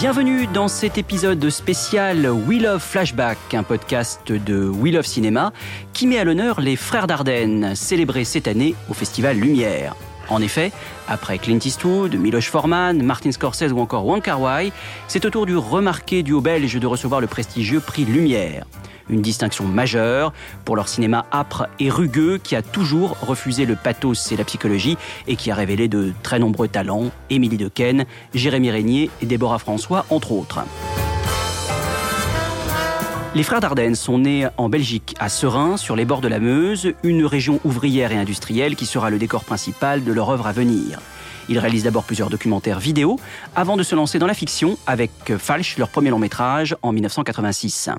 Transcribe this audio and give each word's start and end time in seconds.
Bienvenue 0.00 0.46
dans 0.46 0.66
cet 0.66 0.96
épisode 0.96 1.50
spécial 1.50 2.26
We 2.26 2.62
Love 2.62 2.80
Flashback, 2.80 3.36
un 3.52 3.62
podcast 3.62 4.32
de 4.32 4.66
We 4.66 4.94
Love 4.94 5.04
Cinéma 5.04 5.52
qui 5.92 6.06
met 6.06 6.16
à 6.16 6.24
l'honneur 6.24 6.62
les 6.62 6.76
frères 6.76 7.06
Dardenne, 7.06 7.74
célébrés 7.74 8.24
cette 8.24 8.48
année 8.48 8.74
au 8.88 8.94
Festival 8.94 9.36
Lumière. 9.36 9.94
En 10.30 10.40
effet, 10.40 10.72
après 11.06 11.36
Clint 11.36 11.58
Eastwood, 11.62 12.14
Miloš 12.14 12.48
Forman, 12.48 13.02
Martin 13.02 13.30
Scorsese 13.30 13.72
ou 13.72 13.78
encore 13.78 14.06
Wong 14.06 14.22
Kar-wai, 14.22 14.72
c'est 15.06 15.26
au 15.26 15.30
tour 15.30 15.44
du 15.44 15.58
remarqué 15.58 16.22
duo 16.22 16.40
belge 16.40 16.80
de 16.80 16.86
recevoir 16.86 17.20
le 17.20 17.26
prestigieux 17.26 17.80
prix 17.80 18.06
Lumière. 18.06 18.64
Une 19.10 19.22
distinction 19.22 19.64
majeure 19.64 20.32
pour 20.64 20.76
leur 20.76 20.88
cinéma 20.88 21.26
âpre 21.32 21.66
et 21.78 21.90
rugueux 21.90 22.38
qui 22.38 22.56
a 22.56 22.62
toujours 22.62 23.16
refusé 23.20 23.66
le 23.66 23.76
pathos 23.76 24.32
et 24.32 24.36
la 24.36 24.44
psychologie 24.44 24.96
et 25.26 25.36
qui 25.36 25.50
a 25.50 25.54
révélé 25.54 25.88
de 25.88 26.12
très 26.22 26.38
nombreux 26.38 26.68
talents, 26.68 27.10
Émilie 27.28 27.56
Dequesne, 27.56 28.04
Jérémy 28.34 28.70
Régnier 28.70 29.10
et 29.20 29.26
Déborah 29.26 29.58
François 29.58 30.06
entre 30.10 30.32
autres. 30.32 30.60
Les 33.34 33.44
frères 33.44 33.60
Dardenne 33.60 33.94
sont 33.94 34.18
nés 34.18 34.48
en 34.56 34.68
Belgique, 34.68 35.14
à 35.20 35.28
Serein, 35.28 35.76
sur 35.76 35.94
les 35.94 36.04
bords 36.04 36.20
de 36.20 36.26
la 36.26 36.40
Meuse, 36.40 36.94
une 37.04 37.24
région 37.24 37.60
ouvrière 37.64 38.10
et 38.10 38.16
industrielle 38.16 38.74
qui 38.74 38.86
sera 38.86 39.08
le 39.08 39.18
décor 39.18 39.44
principal 39.44 40.02
de 40.02 40.12
leur 40.12 40.30
œuvre 40.30 40.48
à 40.48 40.52
venir. 40.52 40.98
Ils 41.50 41.58
réalisent 41.58 41.82
d'abord 41.82 42.04
plusieurs 42.04 42.30
documentaires 42.30 42.78
vidéo 42.78 43.18
avant 43.56 43.76
de 43.76 43.82
se 43.82 43.96
lancer 43.96 44.20
dans 44.20 44.28
la 44.28 44.34
fiction 44.34 44.78
avec 44.86 45.10
Falch, 45.36 45.78
leur 45.78 45.88
premier 45.88 46.10
long 46.10 46.20
métrage 46.20 46.76
en 46.82 46.92
1986. 46.92 47.90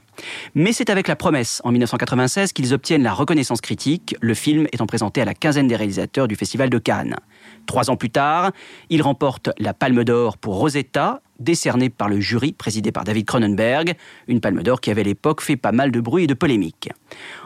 Mais 0.55 0.71
c'est 0.71 0.89
avec 0.89 1.09
La 1.09 1.17
Promesse 1.17 1.61
en 1.65 1.71
1996 1.71 2.53
qu'ils 2.53 2.73
obtiennent 2.73 3.03
la 3.03 3.11
reconnaissance 3.11 3.59
critique, 3.59 4.15
le 4.21 4.35
film 4.35 4.67
étant 4.71 4.85
présenté 4.85 5.21
à 5.21 5.25
la 5.25 5.33
quinzaine 5.33 5.67
des 5.67 5.75
réalisateurs 5.75 6.29
du 6.29 6.37
Festival 6.37 6.69
de 6.69 6.77
Cannes. 6.77 7.17
Trois 7.65 7.89
ans 7.89 7.97
plus 7.97 8.09
tard, 8.09 8.51
ils 8.89 9.01
remportent 9.01 9.49
la 9.57 9.73
Palme 9.73 10.05
d'Or 10.05 10.37
pour 10.37 10.55
Rosetta, 10.55 11.19
décernée 11.41 11.89
par 11.89 12.09
le 12.09 12.19
jury 12.19 12.53
présidé 12.53 12.91
par 12.91 13.03
David 13.03 13.25
Cronenberg, 13.25 13.95
une 14.27 14.41
Palme 14.41 14.63
d'Or 14.63 14.81
qui 14.81 14.91
avait 14.91 15.01
à 15.01 15.05
l'époque 15.05 15.41
fait 15.41 15.57
pas 15.57 15.71
mal 15.71 15.91
de 15.91 15.99
bruit 15.99 16.23
et 16.23 16.27
de 16.27 16.33
polémiques. 16.33 16.89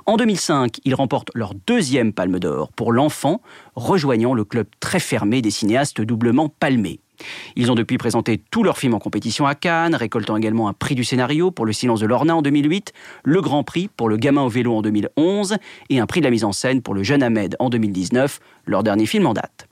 En 0.05 0.17
2005, 0.17 0.79
ils 0.85 0.95
remportent 0.95 1.31
leur 1.33 1.53
deuxième 1.67 2.13
Palme 2.13 2.39
d'Or 2.39 2.71
pour 2.71 2.91
L'Enfant, 2.91 3.41
rejoignant 3.75 4.33
le 4.33 4.43
club 4.43 4.67
très 4.79 4.99
fermé 4.99 5.41
des 5.41 5.51
cinéastes 5.51 6.01
doublement 6.01 6.49
palmés. 6.49 6.99
Ils 7.55 7.71
ont 7.71 7.75
depuis 7.75 7.97
présenté 7.97 8.41
tous 8.51 8.63
leurs 8.63 8.77
films 8.77 8.93
en 8.93 8.99
compétition 8.99 9.45
à 9.45 9.55
Cannes, 9.55 9.95
récoltant 9.95 10.37
également 10.37 10.67
un 10.67 10.73
prix 10.73 10.95
du 10.95 11.03
scénario 11.03 11.51
pour 11.51 11.65
Le 11.65 11.73
silence 11.73 11.99
de 11.99 12.05
Lorna 12.05 12.35
en 12.35 12.41
2008, 12.41 12.93
le 13.23 13.41
Grand 13.41 13.63
Prix 13.63 13.89
pour 13.95 14.09
Le 14.09 14.17
gamin 14.17 14.43
au 14.43 14.49
vélo 14.49 14.75
en 14.75 14.81
2011 14.81 15.57
et 15.89 15.99
un 15.99 16.05
prix 16.05 16.21
de 16.21 16.25
la 16.25 16.31
mise 16.31 16.43
en 16.43 16.51
scène 16.51 16.81
pour 16.81 16.93
Le 16.93 17.03
jeune 17.03 17.23
Ahmed 17.23 17.55
en 17.59 17.69
2019, 17.69 18.39
leur 18.65 18.83
dernier 18.83 19.05
film 19.05 19.27
en 19.27 19.33
date. 19.33 19.64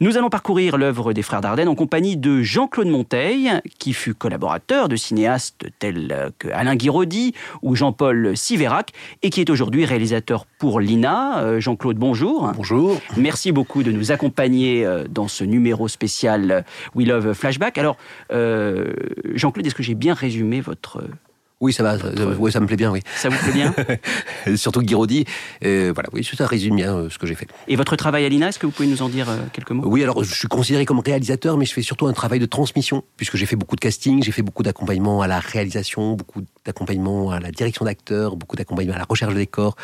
Nous 0.00 0.18
allons 0.18 0.28
parcourir 0.28 0.76
l'œuvre 0.76 1.12
des 1.12 1.22
frères 1.22 1.40
Dardenne 1.40 1.68
en 1.68 1.74
compagnie 1.74 2.16
de 2.16 2.42
Jean-Claude 2.42 2.88
Monteil, 2.88 3.50
qui 3.78 3.92
fut 3.92 4.14
collaborateur 4.14 4.88
de 4.88 4.96
cinéastes 4.96 5.66
tels 5.78 6.32
que 6.38 6.48
Alain 6.48 6.76
Guiraudy 6.76 7.34
ou 7.62 7.76
Jean-Paul 7.76 8.36
Siverac, 8.36 8.92
et 9.22 9.30
qui 9.30 9.40
est 9.40 9.50
aujourd'hui 9.50 9.84
réalisateur 9.84 10.46
pour 10.58 10.80
l'INA. 10.80 11.38
Euh, 11.38 11.60
Jean-Claude, 11.60 11.96
bonjour. 11.96 12.52
Bonjour. 12.54 13.00
Merci 13.16 13.52
beaucoup 13.52 13.82
de 13.82 13.92
nous 13.92 14.12
accompagner 14.12 14.84
euh, 14.84 15.04
dans 15.08 15.28
ce 15.28 15.44
numéro 15.44 15.88
spécial 15.88 16.64
We 16.94 17.06
Love 17.06 17.32
Flashback. 17.32 17.78
Alors, 17.78 17.96
euh, 18.32 18.92
Jean-Claude, 19.34 19.66
est-ce 19.66 19.74
que 19.74 19.82
j'ai 19.82 19.94
bien 19.94 20.14
résumé 20.14 20.60
votre 20.60 21.02
oui, 21.60 21.72
ça 21.72 21.82
va. 21.82 21.98
Ça, 21.98 22.06
oui, 22.38 22.52
ça 22.52 22.60
me 22.60 22.66
plaît 22.66 22.76
bien, 22.76 22.90
oui. 22.90 23.00
Ça 23.16 23.30
vous 23.30 23.38
plaît 23.38 23.52
bien 23.52 23.74
Surtout 24.56 24.82
Guiraudy. 24.82 25.24
Euh, 25.64 25.90
voilà, 25.94 26.10
oui, 26.12 26.22
ça 26.22 26.46
résume 26.46 26.76
bien 26.76 26.94
euh, 26.94 27.08
ce 27.08 27.16
que 27.16 27.26
j'ai 27.26 27.34
fait. 27.34 27.48
Et 27.66 27.76
votre 27.76 27.96
travail 27.96 28.26
à 28.26 28.28
l'INA, 28.28 28.48
est-ce 28.48 28.58
que 28.58 28.66
vous 28.66 28.72
pouvez 28.72 28.88
nous 28.88 29.00
en 29.00 29.08
dire 29.08 29.30
euh, 29.30 29.38
quelques 29.54 29.70
mots? 29.70 29.84
Oui, 29.86 30.02
alors 30.02 30.22
je 30.22 30.34
suis 30.34 30.48
considéré 30.48 30.84
comme 30.84 31.00
réalisateur, 31.00 31.56
mais 31.56 31.64
je 31.64 31.72
fais 31.72 31.80
surtout 31.80 32.08
un 32.08 32.12
travail 32.12 32.40
de 32.40 32.46
transmission, 32.46 33.04
puisque 33.16 33.36
j'ai 33.36 33.46
fait 33.46 33.56
beaucoup 33.56 33.74
de 33.74 33.80
casting, 33.80 34.22
j'ai 34.22 34.32
fait 34.32 34.42
beaucoup 34.42 34.62
d'accompagnement 34.62 35.22
à 35.22 35.26
la 35.28 35.40
réalisation, 35.40 36.12
beaucoup 36.12 36.42
d'accompagnement 36.66 37.30
à 37.30 37.40
la 37.40 37.50
direction 37.50 37.86
d'acteurs, 37.86 38.36
beaucoup 38.36 38.56
d'accompagnement 38.56 38.94
à 38.94 38.98
la 38.98 39.06
recherche 39.08 39.32
de 39.32 39.38
décors, 39.38 39.76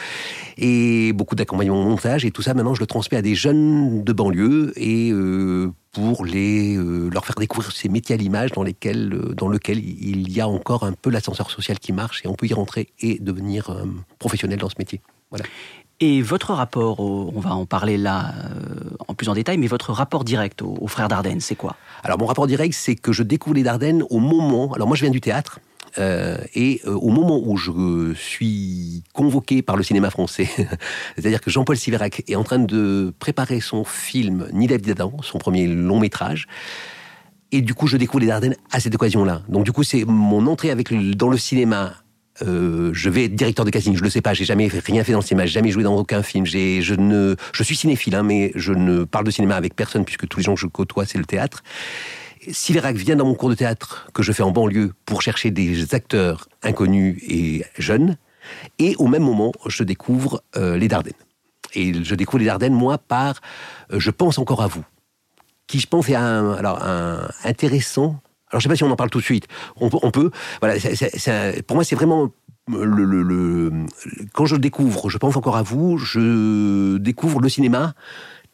et 0.58 1.14
beaucoup 1.14 1.36
d'accompagnement 1.36 1.80
au 1.80 1.88
montage. 1.88 2.26
Et 2.26 2.32
tout 2.32 2.42
ça, 2.42 2.52
maintenant, 2.52 2.74
je 2.74 2.80
le 2.80 2.86
transmets 2.86 3.16
à 3.16 3.22
des 3.22 3.34
jeunes 3.34 4.04
de 4.04 4.12
banlieue 4.12 4.74
et 4.76 5.10
euh, 5.10 5.72
pour 5.92 6.24
les, 6.24 6.76
euh, 6.76 7.10
leur 7.10 7.24
faire 7.26 7.36
découvrir 7.36 7.70
ces 7.70 7.88
métiers 7.88 8.14
à 8.14 8.18
l'image 8.18 8.52
dans, 8.52 8.62
lesquels, 8.62 9.12
euh, 9.12 9.34
dans 9.34 9.48
lequel 9.48 9.78
il 9.78 10.32
y 10.32 10.40
a 10.40 10.48
encore 10.48 10.84
un 10.84 10.92
peu 10.92 11.10
l'ascenseur 11.10 11.50
social 11.50 11.78
qui 11.78 11.92
marche 11.92 12.22
et 12.24 12.28
on 12.28 12.34
peut 12.34 12.46
y 12.46 12.54
rentrer 12.54 12.88
et 13.00 13.18
devenir 13.18 13.70
euh, 13.70 13.84
professionnel 14.18 14.58
dans 14.58 14.70
ce 14.70 14.76
métier. 14.78 15.00
Voilà. 15.30 15.44
Et 16.00 16.22
votre 16.22 16.54
rapport, 16.54 17.00
au, 17.00 17.30
on 17.36 17.40
va 17.40 17.54
en 17.54 17.66
parler 17.66 17.96
là 17.96 18.34
en 19.06 19.14
plus 19.14 19.28
en 19.28 19.34
détail, 19.34 19.56
mais 19.58 19.68
votre 19.68 19.92
rapport 19.92 20.24
direct 20.24 20.60
aux, 20.62 20.76
aux 20.80 20.88
frères 20.88 21.06
Dardenne, 21.06 21.40
c'est 21.40 21.54
quoi? 21.54 21.76
Alors 22.02 22.18
mon 22.18 22.26
rapport 22.26 22.48
direct, 22.48 22.74
c'est 22.74 22.96
que 22.96 23.12
je 23.12 23.22
découvre 23.22 23.54
les 23.54 23.62
Dardennes 23.62 24.02
au 24.10 24.18
moment. 24.18 24.72
Alors 24.72 24.88
moi, 24.88 24.96
je 24.96 25.02
viens 25.02 25.12
du 25.12 25.20
théâtre. 25.20 25.60
Euh, 25.98 26.38
et 26.54 26.80
euh, 26.86 26.94
au 26.94 27.10
moment 27.10 27.40
où 27.44 27.56
je 27.56 28.14
suis 28.14 29.04
convoqué 29.12 29.62
par 29.62 29.76
le 29.76 29.82
cinéma 29.82 30.10
français, 30.10 30.48
c'est-à-dire 31.16 31.40
que 31.40 31.50
Jean-Paul 31.50 31.76
Siverac 31.76 32.22
est 32.28 32.36
en 32.36 32.44
train 32.44 32.58
de 32.58 33.12
préparer 33.18 33.60
son 33.60 33.84
film 33.84 34.48
Ni 34.52 34.66
lève 34.66 34.82
d'Adam, 34.82 35.12
son 35.22 35.38
premier 35.38 35.66
long 35.66 36.00
métrage, 36.00 36.46
et 37.50 37.60
du 37.60 37.74
coup 37.74 37.86
je 37.86 37.96
découvre 37.96 38.20
les 38.20 38.28
Dardennes 38.28 38.56
à 38.70 38.80
cette 38.80 38.94
occasion-là. 38.94 39.42
Donc 39.48 39.64
du 39.64 39.72
coup 39.72 39.82
c'est 39.82 40.04
mon 40.04 40.46
entrée 40.46 40.70
avec 40.70 40.92
dans 41.16 41.28
le 41.28 41.36
cinéma. 41.36 41.94
Euh, 42.40 42.90
je 42.94 43.10
vais 43.10 43.24
être 43.26 43.34
directeur 43.34 43.66
de 43.66 43.70
casting, 43.70 43.94
je 43.94 44.02
le 44.02 44.08
sais 44.08 44.22
pas, 44.22 44.32
j'ai 44.32 44.46
jamais 44.46 44.66
rien 44.66 45.04
fait 45.04 45.12
dans 45.12 45.18
le 45.18 45.24
cinéma, 45.24 45.44
jamais 45.44 45.70
joué 45.70 45.82
dans 45.82 45.94
aucun 45.94 46.22
film. 46.22 46.46
Je 46.46 47.34
suis 47.62 47.76
cinéphile, 47.76 48.14
hein, 48.14 48.22
mais 48.22 48.52
je 48.54 48.72
ne 48.72 49.04
parle 49.04 49.26
de 49.26 49.30
cinéma 49.30 49.56
avec 49.56 49.76
personne 49.76 50.06
puisque 50.06 50.26
tous 50.26 50.38
les 50.38 50.44
gens 50.44 50.54
que 50.54 50.60
je 50.60 50.66
côtoie 50.66 51.04
c'est 51.04 51.18
le 51.18 51.26
théâtre. 51.26 51.62
Siverac 52.50 52.96
vient 52.96 53.16
dans 53.16 53.24
mon 53.24 53.34
cours 53.34 53.50
de 53.50 53.54
théâtre 53.54 54.08
que 54.12 54.22
je 54.22 54.32
fais 54.32 54.42
en 54.42 54.50
banlieue 54.50 54.92
pour 55.06 55.22
chercher 55.22 55.50
des 55.50 55.94
acteurs 55.94 56.48
inconnus 56.62 57.22
et 57.28 57.64
jeunes. 57.78 58.16
Et 58.78 58.96
au 58.98 59.06
même 59.06 59.22
moment, 59.22 59.52
je 59.66 59.84
découvre 59.84 60.42
euh, 60.56 60.76
les 60.76 60.88
Dardennes. 60.88 61.12
Et 61.74 62.04
je 62.04 62.14
découvre 62.14 62.40
les 62.40 62.46
Dardennes, 62.46 62.74
moi, 62.74 62.98
par 62.98 63.40
euh, 63.92 64.00
Je 64.00 64.10
pense 64.10 64.38
encore 64.38 64.62
à 64.62 64.66
vous. 64.66 64.84
Qui, 65.66 65.78
je 65.78 65.86
pense, 65.86 66.08
est 66.08 66.16
un, 66.16 66.52
alors, 66.52 66.82
un 66.82 67.28
intéressant. 67.44 68.20
Alors, 68.50 68.60
je 68.60 68.64
sais 68.64 68.68
pas 68.68 68.76
si 68.76 68.84
on 68.84 68.90
en 68.90 68.96
parle 68.96 69.10
tout 69.10 69.20
de 69.20 69.24
suite. 69.24 69.46
On, 69.76 69.88
peut. 69.88 70.30
Voilà, 70.60 70.74
pour 71.66 71.76
moi, 71.76 71.84
c'est 71.84 71.94
vraiment. 71.94 72.30
Le, 72.68 72.84
le, 72.84 73.22
le, 73.22 73.72
quand 74.34 74.46
je 74.46 74.54
découvre, 74.54 75.10
je 75.10 75.18
pense 75.18 75.36
encore 75.36 75.56
à 75.56 75.62
vous, 75.62 75.98
je 75.98 76.96
découvre 76.98 77.40
le 77.40 77.48
cinéma 77.48 77.94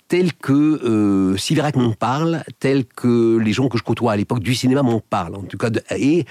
tel 0.08 0.32
que 0.32 0.52
euh, 0.52 1.36
Siverac 1.36 1.76
m'en 1.76 1.92
parle, 1.92 2.42
tel 2.58 2.84
que 2.86 3.36
les 3.36 3.52
gens 3.52 3.68
que 3.68 3.78
je 3.78 3.82
côtoie 3.82 4.12
à 4.12 4.16
l'époque 4.16 4.40
du 4.40 4.54
cinéma 4.54 4.82
m'en 4.82 5.00
parlent. 5.00 5.36
En 5.36 5.42
tout 5.42 5.58
cas, 5.58 5.70
de, 5.70 5.82
et 5.96 6.24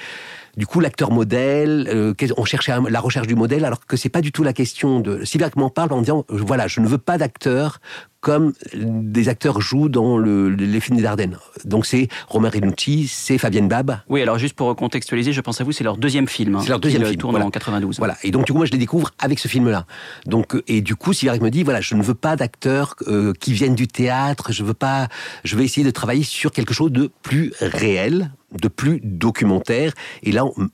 du 0.57 0.65
coup, 0.65 0.79
l'acteur 0.79 1.11
modèle, 1.11 1.87
euh, 1.93 2.13
on 2.37 2.45
cherchait 2.45 2.73
la 2.89 2.99
recherche 2.99 3.27
du 3.27 3.35
modèle, 3.35 3.63
alors 3.63 3.85
que 3.85 3.95
c'est 3.95 4.09
pas 4.09 4.21
du 4.21 4.31
tout 4.31 4.43
la 4.43 4.53
question 4.53 4.99
de. 4.99 5.23
Siverac 5.23 5.55
m'en 5.55 5.69
parle 5.69 5.93
en 5.93 6.01
disant, 6.01 6.25
voilà, 6.29 6.67
je 6.67 6.81
ne 6.81 6.87
veux 6.87 6.97
pas 6.97 7.17
d'acteur 7.19 7.79
comme 8.21 8.53
des 8.73 9.29
acteurs 9.29 9.61
jouent 9.61 9.89
dans 9.89 10.17
le, 10.17 10.49
les 10.49 10.79
films 10.79 10.97
des 10.97 11.03
Dardennes. 11.03 11.37
Donc 11.65 11.85
c'est 11.85 12.07
Romain 12.27 12.49
Renucci, 12.49 13.07
c'est 13.07 13.37
Fabienne 13.37 13.67
Bab. 13.67 13.99
Oui, 14.09 14.21
alors 14.21 14.37
juste 14.37 14.55
pour 14.55 14.75
contextualiser, 14.75 15.33
je 15.33 15.41
pense 15.41 15.61
à 15.61 15.63
vous, 15.63 15.71
c'est 15.71 15.83
leur 15.83 15.97
deuxième 15.97 16.27
film. 16.27 16.55
Hein, 16.55 16.59
c'est 16.61 16.69
leur 16.69 16.79
deuxième 16.79 17.03
qui 17.03 17.09
film. 17.09 17.21
tourne 17.21 17.31
voilà. 17.31 17.45
en 17.45 17.51
92. 17.51 17.97
Voilà. 17.97 18.17
Et 18.23 18.31
donc 18.31 18.45
du 18.45 18.51
coup, 18.51 18.57
moi, 18.57 18.65
je 18.65 18.71
les 18.71 18.77
découvre 18.77 19.11
avec 19.19 19.39
ce 19.39 19.47
film-là. 19.47 19.85
Donc 20.25 20.55
et 20.67 20.81
du 20.81 20.95
coup, 20.95 21.13
Siverac 21.13 21.41
me 21.41 21.49
dit, 21.49 21.63
voilà, 21.63 21.81
je 21.81 21.95
ne 21.95 22.03
veux 22.03 22.15
pas 22.15 22.35
d'acteurs 22.35 22.95
euh, 23.07 23.33
qui 23.39 23.53
viennent 23.53 23.75
du 23.75 23.87
théâtre. 23.87 24.51
Je 24.51 24.63
veux 24.63 24.73
pas. 24.73 25.07
Je 25.43 25.55
vais 25.55 25.63
essayer 25.63 25.85
de 25.85 25.91
travailler 25.91 26.23
sur 26.23 26.51
quelque 26.51 26.73
chose 26.73 26.91
de 26.91 27.09
plus 27.21 27.53
réel, 27.61 28.31
de 28.59 28.67
plus 28.67 28.99
documentaire. 29.03 29.93
Et 30.23 30.31
là, 30.31 30.45
on, 30.45 30.69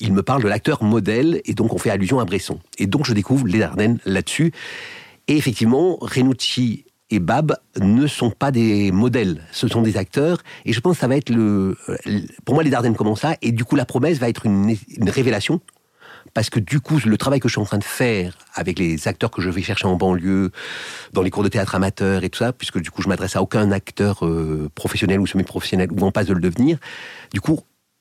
il 0.00 0.12
me 0.12 0.22
parle 0.22 0.42
de 0.42 0.48
l'acteur 0.48 0.82
modèle, 0.82 1.40
et 1.44 1.54
donc 1.54 1.72
on 1.74 1.78
fait 1.78 1.90
allusion 1.90 2.20
à 2.20 2.24
Bresson. 2.24 2.58
Et 2.78 2.86
donc 2.86 3.06
je 3.06 3.12
découvre 3.12 3.46
les 3.46 3.58
Dardennes 3.58 3.98
là-dessus. 4.04 4.52
Et 5.28 5.36
effectivement, 5.36 5.98
Renucci 6.00 6.86
et 7.10 7.20
Bab 7.20 7.56
ne 7.80 8.06
sont 8.06 8.30
pas 8.30 8.50
des 8.50 8.92
modèles, 8.92 9.42
ce 9.50 9.68
sont 9.68 9.82
des 9.82 9.96
acteurs. 9.96 10.38
Et 10.64 10.72
je 10.72 10.80
pense 10.80 10.96
que 10.96 11.00
ça 11.00 11.08
va 11.08 11.16
être 11.16 11.30
le. 11.30 11.76
Pour 12.44 12.54
moi, 12.54 12.62
les 12.62 12.70
Dardennes 12.70 12.96
commencent 12.96 13.22
ça, 13.22 13.36
et 13.40 13.52
du 13.52 13.64
coup, 13.64 13.76
la 13.76 13.84
promesse 13.84 14.18
va 14.18 14.28
être 14.28 14.46
une, 14.46 14.76
révélation. 15.06 15.60
parce 16.34 16.50
que 16.50 16.60
du 16.60 16.80
coup, 16.80 16.98
le 17.04 17.16
travail 17.16 17.40
que 17.40 17.48
je 17.48 17.54
suis 17.54 17.60
en 17.60 17.64
train 17.64 17.78
de 17.78 17.84
faire 17.84 18.36
avec 18.54 18.78
les 18.78 19.08
acteurs 19.08 19.30
que 19.30 19.40
je 19.40 19.48
vais 19.48 19.62
chercher 19.62 19.86
en 19.86 19.96
banlieue, 19.96 20.50
dans 21.12 21.22
les 21.22 21.30
cours 21.30 21.42
de 21.42 21.48
théâtre 21.48 21.74
amateur 21.74 22.24
et 22.24 22.30
tout 22.30 22.38
ça, 22.38 22.52
puisque 22.52 22.78
du 22.78 22.90
coup, 22.90 23.00
je 23.02 23.08
m'adresse 23.08 23.36
à 23.36 23.42
aucun 23.42 23.70
acteur 23.70 24.26
euh, 24.26 24.70
professionnel 24.74 25.20
ou 25.20 25.26
semi-professionnel 25.26 25.88
ou 25.90 26.04
en 26.04 26.12
passe 26.12 26.26
de 26.26 26.34
le 26.34 26.40
devenir, 26.40 26.78
du 27.32 27.40
coup, 27.40 27.60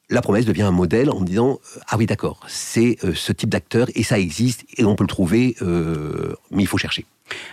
la 0.10 0.22
promesse 0.22 0.46
devient 0.46 0.64
un 0.64 0.72
modèle 0.72 1.10
en 1.10 1.20
me 1.20 1.26
disant 1.26 1.60
euh, 1.76 1.80
ah 1.88 1.98
oui 1.98 2.06
d'accord 2.06 2.40
c'est 2.48 2.98
euh, 3.04 3.14
ce 3.14 3.34
type 3.34 3.50
d'acteur 3.50 3.88
et 3.94 4.04
ça 4.04 4.18
existe 4.18 4.64
et 4.78 4.86
on 4.86 4.96
peut 4.96 5.04
le 5.04 5.10
trouver 5.10 5.58
mais 6.50 6.64
il 6.64 6.68
faut 6.68 6.78
chercher. 6.78 7.06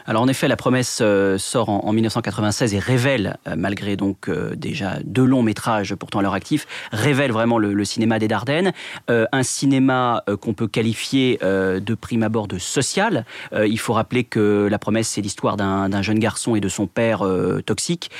Alors 0.07 0.23
en 0.23 0.29
effet, 0.29 0.49
la 0.49 0.57
promesse 0.57 0.99
euh, 1.01 1.39
sort 1.39 1.69
en, 1.69 1.93
1996 1.93 2.75
et 2.75 2.79
révèle, 2.79 3.37
euh, 3.49 3.55
malgré 3.57 3.97
donc 3.97 4.29
euh, 4.29 4.55
déjà 4.55 4.99
deux 5.05 5.25
longs 5.25 5.43
métrages 5.43 5.95
pourtant 5.95 6.19
à 6.19 6.23
leur 6.23 6.35
actif, 6.35 6.67
révèle 6.93 7.33
vraiment 7.33 7.59
le, 7.59 7.85
cinéma 7.85 8.19
des 8.19 8.29
Dardennes, 8.29 8.73
un 9.09 9.43
cinéma 9.43 10.25
qu'on 10.41 10.55
peut 10.55 10.67
qualifier 10.67 11.39
de 11.43 11.95
prime 11.95 12.23
abord 12.23 12.49
de 12.49 12.59
social. 12.59 13.27
il 13.55 13.79
faut 13.79 13.93
rappeler 13.93 14.25
que 14.25 14.69
la 14.71 14.79
promesse 14.79 15.09
c'est 15.09 15.21
l'histoire 15.21 15.57
d'un 15.57 16.03
jeune 16.03 16.19
garçon 16.19 16.57
et 16.57 16.61
de 16.61 16.69
son 16.69 16.87
père 16.87 17.23
toxique 17.67 18.11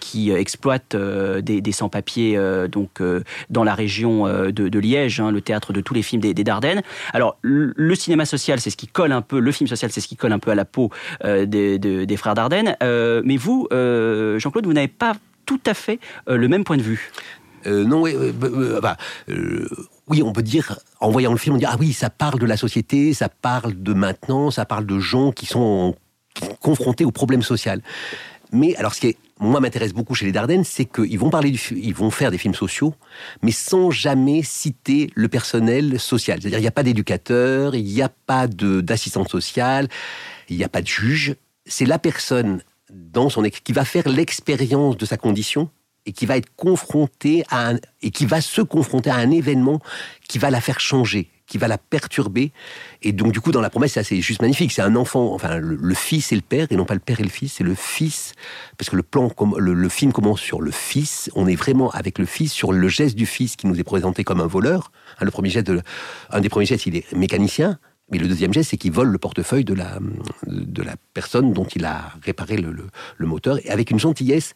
qui 0.00 0.32
exploite 0.32 0.96
des, 0.96 1.72
sans-papiers 1.72 2.36
dans 3.50 3.64
la 3.64 3.74
région 3.74 4.26
de, 4.26 4.78
Liège, 4.78 5.20
hein, 5.20 5.30
le 5.30 5.40
théâtre 5.40 5.72
de 5.72 5.80
tous 5.80 5.94
les 5.94 6.02
films 6.02 6.20
des, 6.20 6.34
des 6.34 6.44
Dardennes. 6.44 6.82
Alors 7.12 7.38
le 7.42 7.94
cinéma 7.94 8.24
social, 8.24 8.60
c'est 8.60 8.70
ce 8.70 8.76
qui 8.76 8.88
colle 8.88 9.12
un 9.12 9.22
peu, 9.22 9.38
le 9.38 9.52
film 9.52 9.68
social, 9.68 9.92
c'est 9.92 10.00
ce 10.00 10.08
qui 10.08 10.16
colle 10.16 10.32
un 10.32 10.40
peu 10.40 10.50
à 10.50 10.56
la 10.56 10.64
peau 10.64 10.90
euh, 11.24 11.46
des, 11.46 12.16
frères 12.16 12.34
Dardenne. 12.34 12.76
Euh, 12.82 13.22
mais 13.24 13.36
vous, 13.36 13.68
euh, 13.72 14.38
Jean-Claude, 14.38 14.66
vous 14.66 14.72
n'avez 14.72 14.88
pas 14.88 15.14
tout 15.46 15.60
à 15.66 15.74
fait 15.74 15.98
le 16.26 16.48
même 16.48 16.64
point 16.64 16.76
de 16.76 16.82
vue. 16.82 17.10
non, 17.66 18.02
oui, 18.02 18.14
bah, 18.80 18.96
oui, 20.08 20.22
on 20.22 20.32
peut 20.32 20.42
dire, 20.42 20.78
en 21.00 21.10
voyant 21.10 21.32
le 21.32 21.38
film, 21.38 21.56
on 21.56 21.58
dit 21.58 21.64
ah 21.66 21.76
oui, 21.78 21.92
ça 21.92 22.10
parle 22.10 22.38
de 22.38 22.46
la 22.46 22.56
société, 22.56 23.12
ça 23.12 23.28
parle 23.28 23.74
de 23.82 23.92
maintenant, 23.92 24.50
ça 24.50 24.64
parle 24.64 24.86
de 24.86 24.98
gens 24.98 25.32
qui 25.32 25.46
sont 25.46 25.94
confrontés 26.60 27.04
aux 27.04 27.10
problèmes 27.10 27.42
sociaux. 27.42 27.72
Mais 28.52 28.76
alors, 28.76 28.94
ce 28.94 29.00
qui 29.00 29.16
moi 29.42 29.60
m'intéresse 29.60 29.92
beaucoup 29.92 30.14
chez 30.14 30.24
les 30.24 30.32
Dardennes, 30.32 30.64
c'est 30.64 30.84
qu'ils 30.84 31.18
vont 31.18 31.30
parler, 31.30 31.52
ils 31.72 31.94
vont 31.94 32.10
faire 32.10 32.30
des 32.30 32.38
films 32.38 32.54
sociaux, 32.54 32.94
mais 33.42 33.50
sans 33.50 33.90
jamais 33.90 34.42
citer 34.42 35.10
le 35.14 35.28
personnel 35.28 35.98
social. 35.98 36.40
C'est-à-dire, 36.40 36.58
il 36.58 36.62
n'y 36.62 36.68
a 36.68 36.72
pas 36.72 36.84
d'éducateur, 36.84 37.74
il 37.74 37.84
n'y 37.84 38.02
a 38.02 38.08
pas 38.08 38.46
d'assistante 38.46 39.28
sociale, 39.28 39.88
il 40.48 40.56
n'y 40.56 40.64
a 40.64 40.68
pas 40.68 40.82
de 40.82 40.86
juge, 40.86 41.36
c'est 41.66 41.86
la 41.86 41.98
personne 41.98 42.62
dans 42.90 43.30
son 43.30 43.42
qui 43.42 43.72
va 43.72 43.84
faire 43.84 44.08
l'expérience 44.08 44.96
de 44.96 45.06
sa 45.06 45.16
condition 45.16 45.70
et 46.06 46.12
qui 46.12 46.26
va 46.26 46.36
être 46.36 46.54
confrontée 46.56 47.44
à 47.48 47.70
un, 47.70 47.76
et 48.02 48.10
qui 48.10 48.26
va 48.26 48.40
se 48.40 48.60
confronter 48.60 49.10
à 49.10 49.16
un 49.16 49.30
événement 49.30 49.80
qui 50.28 50.38
va 50.38 50.50
la 50.50 50.60
faire 50.60 50.80
changer, 50.80 51.30
qui 51.46 51.58
va 51.58 51.68
la 51.68 51.78
perturber. 51.78 52.50
Et 53.02 53.12
donc, 53.12 53.32
du 53.32 53.40
coup, 53.40 53.52
dans 53.52 53.60
la 53.60 53.70
promesse, 53.70 54.00
c'est 54.02 54.20
juste 54.20 54.42
magnifique. 54.42 54.72
C'est 54.72 54.82
un 54.82 54.96
enfant, 54.96 55.32
enfin, 55.32 55.58
le, 55.58 55.94
fils 55.94 56.32
et 56.32 56.34
le 56.34 56.42
père, 56.42 56.66
et 56.70 56.76
non 56.76 56.84
pas 56.84 56.94
le 56.94 57.00
père 57.00 57.20
et 57.20 57.22
le 57.22 57.28
fils, 57.28 57.54
c'est 57.54 57.64
le 57.64 57.74
fils. 57.74 58.32
Parce 58.78 58.90
que 58.90 58.96
le 58.96 59.02
plan, 59.02 59.30
le, 59.58 59.88
film 59.88 60.12
commence 60.12 60.40
sur 60.40 60.60
le 60.60 60.72
fils. 60.72 61.30
On 61.34 61.46
est 61.46 61.56
vraiment 61.56 61.90
avec 61.90 62.18
le 62.18 62.26
fils, 62.26 62.52
sur 62.52 62.72
le 62.72 62.88
geste 62.88 63.14
du 63.14 63.26
fils 63.26 63.54
qui 63.56 63.66
nous 63.66 63.78
est 63.78 63.84
présenté 63.84 64.24
comme 64.24 64.40
un 64.40 64.46
voleur. 64.46 64.90
le 65.20 65.30
premier 65.30 65.50
geste, 65.50 65.70
un 66.30 66.40
des 66.40 66.48
premiers 66.48 66.66
gestes, 66.66 66.86
il 66.86 66.96
est 66.96 67.12
mécanicien. 67.12 67.78
Mais 68.12 68.18
le 68.18 68.28
deuxième 68.28 68.52
geste, 68.52 68.70
c'est 68.70 68.76
qu'il 68.76 68.92
vole 68.92 69.08
le 69.08 69.18
portefeuille 69.18 69.64
de 69.64 69.72
la, 69.72 69.98
de 70.46 70.82
la 70.82 70.96
personne 71.14 71.52
dont 71.54 71.64
il 71.64 71.86
a 71.86 72.12
réparé 72.22 72.58
le, 72.58 72.70
le, 73.16 73.26
moteur, 73.26 73.58
avec 73.68 73.90
une 73.90 73.98
gentillesse. 73.98 74.52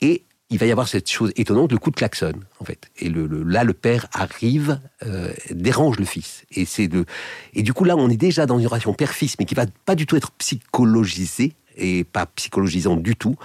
Et 0.00 0.24
il 0.50 0.58
va 0.58 0.66
y 0.66 0.72
avoir 0.72 0.88
cette 0.88 1.08
chose 1.08 1.32
étonnante, 1.36 1.70
le 1.70 1.78
coup 1.78 1.90
de 1.90 1.96
klaxon, 1.96 2.32
en 2.58 2.64
fait. 2.64 2.90
Et 2.98 3.08
le, 3.08 3.26
là, 3.44 3.62
le 3.62 3.72
père 3.72 4.06
arrive, 4.12 4.80
euh, 5.06 5.32
dérange 5.50 5.98
le 5.98 6.06
fils. 6.06 6.44
Et, 6.50 6.64
c'est 6.64 6.88
de, 6.88 7.04
et 7.54 7.62
du 7.62 7.72
coup, 7.72 7.84
là, 7.84 7.96
on 7.96 8.10
est 8.10 8.16
déjà 8.16 8.46
dans 8.46 8.58
une 8.58 8.66
relation 8.66 8.92
père-fils, 8.94 9.36
mais 9.38 9.44
qui 9.44 9.54
va 9.54 9.66
pas 9.84 9.94
du 9.94 10.06
tout 10.06 10.16
être 10.16 10.32
psychologisée, 10.32 11.54
et 11.76 12.02
pas 12.02 12.26
psychologisant 12.26 12.96
du 12.96 13.14
tout. 13.14 13.36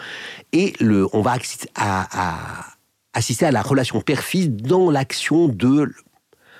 Et 0.51 0.73
le, 0.79 1.07
on 1.13 1.21
va 1.21 1.37
à, 1.75 2.07
à, 2.11 2.65
assister 3.13 3.45
à 3.45 3.51
la 3.51 3.61
relation 3.61 4.01
père-fils 4.01 4.49
dans 4.49 4.89
l'action 4.89 5.47
de 5.47 5.93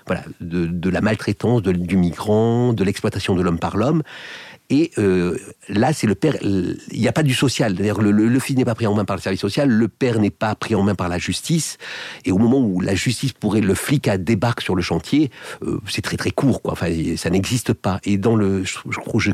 voilà, 0.06 0.24
de, 0.42 0.90
la 0.90 1.02
maltraitance 1.02 1.62
du 1.62 1.98
migrant, 1.98 2.74
de 2.74 2.84
l'exploitation 2.84 3.36
de 3.36 3.42
l'homme 3.42 3.60
par 3.60 3.78
l'homme. 3.78 4.04
Et 4.70 4.92
euh, 4.98 5.38
là, 5.70 5.94
c'est 5.94 6.08
le 6.08 6.16
père. 6.16 6.36
Il 6.42 6.78
n'y 6.94 7.08
a 7.08 7.12
pas 7.12 7.24
du 7.24 7.34
social. 7.34 7.76
D'ailleurs, 7.76 8.02
le, 8.02 8.12
le, 8.12 8.40
fils 8.40 8.56
n'est 8.56 8.66
pas 8.66 8.76
pris 8.76 8.88
en 8.88 8.96
main 8.96 9.06
par 9.06 9.16
le 9.16 9.22
service 9.22 9.42
social. 9.42 9.70
Le 9.70 9.88
père 9.88 10.20
n'est 10.20 10.30
pas 10.30 10.56
pris 10.56 10.74
en 10.74 10.84
main 10.84 10.96
par 10.96 11.10
la 11.10 11.18
justice. 11.18 11.78
Et 12.26 12.32
au 12.32 12.38
moment 12.38 12.60
où 12.60 12.80
la 12.80 12.96
justice 12.96 13.34
pourrait, 13.34 13.62
le 13.62 13.76
flic 13.76 14.08
à 14.08 14.18
débarque 14.18 14.62
sur 14.62 14.76
le 14.76 14.82
chantier, 14.82 15.32
euh, 15.64 15.80
c'est 15.88 16.02
très 16.02 16.18
très 16.18 16.32
court. 16.32 16.62
Quoi. 16.62 16.74
Enfin, 16.74 16.88
ça 17.18 17.30
n'existe 17.30 17.74
pas. 17.74 18.00
Et 18.04 18.18
dans 18.18 18.36
le, 18.36 18.64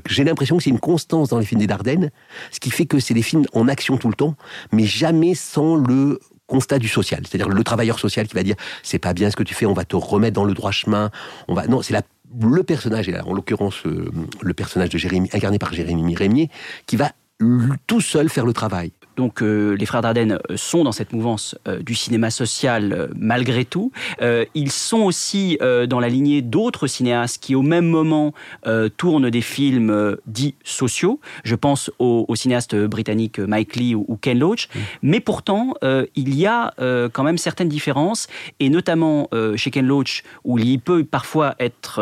j'ai 0.07 0.23
l'impression 0.23 0.57
que 0.57 0.63
c'est 0.63 0.71
une 0.71 0.79
constance 0.79 1.29
dans 1.29 1.39
les 1.39 1.45
films 1.45 1.61
des 1.61 1.67
Dardennes, 1.67 2.11
ce 2.51 2.59
qui 2.59 2.71
fait 2.71 2.85
que 2.85 2.99
c'est 2.99 3.13
des 3.13 3.21
films 3.21 3.45
en 3.53 3.67
action 3.67 3.97
tout 3.97 4.09
le 4.09 4.15
temps, 4.15 4.35
mais 4.71 4.85
jamais 4.85 5.35
sans 5.35 5.75
le 5.75 6.19
constat 6.49 6.79
du 6.79 6.87
social, 6.87 7.21
c'est-à-dire 7.25 7.49
le 7.49 7.63
travailleur 7.63 7.99
social 7.99 8.27
qui 8.27 8.35
va 8.35 8.43
dire 8.43 8.55
c'est 8.83 8.99
pas 8.99 9.13
bien 9.13 9.29
ce 9.29 9.35
que 9.35 9.43
tu 9.43 9.53
fais, 9.53 9.65
on 9.65 9.73
va 9.73 9.85
te 9.85 9.95
remettre 9.95 10.33
dans 10.33 10.45
le 10.45 10.53
droit 10.53 10.71
chemin, 10.71 11.11
on 11.47 11.53
va 11.53 11.67
non, 11.67 11.81
c'est 11.81 11.93
la 11.93 12.01
le 12.41 12.63
personnage, 12.63 13.09
et 13.09 13.11
là, 13.11 13.25
en 13.25 13.33
l'occurrence 13.33 13.85
euh, 13.85 14.11
le 14.41 14.53
personnage 14.53 14.89
de 14.89 14.97
Jérémy, 14.97 15.29
incarné 15.33 15.57
par 15.57 15.73
Jérémy 15.73 16.15
Rémier, 16.15 16.49
qui 16.85 16.95
va 16.95 17.11
tout 17.87 18.01
seul 18.01 18.29
faire 18.29 18.45
le 18.45 18.53
travail. 18.53 18.91
Donc 19.19 19.43
euh, 19.43 19.75
les 19.75 19.85
frères 19.85 20.01
Dardenne 20.01 20.39
euh, 20.49 20.55
sont 20.55 20.85
dans 20.85 20.93
cette 20.93 21.11
mouvance 21.11 21.53
euh, 21.67 21.81
du 21.81 21.93
cinéma 21.93 22.31
social 22.31 23.09
malgré 23.17 23.65
tout. 23.65 23.91
ils 24.55 24.71
sont 24.71 24.99
aussi 24.99 25.57
dans 25.59 25.99
la 25.99 26.07
lignée 26.07 26.41
d'autres 26.41 26.87
cinéastes 26.87 27.41
qui 27.41 27.55
au 27.55 27.61
même 27.61 27.85
moment 27.85 28.33
tournent 28.97 29.29
des 29.29 29.41
films 29.41 30.17
dits 30.25 30.55
sociaux. 30.63 31.19
Je 31.43 31.55
pense 31.55 31.91
au, 31.99 32.25
cinéaste 32.35 32.75
britannique 32.75 33.39
Mike 33.39 33.75
Lee 33.75 33.95
ou, 33.95 34.17
Ken 34.21 34.39
Loach. 34.39 34.69
Mais 35.01 35.19
pourtant, 35.19 35.73
il 36.15 36.35
y 36.35 36.45
a 36.45 36.73
quand 37.11 37.23
même 37.23 37.37
certaines 37.37 37.69
différences, 37.69 38.27
et 38.59 38.69
notamment 38.69 39.29
chez 39.55 39.71
Ken 39.71 39.85
Loach, 39.85 40.23
où 40.43 40.57
il 40.57 40.79
peut 40.79 41.03
parfois 41.03 41.55
être, 41.59 41.99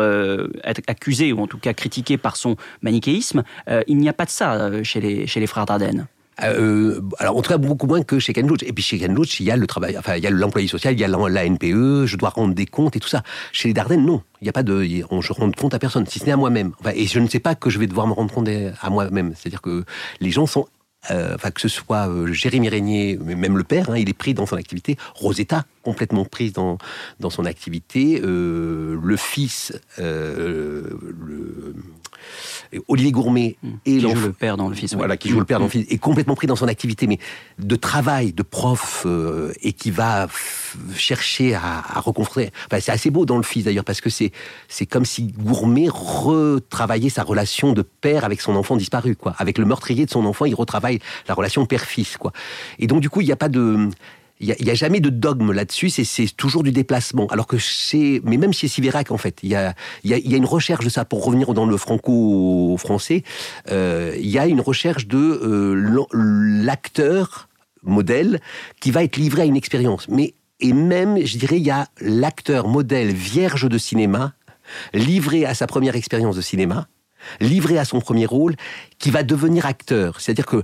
être, 0.64 0.82
accusé, 0.86 1.32
ou 1.32 1.40
en 1.40 1.46
tout 1.46 1.58
cas 1.58 1.72
critiqué 1.72 2.16
par 2.16 2.36
son 2.36 2.56
manichéisme, 2.82 3.42
il 3.86 3.98
n'y 3.98 4.08
a 4.08 4.14
pas 4.14 4.24
de 4.24 4.30
ça 4.30 4.82
chez 4.82 5.00
les, 5.00 5.26
chez 5.26 5.40
les 5.40 5.46
frères 5.46 5.66
Dardenne. 5.66 6.06
Euh, 6.42 7.00
alors, 7.18 7.36
on 7.36 7.42
travaille 7.42 7.66
beaucoup 7.66 7.86
moins 7.86 8.02
que 8.02 8.18
chez 8.18 8.32
Ken 8.32 8.46
Loach. 8.46 8.62
Et 8.62 8.72
puis 8.72 8.82
chez 8.82 8.98
Ken 8.98 9.14
Loach, 9.14 9.40
il 9.40 9.46
y 9.46 9.50
a 9.50 9.56
le 9.56 9.66
travail, 9.66 9.96
enfin, 9.98 10.16
il 10.16 10.24
y 10.24 10.26
a 10.26 10.30
l'employé 10.30 10.68
social, 10.68 10.94
il 10.94 11.00
y 11.00 11.04
a 11.04 11.08
la, 11.08 11.44
NPE, 11.48 12.06
je 12.06 12.16
dois 12.16 12.30
rendre 12.30 12.54
des 12.54 12.66
comptes 12.66 12.96
et 12.96 13.00
tout 13.00 13.08
ça. 13.08 13.22
Chez 13.52 13.68
les 13.68 13.74
Dardennes, 13.74 14.04
non. 14.04 14.22
Il 14.40 14.44
n'y 14.44 14.48
a 14.48 14.52
pas 14.52 14.62
de, 14.62 14.82
je 14.84 15.32
rends 15.32 15.50
compte 15.50 15.74
à 15.74 15.78
personne, 15.78 16.06
si 16.06 16.18
ce 16.18 16.26
n'est 16.26 16.32
à 16.32 16.36
moi-même. 16.36 16.72
Et 16.94 17.06
je 17.06 17.18
ne 17.18 17.28
sais 17.28 17.40
pas 17.40 17.54
que 17.54 17.70
je 17.70 17.78
vais 17.78 17.86
devoir 17.86 18.06
me 18.06 18.12
rendre 18.12 18.32
compte 18.32 18.48
à 18.48 18.90
moi-même. 18.90 19.34
C'est-à-dire 19.36 19.62
que 19.62 19.84
les 20.20 20.30
gens 20.30 20.46
sont 20.46 20.66
euh, 21.12 21.36
enfin 21.36 21.50
que 21.50 21.60
ce 21.60 21.68
soit 21.68 22.08
euh, 22.08 22.32
Jérémy 22.32 22.68
Régnier, 22.68 23.16
même 23.18 23.56
le 23.56 23.64
père, 23.64 23.88
hein, 23.90 23.96
il 23.96 24.08
est 24.08 24.14
pris 24.14 24.34
dans 24.34 24.46
son 24.46 24.56
activité. 24.56 24.96
Rosetta, 25.14 25.64
complètement 25.82 26.24
prise 26.24 26.52
dans, 26.52 26.76
dans 27.20 27.30
son 27.30 27.44
activité. 27.44 28.20
Euh, 28.22 28.98
le 29.02 29.16
fils, 29.16 29.72
Olivier 32.88 33.12
Gourmet 33.12 33.56
mmh. 33.62 33.68
et 33.86 33.98
qui 33.98 34.00
joue 34.00 34.14
le 34.14 34.32
père 34.32 34.56
dans 34.56 34.68
le 34.68 34.74
fils. 34.74 34.94
Voilà, 34.94 35.16
qui 35.16 35.28
joue 35.28 35.38
le 35.38 35.44
père 35.44 35.58
dans 35.58 35.66
le 35.66 35.70
fils, 35.70 35.86
est 35.88 35.98
complètement 35.98 36.34
pris 36.34 36.46
dans 36.46 36.56
son 36.56 36.68
activité, 36.68 37.06
mais 37.06 37.18
de 37.58 37.76
travail, 37.76 38.32
de 38.32 38.42
prof, 38.42 39.04
euh, 39.06 39.52
et 39.62 39.72
qui 39.72 39.90
va 39.90 40.28
chercher 40.94 41.54
à, 41.54 41.82
à 41.94 42.00
reconstruire. 42.00 42.50
Enfin, 42.66 42.80
c'est 42.80 42.92
assez 42.92 43.10
beau 43.10 43.26
dans 43.26 43.36
le 43.36 43.42
fils 43.42 43.64
d'ailleurs, 43.64 43.84
parce 43.84 44.00
que 44.00 44.10
c'est 44.10 44.32
c'est 44.68 44.86
comme 44.86 45.04
si 45.04 45.28
Gourmet 45.28 45.88
retravaillait 45.88 47.10
sa 47.10 47.22
relation 47.22 47.72
de 47.72 47.82
père 47.82 48.24
avec 48.24 48.40
son 48.40 48.54
enfant 48.56 48.76
disparu, 48.76 49.16
quoi. 49.16 49.34
Avec 49.38 49.58
le 49.58 49.64
meurtrier 49.64 50.06
de 50.06 50.10
son 50.10 50.24
enfant, 50.24 50.44
il 50.44 50.54
retravaille 50.54 50.98
la 51.28 51.34
relation 51.34 51.64
père-fils, 51.66 52.16
quoi. 52.16 52.32
Et 52.78 52.86
donc 52.86 53.00
du 53.00 53.10
coup, 53.10 53.20
il 53.20 53.26
n'y 53.26 53.32
a 53.32 53.36
pas 53.36 53.48
de 53.48 53.88
il 54.40 54.54
n'y 54.60 54.70
a, 54.70 54.74
jamais 54.74 55.00
de 55.00 55.10
dogme 55.10 55.52
là-dessus, 55.52 55.90
c'est 55.90 56.36
toujours 56.36 56.62
du 56.62 56.70
déplacement. 56.70 57.26
Alors 57.26 57.46
que 57.46 57.58
chez, 57.58 58.20
mais 58.24 58.36
même 58.36 58.52
chez 58.52 58.68
Siverac, 58.68 59.10
en 59.10 59.18
fait, 59.18 59.40
il 59.42 59.50
y 59.50 59.56
a, 59.56 59.74
y, 60.04 60.14
a, 60.14 60.18
y 60.18 60.34
a, 60.34 60.36
une 60.36 60.44
recherche 60.44 60.84
de 60.84 60.90
ça. 60.90 61.04
Pour 61.04 61.24
revenir 61.24 61.54
dans 61.54 61.66
le 61.66 61.76
franco-français, 61.76 63.24
euh, 63.70 64.14
il 64.18 64.28
y 64.28 64.38
a 64.38 64.46
une 64.46 64.60
recherche 64.60 65.06
de 65.06 65.18
euh, 65.18 66.06
l'acteur 66.12 67.48
modèle 67.82 68.40
qui 68.80 68.90
va 68.90 69.02
être 69.02 69.16
livré 69.16 69.42
à 69.42 69.44
une 69.44 69.56
expérience. 69.56 70.08
Mais 70.08 70.34
et 70.60 70.72
même, 70.72 71.24
je 71.24 71.38
dirais, 71.38 71.58
il 71.58 71.66
y 71.66 71.70
a 71.70 71.88
l'acteur 72.00 72.68
modèle 72.68 73.12
vierge 73.12 73.68
de 73.68 73.78
cinéma 73.78 74.34
livré 74.92 75.44
à 75.46 75.54
sa 75.54 75.66
première 75.66 75.96
expérience 75.96 76.36
de 76.36 76.40
cinéma, 76.40 76.88
livré 77.40 77.78
à 77.78 77.84
son 77.84 78.00
premier 78.00 78.26
rôle, 78.26 78.54
qui 78.98 79.10
va 79.10 79.22
devenir 79.22 79.66
acteur. 79.66 80.20
C'est-à-dire 80.20 80.46
que 80.46 80.62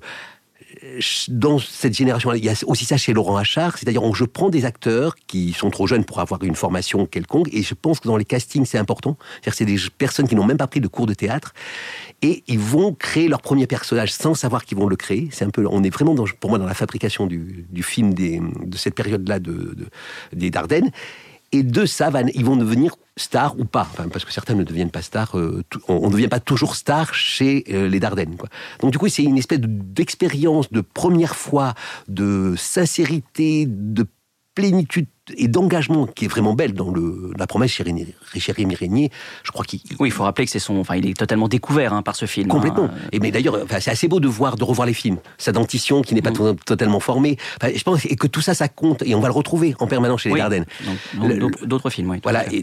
dans 1.28 1.58
cette 1.58 1.94
génération, 1.94 2.32
il 2.34 2.44
y 2.44 2.48
a 2.48 2.54
aussi 2.66 2.84
ça 2.84 2.96
chez 2.96 3.12
Laurent 3.12 3.36
Achard, 3.36 3.78
c'est-à-dire 3.78 4.02
je 4.14 4.24
prends 4.24 4.50
des 4.50 4.64
acteurs 4.64 5.14
qui 5.26 5.52
sont 5.52 5.70
trop 5.70 5.86
jeunes 5.86 6.04
pour 6.04 6.20
avoir 6.20 6.42
une 6.42 6.54
formation 6.54 7.06
quelconque, 7.06 7.48
et 7.52 7.62
je 7.62 7.74
pense 7.74 8.00
que 8.00 8.08
dans 8.08 8.16
les 8.16 8.24
castings, 8.24 8.64
c'est 8.64 8.78
important. 8.78 9.16
C'est 9.50 9.64
des 9.64 9.76
personnes 9.96 10.28
qui 10.28 10.34
n'ont 10.34 10.44
même 10.44 10.56
pas 10.56 10.66
pris 10.66 10.80
de 10.80 10.88
cours 10.88 11.06
de 11.06 11.14
théâtre, 11.14 11.54
et 12.22 12.42
ils 12.46 12.58
vont 12.58 12.92
créer 12.92 13.28
leur 13.28 13.40
premier 13.40 13.66
personnage 13.66 14.12
sans 14.12 14.34
savoir 14.34 14.64
qu'ils 14.64 14.78
vont 14.78 14.86
le 14.86 14.96
créer. 14.96 15.28
C'est 15.32 15.44
un 15.44 15.50
peu, 15.50 15.66
on 15.70 15.82
est 15.82 15.90
vraiment 15.90 16.14
pour 16.40 16.50
moi 16.50 16.58
dans 16.58 16.66
la 16.66 16.74
fabrication 16.74 17.26
du, 17.26 17.66
film 17.82 18.14
de 18.14 18.76
cette 18.76 18.94
période-là 18.94 19.38
de, 19.38 19.76
des 20.32 20.50
Dardennes. 20.50 20.90
Et 21.52 21.62
de 21.62 21.86
ça, 21.86 22.10
ils 22.34 22.44
vont 22.44 22.56
devenir 22.56 22.96
star 23.16 23.58
ou 23.58 23.64
pas, 23.64 23.88
parce 24.12 24.24
que 24.24 24.32
certains 24.32 24.54
ne 24.54 24.64
deviennent 24.64 24.90
pas 24.90 25.02
stars, 25.02 25.38
euh, 25.38 25.62
on 25.88 26.08
ne 26.08 26.12
devient 26.12 26.28
pas 26.28 26.40
toujours 26.40 26.74
star 26.74 27.14
chez 27.14 27.64
euh, 27.70 27.88
les 27.88 28.00
Dardennes. 28.00 28.36
Donc 28.80 28.90
du 28.90 28.98
coup, 28.98 29.08
c'est 29.08 29.22
une 29.22 29.38
espèce 29.38 29.60
de- 29.60 29.68
d'expérience 29.68 30.72
de 30.72 30.80
première 30.80 31.36
fois, 31.36 31.74
de 32.08 32.54
sincérité, 32.56 33.66
de 33.68 34.06
plénitude 34.54 35.06
et 35.36 35.48
d'engagement 35.48 36.06
qui 36.06 36.26
est 36.26 36.28
vraiment 36.28 36.54
belle 36.54 36.74
dans 36.74 36.90
le, 36.90 37.32
la 37.38 37.46
promesse 37.46 37.80
Rémi 37.80 38.74
Régnier. 38.74 39.10
Je 39.42 39.50
crois 39.52 39.64
qu'il 39.64 39.80
Oui, 39.98 40.08
il 40.08 40.12
faut 40.12 40.24
rappeler 40.24 40.44
que 40.44 40.50
c'est 40.50 40.58
son, 40.58 40.76
enfin, 40.78 40.96
il 40.96 41.06
est 41.08 41.14
totalement 41.16 41.48
découvert 41.48 41.92
hein, 41.94 42.02
par 42.02 42.14
ce 42.16 42.26
film. 42.26 42.48
Complètement. 42.48 42.84
hein. 42.84 43.08
Et 43.12 43.20
mais 43.20 43.30
d'ailleurs, 43.30 43.58
enfin, 43.64 43.80
c'est 43.80 43.90
assez 43.90 44.06
beau 44.08 44.20
de 44.20 44.28
voir, 44.28 44.56
de 44.56 44.64
revoir 44.64 44.86
les 44.86 44.92
films. 44.94 45.16
Sa 45.38 45.52
dentition 45.52 46.02
qui 46.02 46.14
n'est 46.14 46.22
pas 46.22 46.30
Mm. 46.30 46.34
to- 46.34 46.54
totalement 46.66 47.00
formée. 47.00 47.38
Enfin, 47.60 47.72
je 47.74 47.82
pense 47.82 48.04
et 48.04 48.16
que 48.16 48.26
tout 48.26 48.40
ça, 48.42 48.54
ça 48.54 48.68
compte 48.68 49.02
et 49.02 49.14
on 49.14 49.20
va 49.20 49.28
le 49.28 49.34
retrouver 49.34 49.74
en 49.78 49.86
permanence 49.86 50.22
chez 50.22 50.28
les 50.28 50.34
Oui. 50.34 50.40
Le- 51.22 51.66
d'autres- 51.66 51.90
films, 51.90 52.10
oui. 52.10 52.20
Voilà, 52.22 52.40
fait. 52.40 52.60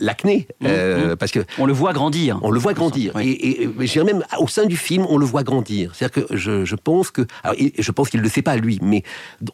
l'acné, 0.00 0.46
euh, 0.64 1.16
parce 1.16 1.32
que 1.32 1.40
On 1.58 1.66
le 1.66 1.72
voit 1.72 1.92
grandir. 1.92 2.38
on 2.42 2.50
le 2.50 2.58
voit 2.60 2.74
grandir. 2.74 3.12
Oui. 3.14 3.28
Et, 3.30 3.62
et, 3.62 3.62
et 3.64 3.86
je 3.86 3.92
dirais 3.92 4.04
même 4.04 4.22
au 4.38 4.48
sein 4.48 4.66
du 4.66 4.76
film, 4.76 5.06
on 5.08 5.16
le 5.18 5.24
voit 5.26 5.42
grandir. 5.42 5.92
C'est-à-dire 5.94 6.26
que 6.28 6.36
je, 6.36 6.64
je 6.64 6.76
pense 6.76 7.10
que, 7.10 7.22
alors, 7.42 7.56
je 7.78 7.90
pense 7.90 8.10
qu'il 8.10 8.20
ne 8.20 8.24
le 8.24 8.30
sait 8.30 8.42
pas 8.42 8.56
lui, 8.56 8.78
mais 8.82 9.02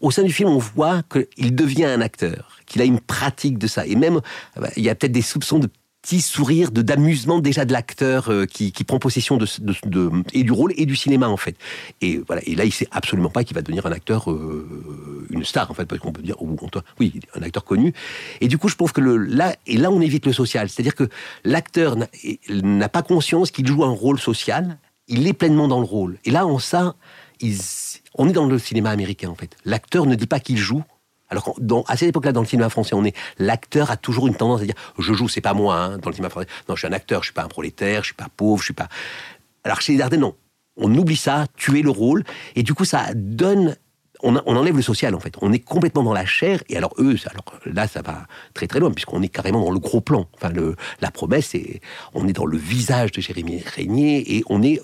au 0.00 0.10
sein 0.10 0.22
du 0.22 0.32
film, 0.32 0.48
on 0.48 0.58
voit 0.58 1.02
qu'il 1.12 1.54
devient 1.54 1.77
un 1.84 2.00
acteur, 2.00 2.58
qu'il 2.66 2.80
a 2.82 2.84
une 2.84 3.00
pratique 3.00 3.58
de 3.58 3.66
ça. 3.66 3.86
Et 3.86 3.94
même, 3.96 4.16
euh, 4.56 4.60
bah, 4.60 4.70
il 4.76 4.82
y 4.84 4.90
a 4.90 4.94
peut-être 4.94 5.12
des 5.12 5.22
soupçons 5.22 5.58
de 5.58 5.68
petits 6.00 6.20
sourires, 6.20 6.70
de 6.70 6.80
d'amusement 6.80 7.40
déjà 7.40 7.64
de 7.64 7.72
l'acteur 7.72 8.30
euh, 8.30 8.46
qui, 8.46 8.70
qui 8.70 8.84
prend 8.84 8.98
possession 9.00 9.36
de, 9.36 9.46
de- 9.84 10.10
et 10.32 10.44
du 10.44 10.52
rôle 10.52 10.72
et 10.76 10.86
du 10.86 10.94
cinéma 10.94 11.28
en 11.28 11.36
fait. 11.36 11.56
Et 12.00 12.20
voilà. 12.26 12.40
Et 12.46 12.54
là, 12.54 12.64
il 12.64 12.72
sait 12.72 12.86
absolument 12.92 13.30
pas 13.30 13.42
qu'il 13.42 13.56
va 13.56 13.62
devenir 13.62 13.84
un 13.84 13.90
acteur, 13.92 14.30
euh, 14.30 15.26
une 15.30 15.44
star 15.44 15.70
en 15.70 15.74
fait, 15.74 15.86
parce 15.86 16.00
qu'on 16.00 16.12
peut 16.12 16.22
dire, 16.22 16.36
oui, 17.00 17.20
un 17.34 17.42
acteur 17.42 17.64
connu. 17.64 17.92
Et 18.40 18.46
du 18.48 18.58
coup, 18.58 18.68
je 18.68 18.76
pense 18.76 18.92
que 18.92 19.00
le, 19.00 19.16
là, 19.16 19.56
et 19.66 19.76
là, 19.76 19.90
on 19.90 20.00
évite 20.00 20.24
le 20.24 20.32
social, 20.32 20.68
c'est-à-dire 20.70 20.94
que 20.94 21.08
l'acteur 21.44 21.96
n'a- 22.48 22.88
pas 22.88 23.02
conscience 23.02 23.50
qu'il 23.50 23.66
joue 23.66 23.82
un 23.84 23.90
rôle 23.90 24.20
social. 24.20 24.78
Il 25.08 25.26
est 25.26 25.32
pleinement 25.32 25.68
dans 25.68 25.80
le 25.80 25.86
rôle. 25.86 26.18
Et 26.24 26.30
là, 26.30 26.46
en 26.46 26.58
ça, 26.60 26.94
on 28.14 28.28
est 28.28 28.32
dans 28.32 28.46
le 28.46 28.58
cinéma 28.58 28.90
américain 28.90 29.30
en 29.30 29.34
fait. 29.34 29.56
L'acteur 29.64 30.06
ne 30.06 30.14
dit 30.14 30.26
pas 30.26 30.38
qu'il 30.40 30.56
joue. 30.58 30.84
Alors 31.30 31.54
dans, 31.60 31.82
à 31.82 31.96
cette 31.96 32.08
époque-là, 32.08 32.32
dans 32.32 32.40
le 32.40 32.46
cinéma 32.46 32.68
français, 32.68 32.94
on 32.94 33.04
est 33.04 33.14
l'acteur 33.38 33.90
a 33.90 33.96
toujours 33.96 34.26
une 34.28 34.34
tendance 34.34 34.62
à 34.62 34.64
dire 34.64 34.74
je 34.98 35.12
joue, 35.12 35.28
c'est 35.28 35.40
pas 35.40 35.54
moi. 35.54 35.76
hein, 35.76 35.98
dans 35.98 36.10
le 36.10 36.14
cinéma 36.14 36.30
français, 36.30 36.48
non, 36.68 36.74
je 36.74 36.80
suis 36.80 36.88
un 36.88 36.92
acteur, 36.92 37.22
je 37.22 37.26
suis 37.26 37.34
pas 37.34 37.44
un 37.44 37.48
prolétaire, 37.48 38.02
je 38.02 38.08
suis 38.08 38.14
pas 38.14 38.28
pauvre, 38.34 38.60
je 38.60 38.66
suis 38.66 38.74
pas. 38.74 38.88
Alors 39.64 39.80
chez 39.80 39.92
les 39.92 39.98
Dardennes, 39.98 40.20
non. 40.20 40.34
On 40.76 40.94
oublie 40.94 41.16
ça, 41.16 41.46
tuer 41.56 41.82
le 41.82 41.90
rôle, 41.90 42.22
et 42.54 42.62
du 42.62 42.72
coup, 42.72 42.84
ça 42.84 43.06
donne. 43.14 43.76
On, 44.20 44.34
enlève 44.34 44.74
le 44.74 44.82
social 44.82 45.14
en 45.14 45.20
fait. 45.20 45.34
On 45.42 45.52
est 45.52 45.60
complètement 45.60 46.02
dans 46.02 46.12
la 46.12 46.26
chair. 46.26 46.60
Et 46.68 46.76
alors 46.76 46.92
eux, 46.98 47.14
alors 47.30 47.60
là, 47.66 47.86
ça 47.86 48.02
va 48.02 48.26
très 48.52 48.66
très 48.66 48.80
loin 48.80 48.90
puisqu'on 48.90 49.22
est 49.22 49.28
carrément 49.28 49.60
dans 49.60 49.70
le 49.70 49.78
gros 49.78 50.00
plan. 50.00 50.26
Enfin, 50.34 50.50
la 51.00 51.10
promesse, 51.12 51.50
c'est 51.50 51.80
on 52.14 52.26
est 52.26 52.32
dans 52.32 52.44
le 52.44 52.58
visage 52.58 53.12
de 53.12 53.20
Jérémy 53.20 53.62
Régnier 53.64 54.36
et 54.36 54.42
on 54.48 54.60
est 54.60 54.82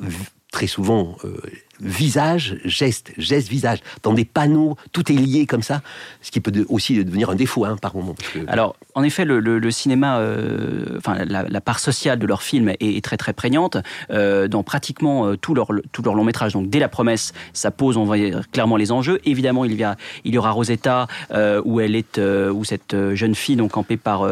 très 0.52 0.68
souvent 0.68 1.16
euh, 1.24 1.36
visage, 1.80 2.56
geste, 2.64 3.12
geste, 3.18 3.48
visage. 3.48 3.78
Dans 4.02 4.12
des 4.12 4.24
panneaux, 4.24 4.76
tout 4.92 5.10
est 5.12 5.16
lié 5.16 5.46
comme 5.46 5.62
ça, 5.62 5.82
ce 6.22 6.30
qui 6.30 6.40
peut 6.40 6.50
de- 6.50 6.66
aussi 6.68 7.02
devenir 7.04 7.30
un 7.30 7.34
défaut 7.34 7.64
hein, 7.64 7.76
par 7.80 7.94
moment. 7.96 8.14
parce 8.14 8.28
que- 8.30 8.38
Alors, 8.48 8.76
en 8.94 9.02
effet, 9.02 9.24
le, 9.24 9.40
le- 9.40 9.58
le 9.58 9.70
cinéma, 9.70 10.18
euh, 10.18 10.96
enfin, 10.98 11.24
la, 11.24 11.42
la 11.48 11.60
part 11.60 11.78
sociale 11.78 12.18
de 12.18 12.26
leur 12.26 12.42
film 12.42 12.68
est, 12.68 12.76
est 12.80 13.04
très 13.04 13.16
très 13.16 13.32
prégnante 13.32 13.76
euh, 14.10 14.48
dans 14.48 14.62
pratiquement 14.62 15.26
euh, 15.26 15.36
tout 15.36 15.54
leur 15.54 15.68
tout 15.92 16.02
leur 16.02 16.14
long 16.14 16.24
métrage. 16.24 16.52
Donc, 16.52 16.70
dès 16.70 16.78
la 16.78 16.88
promesse, 16.88 17.32
ça 17.52 17.70
pose, 17.70 17.96
on 17.96 18.04
dire, 18.14 18.42
clairement 18.52 18.76
les 18.76 18.92
enjeux. 18.92 19.20
Évidemment, 19.24 19.64
il 19.64 19.74
y 19.74 19.82
a 19.84 19.96
il 20.24 20.34
y 20.34 20.38
aura 20.38 20.50
Rosetta 20.52 21.06
euh, 21.32 21.60
où 21.64 21.80
elle 21.80 21.96
est 21.96 22.18
où 22.20 22.64
cette 22.64 22.96
jeune 23.14 23.34
fille 23.34 23.56
donc 23.56 23.72
campée 23.72 23.96
par 23.96 24.26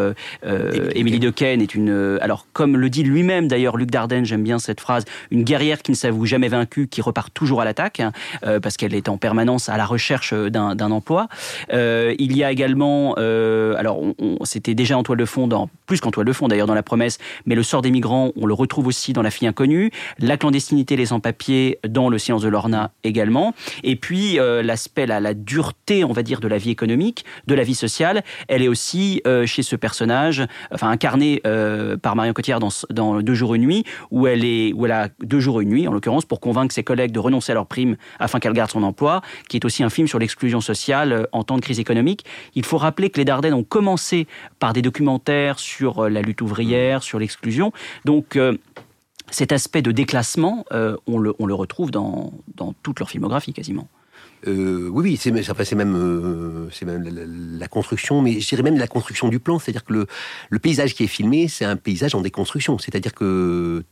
Émilie 0.95 1.19
Dequesne 1.21 1.61
est 1.61 1.75
une 1.75 2.19
alors 2.21 2.47
comme 2.53 2.77
le 2.77 2.91
dit 2.91 3.03
lui-même 3.03 3.49
d'ailleurs 3.49 3.77
Luc 3.77 3.91
Dardenne, 3.91 4.25
j'aime 4.25 4.43
bien 4.43 4.59
cette 4.59 4.81
phrase, 4.81 5.05
une 5.31 5.43
guerrière 5.45 5.83
qui 5.83 5.91
ne 5.91 5.97
s'avoue 5.97 6.27
jamais 6.27 6.49
vaincue, 6.49 6.87
qui 6.89 7.01
repart 7.01 7.32
toujours 7.35 7.61
à 7.61 7.65
l'attaque 7.65 8.01
hein, 8.01 8.13
euh, 8.45 8.61
parce 8.61 8.77
qu'elle 8.77 8.95
est 8.95 9.09
en 9.09 9.17
permanence 9.17 9.69
à 9.69 9.77
la 9.77 9.85
recherche 9.85 10.35
d'un 10.35 10.91
emploi. 10.91 11.29
Euh, 11.73 12.15
il 12.19 12.37
y 12.37 12.45
a 12.45 12.51
également, 12.51 13.15
euh, 13.19 13.75
alors 13.77 14.01
c'était 14.45 14.75
déjà 14.75 14.97
en 14.97 15.03
toile 15.03 15.19
de 15.19 15.25
fond, 15.25 15.47
dans, 15.47 15.69
plus 15.87 16.01
qu'en 16.01 16.11
toile 16.11 16.27
de 16.27 16.33
fond 16.33 16.49
d'ailleurs 16.49 16.67
dans 16.67 16.75
la 16.75 16.83
promesse, 16.83 17.19
mais 17.47 17.55
le 17.55 17.63
sort 17.63 17.83
des 17.83 17.91
migrants, 17.91 18.33
on 18.37 18.47
le 18.47 18.55
retrouve 18.55 18.87
aussi 18.87 19.13
dans 19.13 19.23
La 19.23 19.31
fille 19.31 19.49
inconnue, 19.49 19.91
la 20.19 20.37
clandestinité, 20.37 20.97
les 20.97 21.07
sans-papiers 21.07 21.79
dans 21.89 22.09
Le 22.09 22.19
silence 22.19 22.43
de 22.43 22.49
Lorna 22.49 22.91
également, 23.05 23.55
et 23.83 23.97
puis 23.97 24.39
l'aspect, 24.63 25.07
la, 25.07 25.21
la 25.21 25.35
dureté, 25.35 26.05
on 26.05 26.13
va 26.13 26.23
dire, 26.23 26.41
de 26.41 26.49
la 26.49 26.59
vie 26.59 26.71
économique, 26.71 27.25
de 27.47 27.55
la 27.55 27.63
vie 27.63 27.75
sociale, 27.75 28.23
elle 28.49 28.63
est 28.63 28.69
aussi 28.69 29.23
chez 29.47 29.63
ce 29.63 29.77
personnage, 29.77 30.47
enfin 30.73 30.89
incarné 30.89 31.41
euh, 31.47 31.97
par 31.97 32.17
Marion 32.17 32.33
Cotillard 32.33 32.61
dans, 32.61 32.69
dans 32.91 33.21
Deux 33.21 33.35
jours 33.35 33.55
une 33.55 33.63
nuit, 33.63 33.85
où 34.11 34.27
elle 34.27 34.45
est, 34.45 34.73
où 34.73 34.87
elle 34.87 34.93
a 34.93 35.09
deux 35.21 35.41
jours 35.41 35.61
une 35.61 35.71
nuit 35.71 35.89
en 35.89 35.93
l'occurrence 35.93 36.25
pour 36.25 36.41
convaincre 36.41 36.75
ses 36.75 36.85
collègues 36.85 37.13
de 37.13 37.19
renoncer 37.23 37.53
à 37.53 37.55
leur 37.55 37.67
prime 37.67 37.97
afin 38.19 38.41
qu'elle 38.41 38.53
garde 38.53 38.71
son 38.71 38.83
emploi, 38.83 39.23
qui 39.49 39.57
est 39.57 39.65
aussi 39.65 39.83
un 39.83 39.91
film 39.91 40.07
sur 40.07 40.19
l'exclusion 40.19 40.61
sociale 40.61 41.13
euh, 41.13 41.25
en 41.33 41.45
temps 41.45 41.57
de 41.57 41.63
crise 41.63 41.81
économique. 41.81 42.25
Il 42.55 42.65
faut 42.65 42.79
rappeler 42.79 43.11
que 43.11 43.19
les 43.19 43.25
Dardennes 43.25 43.55
ont 43.55 43.65
commencé 43.65 44.27
par 44.59 44.73
des 44.73 44.83
documentaires 44.83 45.59
sur 45.59 46.05
euh, 46.05 46.09
la 46.09 46.23
lutte 46.23 46.43
ouvrière, 46.43 47.03
sur 47.03 47.19
l'exclusion. 47.19 47.73
Donc 48.05 48.37
euh, 48.37 48.57
cet 49.31 49.53
aspect 49.53 49.83
de 49.83 49.93
déclassement, 49.93 50.67
on, 51.07 51.19
le, 51.19 51.55
retrouve 51.55 51.91
dans, 51.91 52.35
toute 52.83 52.99
leur 52.99 53.09
filmographie 53.09 53.55
quasiment. 53.55 53.89
Oui, 54.47 54.91
oui, 54.91 55.17
c'est 55.17 55.31
même, 55.31 55.93
même 56.85 57.59
la, 57.59 57.69
construction, 57.69 58.21
mais 58.21 58.41
je 58.41 58.49
dirais 58.49 58.63
même 58.63 58.77
la 58.77 58.89
construction 58.89 59.29
du 59.29 59.39
plan. 59.39 59.59
C'est-à-dire 59.59 59.85
que 59.85 59.93
le, 59.95 60.07
le 60.51 60.59
paysage 60.59 60.95
qui 60.95 61.05
est 61.05 61.09
filmé, 61.09 61.49
c'est 61.49 61.65
un 61.65 61.77
paysage 61.77 62.15
en 62.15 62.21
déconstruction. 62.21 62.77
C'est-à-dire 62.79 63.15
que 63.15 63.85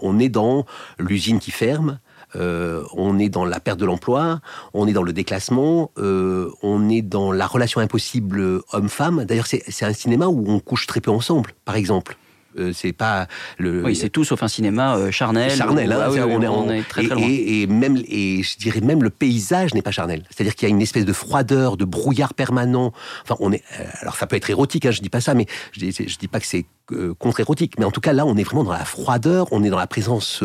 on 0.00 0.18
est 0.18 0.28
dans 0.28 0.66
l'usine 0.98 1.38
qui 1.38 1.50
ferme. 1.50 1.98
Euh, 2.36 2.82
on 2.96 3.18
est 3.18 3.28
dans 3.28 3.44
la 3.44 3.60
perte 3.60 3.78
de 3.78 3.84
l'emploi, 3.84 4.40
on 4.74 4.86
est 4.86 4.92
dans 4.92 5.02
le 5.02 5.12
déclassement, 5.12 5.90
euh, 5.98 6.50
on 6.62 6.88
est 6.88 7.02
dans 7.02 7.32
la 7.32 7.46
relation 7.46 7.80
impossible 7.80 8.60
homme-femme. 8.72 9.24
D'ailleurs, 9.24 9.46
c'est 9.46 9.84
un 9.84 9.92
cinéma 9.92 10.26
où 10.26 10.44
on 10.48 10.60
couche 10.60 10.86
très 10.86 11.00
peu 11.00 11.10
ensemble, 11.10 11.52
par 11.64 11.76
exemple. 11.76 12.16
Euh, 12.58 12.72
c'est 12.74 12.92
pas 12.92 13.28
le. 13.58 13.84
Oui, 13.84 13.94
c'est 13.94 14.08
tout 14.10 14.24
sauf 14.24 14.42
un 14.42 14.48
cinéma 14.48 14.96
euh, 14.96 15.12
charnel. 15.12 15.52
charnel, 15.52 15.92
hein, 15.92 15.98
ah 16.02 16.10
oui, 16.10 16.16
c'est- 16.18 16.24
oui, 16.24 16.32
on, 16.36 16.42
est, 16.42 16.48
on 16.48 16.58
en- 16.66 16.70
est 16.70 16.82
très 16.82 17.04
et, 17.04 17.06
très 17.06 17.14
loin. 17.14 17.24
et- 17.28 17.62
et 17.62 17.66
même, 17.68 17.96
et 18.08 18.42
je 18.42 18.58
dirais 18.58 18.80
même 18.80 19.04
le 19.04 19.10
paysage 19.10 19.72
n'est 19.72 19.82
pas 19.82 19.92
charnel. 19.92 20.24
C'est-à-dire 20.30 20.56
qu'il 20.56 20.68
y 20.68 20.72
a 20.72 20.74
une 20.74 20.82
espèce 20.82 21.04
de 21.04 21.12
froideur, 21.12 21.76
de 21.76 21.84
brouillard 21.84 22.34
permanent. 22.34 22.92
Enfin, 23.22 23.36
on 23.38 23.52
est. 23.52 23.62
Alors, 24.00 24.16
ça 24.16 24.26
peut 24.26 24.34
être 24.34 24.50
érotique, 24.50 24.84
hein, 24.84 24.90
je 24.90 25.00
dis 25.00 25.10
pas 25.10 25.20
ça, 25.20 25.34
mais 25.34 25.46
je 25.70 25.78
dis, 25.78 25.92
je 25.92 26.18
dis 26.18 26.26
pas 26.26 26.40
que 26.40 26.46
c'est 26.46 26.66
euh, 26.90 27.14
contre-érotique. 27.14 27.74
Mais 27.78 27.84
en 27.84 27.92
tout 27.92 28.00
cas, 28.00 28.12
là, 28.12 28.26
on 28.26 28.36
est 28.36 28.42
vraiment 28.42 28.64
dans 28.64 28.72
la 28.72 28.84
froideur, 28.84 29.46
on 29.52 29.62
est 29.62 29.70
dans 29.70 29.78
la 29.78 29.86
présence 29.86 30.42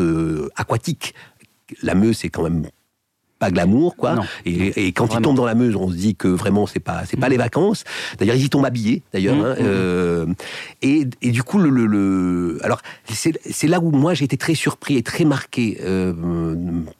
aquatique. 0.54 1.12
La 1.82 1.94
Meuse, 1.94 2.18
c'est 2.18 2.28
quand 2.28 2.42
même 2.42 2.66
pas 3.38 3.50
glamour, 3.50 3.96
quoi. 3.96 4.24
Et, 4.46 4.86
et 4.86 4.92
quand 4.92 5.04
Vraiment. 5.04 5.20
il 5.20 5.22
tombe 5.24 5.36
dans 5.36 5.44
la 5.44 5.54
Meuse, 5.54 5.76
on 5.76 5.90
se 5.90 5.94
dit 5.94 6.14
que 6.16 6.26
vraiment 6.26 6.66
c'est 6.66 6.80
pas 6.80 7.04
c'est 7.04 7.18
pas 7.18 7.28
les 7.28 7.36
vacances. 7.36 7.84
D'ailleurs, 8.18 8.34
ils 8.36 8.44
y 8.46 8.48
tombent 8.48 8.64
habillés, 8.64 9.02
d'ailleurs. 9.12 9.36
Mmh, 9.36 9.44
hein, 9.44 9.52
mmh. 9.58 9.62
euh, 9.62 10.26
et, 10.80 11.06
et 11.20 11.30
du 11.32 11.42
coup, 11.42 11.58
le, 11.58 11.68
le- 11.68 11.84
le- 11.84 12.58
alors 12.64 12.80
c'est 13.10 13.68
là 13.68 13.78
où 13.80 13.90
moi 13.90 14.14
j'ai 14.14 14.24
été 14.24 14.38
très 14.38 14.54
surpris 14.54 14.96
et 14.96 15.02
très 15.02 15.26
marqué 15.26 15.76
euh, 15.82 16.14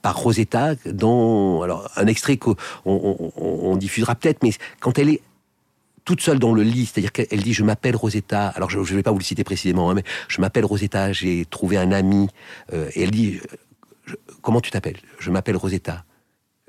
par 0.03 0.19
Rosetta 0.19 0.75
dans 0.85 1.63
alors 1.63 1.89
un 1.97 2.07
extrait 2.07 2.37
qu'on 2.37 2.55
on, 2.85 3.17
on- 3.35 3.71
on 3.73 3.77
diffusera 3.77 4.15
peut-être, 4.15 4.43
mais 4.43 4.51
quand 4.81 4.99
elle 4.99 5.09
est 5.09 5.23
toute 6.05 6.21
seule 6.21 6.39
dans 6.39 6.53
le 6.53 6.63
lit, 6.63 6.85
c'est-à-dire 6.85 7.13
qu'elle 7.13 7.43
dit 7.43 7.55
je 7.55 7.65
m'appelle 7.65 7.97
Rosetta. 7.97 8.49
Alors 8.49 8.69
je 8.69 8.79
ne 8.79 8.85
vais 8.85 9.03
pas 9.03 9.11
vous 9.11 9.19
le 9.19 9.25
citer 9.25 9.43
précisément, 9.43 9.91
hein, 9.91 9.95
mais 9.95 10.05
je 10.29 10.43
m'appelle 10.43 10.67
Rosetta. 10.67 11.13
J'ai 11.15 11.47
trouvé 11.47 11.79
un 11.79 11.93
ami 11.93 12.29
euh, 12.75 12.91
et 12.95 13.05
elle 13.05 13.11
dit 13.11 13.41
comment 14.43 14.61
tu 14.61 14.71
t'appelles? 14.71 14.99
Je 15.19 15.31
m'appelle 15.31 15.57
Rosetta. 15.57 16.05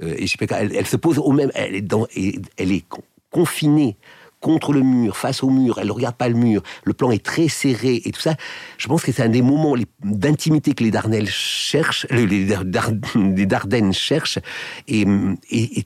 Euh, 0.01 0.15
elle, 0.19 0.85
se 0.87 0.95
pose 0.95 1.17
au 1.17 1.31
même, 1.31 1.51
elle 1.55 1.75
est 1.75 1.87
elle 2.57 2.71
est 2.71 2.87
con- 2.87 3.03
confinée 3.31 3.97
contre 4.39 4.71
le 4.71 4.81
mur, 4.81 5.17
face 5.17 5.41
au 5.41 5.49
mur, 5.49 5.79
elle 5.79 5.87
ne 5.87 5.91
regarde 5.91 6.15
pas 6.15 6.29
le 6.29 6.35
mur, 6.35 6.61
le 6.83 6.93
plan 6.93 7.09
est 7.09 7.25
très 7.25 7.47
serré 7.47 8.03
et 8.05 8.11
tout 8.11 8.21
ça. 8.21 8.35
Je 8.77 8.87
pense 8.87 9.01
que 9.01 9.11
c'est 9.11 9.23
un 9.23 9.29
des 9.29 9.41
moments 9.41 9.75
d'intimité 10.03 10.73
que 10.73 10.83
les 10.83 10.91
Darnelles 10.91 11.27
cherchent, 11.27 12.05
les, 12.11 12.27
les 12.27 12.45
Dar- 12.45 12.63
Dar- 12.63 12.91
les 13.15 13.45
Dardennes 13.47 13.93
cherchent 13.93 14.37
et. 14.87 15.05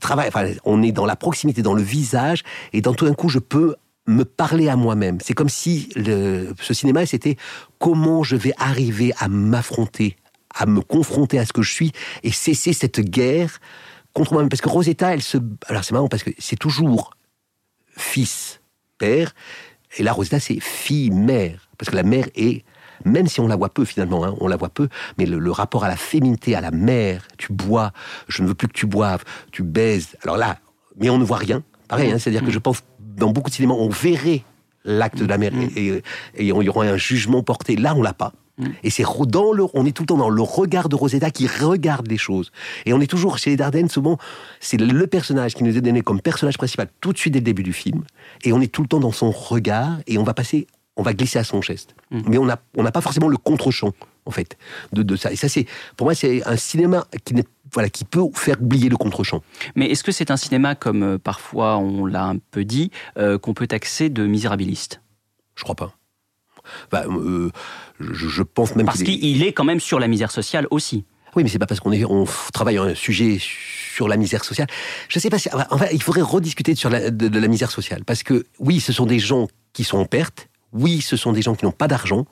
Enfin, 0.04 0.48
on 0.66 0.84
est 0.84 0.92
dans 0.92 1.06
la 1.06 1.16
proximité, 1.16 1.62
dans 1.62 1.74
le 1.74 1.82
visage 1.82 2.44
et 2.74 2.82
dans 2.82 2.94
tout 2.94 3.06
d'un 3.06 3.14
coup, 3.14 3.30
je 3.30 3.40
peux 3.40 3.76
me 4.08 4.26
parler 4.26 4.68
à 4.68 4.76
moi-même. 4.76 5.20
C'est 5.22 5.34
comme 5.34 5.48
si 5.48 5.90
ce 5.96 6.74
cinéma, 6.74 7.06
c'était 7.06 7.38
comment 7.80 8.24
je 8.24 8.36
vais 8.36 8.54
arriver 8.58 9.14
à 9.20 9.30
m'affronter, 9.30 10.18
à 10.54 10.66
me 10.66 10.82
confronter 10.82 11.40
à 11.40 11.46
ce 11.46 11.54
que 11.54 11.62
je 11.62 11.72
suis 11.72 11.92
et 12.24 12.32
cesser 12.32 12.74
cette 12.74 13.00
guerre 13.00 13.60
contre 14.14 14.34
moi-même. 14.34 14.50
Parce 14.50 14.62
que 14.62 14.70
Rosetta, 14.70 15.14
elle 15.14 15.22
se... 15.22 15.38
Alors 15.68 15.84
c'est 15.84 15.94
marrant 15.94 16.08
parce 16.08 16.24
que 16.24 16.32
c'est 16.38 16.58
toujours 16.58 17.12
fils, 17.96 18.62
père, 18.98 19.34
et 19.98 20.04
là 20.04 20.14
Rosetta, 20.14 20.40
c'est 20.40 20.60
fille, 20.60 21.12
mère. 21.12 21.70
Parce 21.78 21.90
que 21.90 21.96
la 21.96 22.04
mère 22.04 22.28
est... 22.36 22.64
Même 23.04 23.28
si 23.28 23.40
on 23.40 23.48
la 23.48 23.56
voit 23.56 23.70
peu 23.70 23.84
finalement, 23.84 24.24
hein, 24.24 24.36
on 24.40 24.48
la 24.48 24.58
voit 24.58 24.70
peu, 24.70 24.88
mais 25.18 25.26
le, 25.26 25.40
le 25.40 25.52
rapport 25.52 25.84
à 25.84 25.88
la 25.88 25.96
féminité, 25.96 26.56
à 26.56 26.62
la 26.62 26.70
mère, 26.70 27.28
tu 27.40 27.52
bois, 27.52 27.94
je 28.28 28.44
ne 28.44 28.48
veux 28.48 28.54
plus 28.54 28.68
que 28.68 28.74
tu 28.74 28.86
boives, 28.86 29.24
tu 29.52 29.64
baises. 29.64 30.16
Alors 30.22 30.38
là, 30.38 30.60
mais 30.98 31.10
on 31.10 31.18
ne 31.18 31.24
voit 31.24 31.38
rien. 31.38 31.64
Pareil, 31.88 32.12
hein, 32.12 32.20
c'est-à-dire 32.20 32.46
que 32.46 32.52
je 32.52 32.60
pense, 32.60 32.84
dans 33.00 33.32
beaucoup 33.32 33.50
de 33.50 33.56
cinémas, 33.56 33.74
on 33.74 33.90
verrait 33.90 34.44
l'acte 34.86 35.18
de 35.18 35.26
la 35.26 35.40
mère 35.40 35.52
Mm. 35.52 35.70
et, 35.76 35.88
et 35.88 36.04
il 36.36 36.46
y 36.46 36.70
aura 36.70 36.86
un 36.86 36.98
jugement 36.98 37.42
porté. 37.42 37.76
Là, 37.76 37.96
on 37.96 38.04
l'a 38.04 38.14
pas. 38.14 38.34
Et 38.84 38.90
c'est 38.90 39.04
dans 39.28 39.54
le, 39.54 39.66
on 39.74 39.86
est 39.86 39.92
tout 39.92 40.04
le 40.04 40.08
temps 40.08 40.18
dans 40.18 40.30
le 40.30 40.42
regard 40.42 40.90
de 40.90 40.96
Rosetta 40.96 41.32
qui 41.32 41.48
regarde 41.48 42.08
les 42.08 42.18
choses. 42.18 42.52
Et 42.86 42.94
on 42.94 43.02
est 43.02 43.08
toujours 43.08 43.38
chez 43.38 43.52
les 43.52 43.58
Dardenne, 43.58 43.90
souvent, 43.90 44.18
c'est 44.60 44.78
le 44.78 45.08
personnage 45.08 45.56
qui 45.56 45.64
nous 45.64 45.78
est 45.78 45.82
donné 45.82 46.02
comme 46.02 46.22
personnage 46.22 46.58
principal 46.58 46.88
tout 47.02 47.14
de 47.14 47.18
suite 47.18 47.34
dès 47.34 47.40
le 47.40 47.46
début 47.46 47.64
du 47.64 47.74
film. 47.74 48.04
Et 48.44 48.54
on 48.54 48.62
est 48.62 48.72
tout 48.72 48.82
le 48.82 48.88
temps 48.88 49.00
dans 49.00 49.12
son 49.12 49.32
regard 49.32 50.00
et 50.08 50.18
on 50.18 50.24
va 50.24 50.34
passer, 50.34 50.68
on 50.98 51.04
va 51.04 51.14
glisser 51.14 51.40
à 51.40 51.44
son 51.44 51.62
geste. 51.62 51.96
Mais 52.12 52.38
on 52.38 52.46
n'a 52.46 52.60
on 52.76 52.84
pas 52.84 53.02
forcément 53.02 53.30
le 53.30 53.38
contre-champ, 53.38 53.94
en 54.26 54.32
fait, 54.32 54.58
de, 54.92 55.04
de 55.04 55.16
ça. 55.16 55.32
Et 55.32 55.36
ça, 55.36 55.48
c'est, 55.48 55.66
pour 55.96 56.06
moi, 56.06 56.16
c'est 56.16 56.46
un 56.48 56.58
cinéma 56.58 57.06
qui 57.24 57.34
n'est 57.34 57.46
voilà, 57.74 57.90
qui 57.90 58.04
peut 58.04 58.24
faire 58.34 58.62
oublier 58.62 58.90
le 58.90 58.98
contre-champ. 58.98 59.42
Mais 59.76 59.88
est-ce 59.88 60.04
que 60.04 60.12
c'est 60.12 60.32
un 60.32 60.38
cinéma, 60.38 60.76
comme 60.76 61.04
euh, 61.04 61.18
parfois 61.18 61.78
on 61.78 62.06
l'a 62.06 62.26
un 62.26 62.38
peu 62.38 62.66
dit, 62.66 62.92
euh, 63.18 63.38
qu'on 63.38 63.54
peut 63.54 63.68
taxer 63.68 64.10
de 64.10 64.26
misérabiliste? 64.28 65.02
Je 65.56 65.64
crois 65.64 65.76
pas. 65.76 65.94
Bah, 66.92 67.06
euh, 67.08 67.50
je, 68.00 68.28
je 68.28 68.44
pense 68.44 68.76
même 68.76 68.86
Parce 68.86 69.04
qu'il 69.04 69.44
est- 69.44 69.54
quand 69.54 69.64
même 69.64 69.80
sur 69.80 70.00
la 70.00 70.08
misère 70.08 70.32
sociale 70.32 70.68
aussi. 70.72 71.06
Oui, 71.36 71.44
mais 71.44 71.50
c'est 71.50 71.60
pas 71.60 71.66
parce 71.66 71.80
qu'on 71.80 71.94
on 71.94 72.26
travaille 72.52 72.78
un 72.78 72.94
sujet 72.94 73.38
sur 73.40 74.10
la 74.10 74.18
misère 74.18 74.44
sociale. 74.44 74.68
Je 75.08 75.18
sais 75.18 75.30
pas 75.30 75.40
si, 75.40 75.48
enfin, 75.70 75.86
il 75.94 76.04
faudrait 76.04 76.22
rediscuter 76.22 76.76
sur 76.76 76.90
la, 76.90 77.10
de, 77.10 77.28
de 77.30 77.40
la 77.40 77.48
misère 77.48 77.72
sociale. 77.72 78.04
Parce 78.06 78.22
que, 78.24 78.46
oui, 78.60 78.82
ce 78.82 78.92
sont 78.92 79.06
des 79.06 79.20
gens 79.20 79.48
qui 79.72 79.86
sont 79.86 79.98
en 79.98 80.06
perte. 80.06 80.50
Oui, 80.74 81.00
ce 81.02 81.16
sont 81.16 81.32
des 81.32 81.42
gens 81.42 81.56
qui 81.56 81.64
n'ont 81.66 81.72
pas 81.72 81.88
d'argent. 81.88 82.26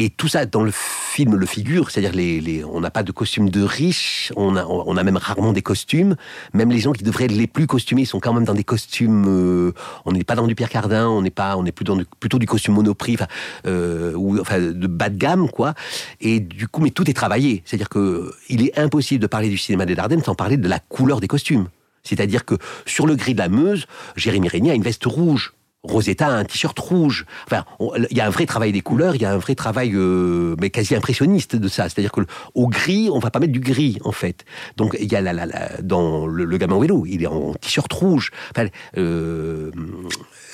Et 0.00 0.10
tout 0.10 0.28
ça, 0.28 0.46
dans 0.46 0.62
le 0.62 0.70
film, 0.72 1.34
le 1.34 1.44
figure. 1.44 1.90
C'est-à-dire, 1.90 2.12
les, 2.12 2.40
les, 2.40 2.62
on 2.62 2.80
n'a 2.80 2.90
pas 2.92 3.02
de 3.02 3.10
costumes 3.10 3.50
de 3.50 3.62
riches. 3.64 4.32
On 4.36 4.54
a, 4.54 4.64
on 4.64 4.96
a 4.96 5.02
même 5.02 5.16
rarement 5.16 5.52
des 5.52 5.60
costumes. 5.60 6.14
Même 6.54 6.70
les 6.70 6.78
gens 6.78 6.92
qui 6.92 7.02
devraient 7.02 7.24
être 7.24 7.32
les 7.32 7.48
plus 7.48 7.66
costumés 7.66 8.04
sont 8.04 8.20
quand 8.20 8.32
même 8.32 8.44
dans 8.44 8.54
des 8.54 8.62
costumes. 8.62 9.24
euh, 9.26 9.72
on 10.04 10.12
n'est 10.12 10.22
pas 10.22 10.36
dans 10.36 10.46
du 10.46 10.54
Pierre 10.54 10.68
Cardin. 10.68 11.08
On 11.08 11.20
n'est 11.20 11.32
pas, 11.32 11.56
on 11.56 11.66
est 11.66 11.72
plutôt, 11.72 11.94
dans 11.94 11.98
du, 11.98 12.06
plutôt 12.20 12.38
du 12.38 12.46
costume 12.46 12.74
Monoprix, 12.74 13.14
enfin, 13.14 13.26
euh, 13.66 14.14
ou 14.14 14.38
enfin 14.38 14.60
de 14.60 14.86
bas 14.86 15.08
de 15.08 15.16
gamme, 15.16 15.50
quoi. 15.50 15.74
Et 16.20 16.38
du 16.38 16.68
coup, 16.68 16.80
mais 16.80 16.90
tout 16.90 17.10
est 17.10 17.14
travaillé. 17.14 17.64
C'est-à-dire 17.64 17.88
que 17.88 18.32
il 18.48 18.64
est 18.64 18.78
impossible 18.78 19.20
de 19.20 19.26
parler 19.26 19.48
du 19.48 19.58
cinéma 19.58 19.84
des 19.84 19.96
Dardennes 19.96 20.22
sans 20.22 20.36
parler 20.36 20.56
de 20.58 20.68
la 20.68 20.78
couleur 20.78 21.18
des 21.18 21.26
costumes. 21.26 21.66
C'est-à-dire 22.04 22.44
que 22.44 22.54
sur 22.86 23.04
le 23.04 23.16
gris 23.16 23.34
de 23.34 23.38
la 23.40 23.48
Meuse, 23.48 23.86
Jérémy 24.14 24.46
Régnier 24.46 24.70
a 24.70 24.74
une 24.74 24.82
veste 24.82 25.06
rouge. 25.06 25.54
Rosetta 25.88 26.26
a 26.28 26.30
un 26.32 26.44
t-shirt 26.44 26.78
rouge. 26.78 27.24
Enfin, 27.46 27.64
il 28.10 28.16
y 28.16 28.20
a 28.20 28.26
un 28.26 28.30
vrai 28.30 28.46
travail 28.46 28.72
des 28.72 28.80
couleurs, 28.82 29.14
il 29.16 29.22
y 29.22 29.24
a 29.24 29.32
un 29.32 29.38
vrai 29.38 29.54
travail, 29.54 29.92
euh, 29.94 30.54
mais 30.60 30.70
quasi 30.70 30.94
impressionniste 30.94 31.56
de 31.56 31.68
ça. 31.68 31.84
C'est-à-dire 31.88 32.12
que 32.12 32.20
au 32.54 32.68
gris, 32.68 33.08
on 33.12 33.18
va 33.18 33.30
pas 33.30 33.40
mettre 33.40 33.52
du 33.52 33.60
gris 33.60 33.98
en 34.04 34.12
fait. 34.12 34.44
Donc 34.76 34.96
il 35.00 35.10
y 35.10 35.16
a 35.16 35.20
la, 35.20 35.32
la, 35.32 35.46
la- 35.46 35.80
dans 35.82 36.26
le, 36.26 36.44
le 36.44 36.56
gamin 36.58 36.76
au 36.76 36.80
vélo, 36.80 37.04
il 37.06 37.22
est 37.22 37.26
en 37.26 37.54
t-shirt 37.54 37.92
rouge. 37.92 38.30
Enfin, 38.54 38.68
euh, 38.96 39.70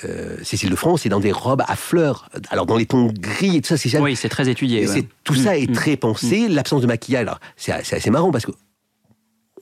euh, 0.04 0.36
Cécile 0.42 0.70
de 0.70 0.76
France 0.76 1.06
est 1.06 1.08
dans 1.08 1.20
des 1.20 1.32
robes 1.32 1.62
à 1.66 1.76
fleurs. 1.76 2.28
Alors 2.50 2.66
dans 2.66 2.76
les 2.76 2.86
tons 2.86 3.12
gris 3.18 3.56
et 3.56 3.60
tout 3.60 3.68
ça, 3.68 3.76
c'est 3.76 3.88
jamais- 3.88 4.04
Oui, 4.04 4.16
c'est 4.16 4.28
très 4.28 4.48
étudié. 4.48 4.80
ouais. 4.86 4.86
c'est- 4.86 5.08
tout 5.24 5.34
ça 5.34 5.56
est 5.58 5.68
Mm, 5.70 5.72
très 5.74 5.96
pensé. 5.96 6.48
L'absence 6.48 6.82
de 6.82 6.86
maquillage, 6.86 7.26
c'est 7.56 7.72
assez 7.72 8.10
marrant 8.10 8.30
parce 8.30 8.44
que 8.46 8.52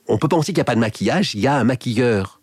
on 0.08 0.18
peut 0.18 0.28
penser 0.28 0.46
qu'il 0.52 0.56
n'y 0.58 0.62
a 0.62 0.64
pas 0.64 0.74
de 0.74 0.80
maquillage. 0.80 1.34
Il 1.34 1.40
y 1.40 1.46
a 1.46 1.54
un 1.56 1.64
maquilleur 1.64 2.40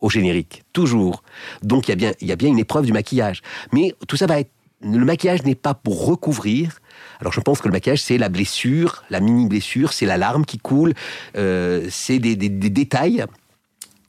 au 0.00 0.08
générique, 0.10 0.62
toujours. 0.72 1.22
Donc 1.62 1.88
il 1.88 1.90
y 1.90 1.92
a 1.92 1.96
bien, 1.96 2.12
y 2.20 2.32
a 2.32 2.36
bien 2.36 2.48
une 2.48 2.58
épreuve 2.58 2.86
du 2.86 2.92
maquillage. 2.92 3.42
Mais 3.72 3.94
tout 4.08 4.16
ça 4.16 4.26
va 4.26 4.40
être. 4.40 4.50
Le 4.82 5.04
maquillage 5.04 5.42
n'est 5.42 5.54
pas 5.54 5.74
pour 5.74 6.06
recouvrir. 6.06 6.78
Alors 7.20 7.34
je 7.34 7.40
pense 7.40 7.60
que 7.60 7.68
le 7.68 7.72
maquillage, 7.72 8.02
c'est 8.02 8.16
la 8.16 8.30
blessure, 8.30 9.04
la 9.10 9.20
mini 9.20 9.46
blessure, 9.46 9.92
c'est 9.92 10.06
la 10.06 10.16
larme 10.16 10.46
qui 10.46 10.56
coule, 10.56 10.94
euh, 11.36 11.86
c'est 11.90 12.18
des, 12.18 12.34
des- 12.34 12.48
détails. 12.48 13.24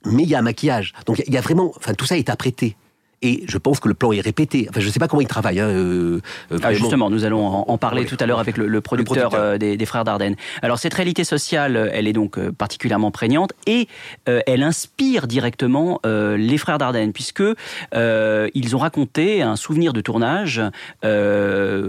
Mais 0.06 0.22
il 0.22 0.28
y 0.30 0.34
a 0.34 0.38
un 0.38 0.42
maquillage. 0.42 0.94
Donc 1.06 1.22
il 1.26 1.32
y 1.32 1.36
a 1.36 1.42
vraiment. 1.42 1.72
Enfin, 1.76 1.92
tout 1.94 2.06
ça 2.06 2.16
est 2.16 2.30
apprêté. 2.30 2.74
Et 3.22 3.44
je 3.46 3.56
pense 3.58 3.78
que 3.80 3.88
le 3.88 3.94
plan 3.94 4.12
est 4.12 4.20
répété. 4.20 4.66
Enfin, 4.68 4.80
je 4.80 4.86
ne 4.86 4.92
sais 4.92 4.98
pas 4.98 5.08
comment 5.08 5.20
il 5.22 5.28
travaille. 5.28 5.60
Hein, 5.60 5.68
euh, 5.68 6.20
Ah, 6.62 6.72
justement, 6.74 7.08
nous 7.08 7.24
allons 7.24 7.46
en, 7.46 7.64
en 7.68 7.78
parler 7.78 8.02
Oui. 8.02 8.06
tout 8.06 8.16
à 8.20 8.26
l'heure 8.26 8.40
avec 8.40 8.56
le, 8.56 8.66
le 8.66 8.80
producteur, 8.80 9.30
producteur. 9.30 9.40
euh, 9.54 9.58
des, 9.58 9.76
des 9.76 9.86
frères 9.86 10.04
Dardenne. 10.04 10.34
Alors 10.62 10.78
cette 10.78 10.94
réalité 10.94 11.24
sociale, 11.24 11.76
euh, 11.76 11.88
elle 11.92 12.08
est 12.08 12.12
donc 12.12 12.38
particulièrement 12.50 13.10
prégnante 13.10 13.52
et 13.66 13.88
euh, 14.28 14.40
elle 14.46 14.62
inspire 14.62 15.26
directement 15.26 16.00
les 16.04 16.58
frères 16.58 16.78
Dardenne 16.78 17.12
puisque 17.12 17.42
ils 17.94 18.76
ont 18.76 18.78
raconté 18.78 19.42
un 19.42 19.56
souvenir 19.56 19.92
de 19.92 20.00
tournage 20.00 20.60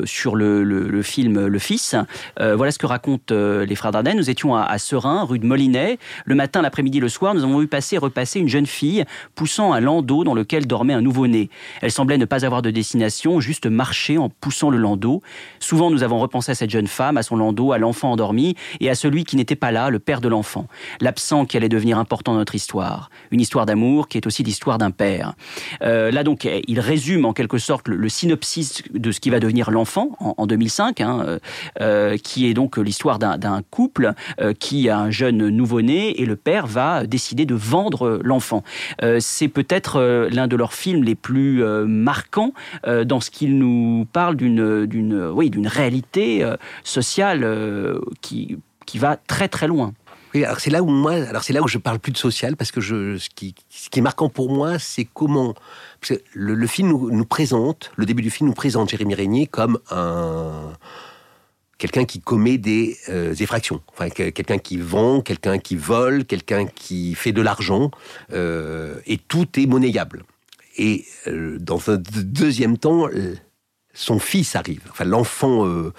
sur 0.06 0.36
le, 0.36 1.02
film 1.02 1.48
Le 1.48 1.60
Fils. 1.60 1.96
Voilà 2.40 2.72
ce 2.72 2.78
que 2.78 2.86
racontent 2.86 3.34
les 3.36 3.76
frères 3.76 3.92
Dardenne. 3.92 4.18
Nous 4.18 4.30
étions 4.30 4.56
à, 4.56 4.64
à 4.64 4.78
Serein, 4.78 5.24
rue 5.24 5.40
de 5.40 5.46
Molinet. 5.46 5.98
Le 6.26 6.36
matin, 6.36 6.62
l'après-midi, 6.62 7.00
le 7.00 7.10
soir, 7.10 7.34
nous 7.34 7.44
avons 7.44 7.60
vu 7.60 7.68
passer 7.68 7.96
et 7.96 8.00
repasser 8.00 8.40
une 8.40 8.50
jeune 8.50 8.66
fille 8.66 9.04
poussant 9.36 9.74
un 9.74 9.80
landau 9.80 10.24
dans 10.24 10.34
lequel 10.34 10.68
dormait 10.68 10.94
un 10.94 11.02
Elle 11.82 11.92
semblait 11.92 12.18
ne 12.18 12.26
pas 12.26 12.46
avoir 12.46 12.62
de 12.62 12.72
destination, 12.72 13.40
juste 13.40 13.66
marcher 13.66 14.18
en 14.18 14.30
poussant 14.30 14.70
le 14.70 14.78
landau. 14.78 15.22
Souvent, 15.60 15.92
nous 15.92 16.04
avons 16.04 16.20
repensé 16.20 16.52
à 16.52 16.56
cette 16.56 16.70
jeune 16.70 16.88
femme, 16.88 17.18
à 17.18 17.24
son 17.24 17.36
landau, 17.36 17.72
à 17.72 17.78
l'enfant 17.78 18.12
endormi 18.12 18.56
et 18.80 18.90
à 18.90 18.96
celui 18.96 19.24
qui 19.24 19.36
n'était 19.36 19.56
pas 19.56 19.72
là, 19.72 19.90
le 19.90 20.00
père 20.00 20.22
de 20.22 20.28
l'enfant. 20.28 20.68
L'absent 21.02 21.46
qui 21.46 21.58
allait 21.58 21.70
devenir 21.70 21.98
important 21.98 22.34
dans 22.34 22.40
notre 22.40 22.56
histoire. 22.56 23.10
Une 23.32 23.42
histoire 23.42 23.66
d'amour 23.66 24.08
qui 24.08 24.18
est 24.18 24.28
aussi 24.28 24.44
l'histoire 24.44 24.78
d'un 24.78 24.92
père. 24.92 25.34
Euh, 25.82 26.12
là 26.12 26.24
donc, 26.24 26.48
il 26.68 26.80
résume 26.80 27.26
en 27.26 27.34
quelque 27.34 27.58
sorte 27.58 27.88
le, 27.88 28.10
synopsis 28.10 28.84
de 28.94 29.12
ce 29.12 29.20
qui 29.20 29.30
va 29.30 29.40
devenir 29.40 29.72
l'enfant 29.72 30.10
en, 30.20 30.36
en 30.38 30.48
2005, 30.48 31.02
hein, 31.02 31.24
euh, 31.26 31.40
euh, 31.82 32.18
qui 32.18 32.48
est 32.48 32.54
donc 32.54 32.78
l'histoire 32.78 33.20
d'un 33.20 33.62
couple 33.70 34.14
qui 34.60 34.90
a 34.90 34.98
un 34.98 35.12
jeune 35.12 35.50
nouveau-né 35.50 36.22
et 36.22 36.26
le 36.26 36.36
père 36.36 36.68
va 36.68 37.06
décider 37.06 37.46
de 37.46 37.56
vendre 37.56 38.20
l'enfant. 38.24 38.64
C'est 39.20 39.48
peut-être 39.48 40.28
l'un 40.32 40.48
de 40.48 40.56
leurs 40.56 40.74
films 40.74 41.04
les 41.04 41.13
plus 41.16 41.64
euh, 41.64 41.86
marquants 41.86 42.54
euh, 42.88 43.04
dans 43.04 43.20
ce 43.20 43.30
qu'il 43.32 43.58
nous 43.58 44.08
parle 44.12 44.36
d'une 44.36 44.86
d'une 44.86 45.28
oui 45.28 45.50
d'une 45.50 45.68
réalité 45.68 46.44
euh, 46.44 46.56
sociale 46.84 47.46
qui 48.22 48.58
qui 48.86 48.98
va 48.98 49.18
très 49.18 49.48
très 49.48 49.68
loin. 49.68 49.94
Alors 50.36 50.60
c'est 50.60 50.72
là 50.72 50.82
où 50.82 50.88
moi, 50.90 51.14
alors 51.14 51.44
c'est 51.44 51.54
là 51.54 51.62
où 51.62 51.68
je 51.68 51.78
parle 51.78 52.00
plus 52.00 52.12
de 52.12 52.18
social 52.18 52.56
parce 52.56 52.72
que 52.72 52.82
je, 52.82 53.18
ce 53.20 53.30
qui, 53.30 53.54
ce 53.70 53.90
qui 53.92 54.00
est 54.00 54.02
marquant 54.02 54.30
pour 54.30 54.52
moi, 54.52 54.80
c'est 54.80 55.06
comment 55.06 55.54
le, 56.34 56.66
film 56.66 56.90
nous, 56.90 57.26
présente, 57.26 57.92
le 57.96 58.08
début 58.08 58.24
du 58.24 58.32
film 58.32 58.50
nous 58.50 58.56
présente 58.56 58.90
Jérémy 58.90 59.14
Régnier 59.14 59.46
comme 59.46 59.78
un 59.92 60.74
quelqu'un 61.78 62.06
qui 62.06 62.20
commet 62.20 62.58
des 62.58 62.98
effractions, 63.40 63.82
enfin 63.92 64.10
que- 64.10 64.30
quelqu'un 64.30 64.58
qui 64.58 64.78
vend, 64.78 65.22
quelqu'un 65.22 65.60
qui 65.60 65.76
vole, 65.76 66.26
quelqu'un 66.26 66.66
qui 66.66 67.14
fait 67.14 67.32
de 67.32 67.42
l'argent, 67.42 67.92
et 68.34 69.18
tout 69.28 69.48
est 69.60 69.68
monnayable. 69.68 70.24
Et 70.78 71.06
euh, 71.28 71.58
dans 71.60 71.90
un 71.90 71.98
deux- 71.98 72.24
deuxième 72.24 72.78
temps, 72.78 73.08
euh, 73.08 73.36
son 73.94 74.18
fils 74.20 74.56
arrive, 74.56 74.82
enfin 74.90 75.06
l'enfant 75.06 75.66
euh, 75.68 75.92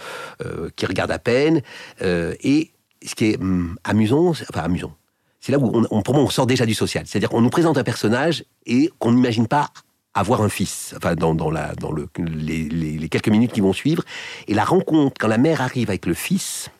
qui 0.76 0.84
regarde 0.86 1.10
à 1.12 1.18
peine, 1.20 1.62
et 2.00 2.70
ce 3.06 3.14
qui 3.14 3.26
est 3.26 3.40
hum, 3.40 3.76
amusant, 3.84 4.30
enfin 4.30 4.62
amusant, 4.64 4.96
c'est 5.40 5.52
là 5.52 5.58
où 5.58 5.70
on, 5.72 5.86
on- 5.90 6.02
pour 6.02 6.14
moi 6.14 6.24
on 6.24 6.30
sort 6.30 6.46
déjà 6.46 6.66
du 6.66 6.74
social. 6.74 7.06
C'est-à-dire 7.06 7.28
qu'on 7.28 7.40
nous 7.42 7.50
présente 7.50 7.78
un 7.78 7.84
personnage 7.84 8.44
et 8.66 8.90
qu'on 8.98 9.12
n'imagine 9.12 9.46
pas 9.46 9.70
avoir 10.14 10.42
un 10.42 10.48
fils, 10.48 10.94
enfin 10.96 11.14
dans, 11.14 11.34
dans, 11.34 11.50
la, 11.50 11.74
dans 11.76 11.92
le, 11.92 12.08
les- 12.18 12.68
les 12.68 13.08
quelques 13.08 13.28
minutes 13.28 13.52
qui 13.52 13.60
vont 13.60 13.72
suivre. 13.72 14.02
Et 14.48 14.54
la 14.54 14.64
rencontre, 14.64 15.14
quand 15.20 15.28
la 15.28 15.38
mère 15.38 15.60
arrive 15.60 15.88
avec 15.90 16.06
le 16.06 16.14
fils, 16.14 16.70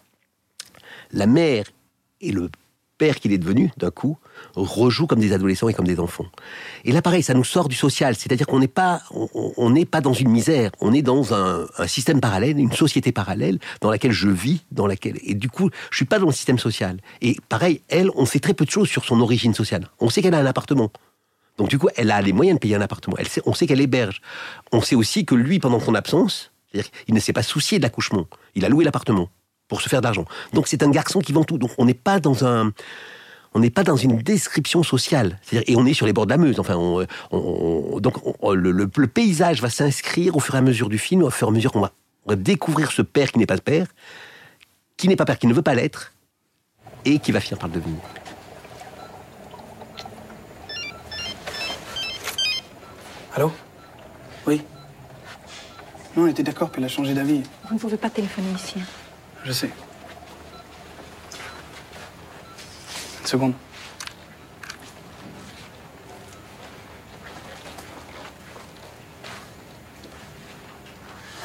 la 1.12 1.26
mère 1.26 1.66
et 2.20 2.32
le 2.32 2.48
père 2.98 3.18
qu'il 3.18 3.32
est 3.32 3.38
devenu, 3.38 3.70
d'un 3.76 3.90
coup, 3.90 4.18
rejouent 4.54 5.06
comme 5.06 5.20
des 5.20 5.32
adolescents 5.32 5.68
et 5.68 5.74
comme 5.74 5.86
des 5.86 6.00
enfants. 6.00 6.26
Et 6.84 6.92
là, 6.92 7.02
pareil, 7.02 7.22
ça 7.22 7.34
nous 7.34 7.44
sort 7.44 7.68
du 7.68 7.76
social, 7.76 8.14
c'est-à-dire 8.14 8.46
qu'on 8.46 8.60
n'est 8.60 8.68
pas, 8.68 9.02
on- 9.12 9.74
pas 9.84 10.00
dans 10.00 10.12
une 10.12 10.30
misère, 10.30 10.70
on 10.80 10.92
est 10.92 11.02
dans 11.02 11.34
un, 11.34 11.66
système 11.86 12.20
parallèle, 12.20 12.58
une 12.58 12.72
société 12.72 13.12
parallèle 13.12 13.58
dans 13.80 13.90
laquelle 13.90 14.12
je 14.12 14.28
vis, 14.28 14.62
dans 14.70 14.86
laquelle, 14.86 15.18
et 15.22 15.34
du 15.34 15.48
coup, 15.48 15.70
je 15.90 15.96
suis 15.96 16.04
pas 16.04 16.18
dans 16.18 16.26
le 16.26 16.32
système 16.32 16.58
social. 16.58 17.00
Et 17.20 17.36
pareil, 17.48 17.82
elle, 17.88 18.10
on 18.14 18.24
sait 18.24 18.40
très 18.40 18.54
peu 18.54 18.64
de 18.64 18.70
choses 18.70 18.88
sur 18.88 19.04
son 19.04 19.20
origine 19.20 19.54
sociale. 19.54 19.88
On 20.00 20.08
sait 20.08 20.22
qu'elle 20.22 20.34
a 20.34 20.38
un 20.38 20.46
appartement. 20.46 20.90
Donc 21.58 21.68
du 21.68 21.78
coup, 21.78 21.88
elle 21.96 22.10
a 22.10 22.20
les 22.22 22.32
moyens 22.32 22.56
de 22.56 22.60
payer 22.60 22.74
un 22.76 22.80
appartement. 22.80 23.16
On 23.46 23.54
sait 23.54 23.66
qu'elle 23.66 23.80
héberge. 23.80 24.20
On 24.72 24.80
sait 24.80 24.96
aussi 24.96 25.24
que 25.24 25.34
lui, 25.34 25.58
pendant 25.60 25.80
son 25.80 25.94
absence, 25.94 26.52
qu'il 26.72 27.14
ne 27.14 27.20
s'est 27.20 27.32
pas 27.32 27.42
soucié 27.42 27.78
de 27.78 27.82
l'accouchement. 27.82 28.26
Il 28.54 28.64
a 28.64 28.68
loué 28.68 28.84
l'appartement 28.84 29.28
pour 29.74 29.82
se 29.82 29.88
faire 29.88 30.00
d'argent. 30.00 30.24
Donc 30.52 30.68
c'est 30.68 30.84
un 30.84 30.90
garçon 30.90 31.18
qui 31.20 31.32
vend 31.32 31.42
tout. 31.42 31.58
Donc 31.58 31.72
on 31.78 31.84
n'est 31.84 31.94
pas 31.94 32.20
dans 32.20 32.44
un, 32.46 32.72
on 33.54 33.58
n'est 33.58 33.70
pas 33.70 33.82
dans 33.82 33.96
une 33.96 34.18
description 34.18 34.84
sociale. 34.84 35.40
Et 35.52 35.74
on 35.76 35.84
est 35.84 35.94
sur 35.94 36.06
les 36.06 36.12
bords 36.12 36.26
de 36.26 36.30
la 36.30 36.36
Meuse. 36.38 36.60
Enfin, 36.60 36.76
on, 36.76 37.04
on- 37.32 37.38
on- 37.94 37.98
donc 38.00 38.14
on- 38.40 38.52
le, 38.52 38.70
le- 38.70 38.88
le 38.96 39.06
paysage 39.08 39.60
va 39.60 39.70
s'inscrire 39.70 40.36
au 40.36 40.40
fur 40.40 40.54
et 40.54 40.58
à 40.58 40.60
mesure 40.62 40.88
du 40.88 40.98
film, 40.98 41.22
au 41.24 41.30
fur 41.30 41.48
et 41.48 41.50
à 41.50 41.52
mesure 41.52 41.72
qu'on 41.72 41.80
va, 41.80 41.90
on 42.26 42.30
va 42.30 42.36
découvrir 42.36 42.92
ce 42.92 43.02
père 43.02 43.32
qui 43.32 43.38
n'est 43.40 43.46
pas 43.46 43.58
père, 43.58 43.88
qui 44.96 45.08
n'est 45.08 45.16
pas 45.16 45.24
père, 45.24 45.38
qui 45.40 45.48
ne 45.48 45.54
veut 45.54 45.62
pas 45.62 45.74
l'être, 45.74 46.12
et 47.04 47.18
qui 47.18 47.32
va 47.32 47.40
finir 47.40 47.58
par 47.58 47.68
le 47.68 47.74
devenir. 47.74 47.98
Allô? 53.34 53.50
Oui? 54.46 54.62
Non, 56.16 56.24
on 56.24 56.26
était 56.28 56.44
d'accord, 56.44 56.70
puis 56.70 56.80
elle 56.80 56.86
a 56.86 56.88
changé 56.88 57.12
d'avis. 57.14 57.42
Vous 57.68 57.74
ne 57.74 57.78
pouvez 57.80 57.96
pas 57.96 58.10
téléphoner 58.10 58.52
ici. 58.54 58.74
hein. 58.78 58.84
Je 59.44 59.52
sais. 59.52 59.70
Une 63.20 63.26
seconde. 63.26 63.54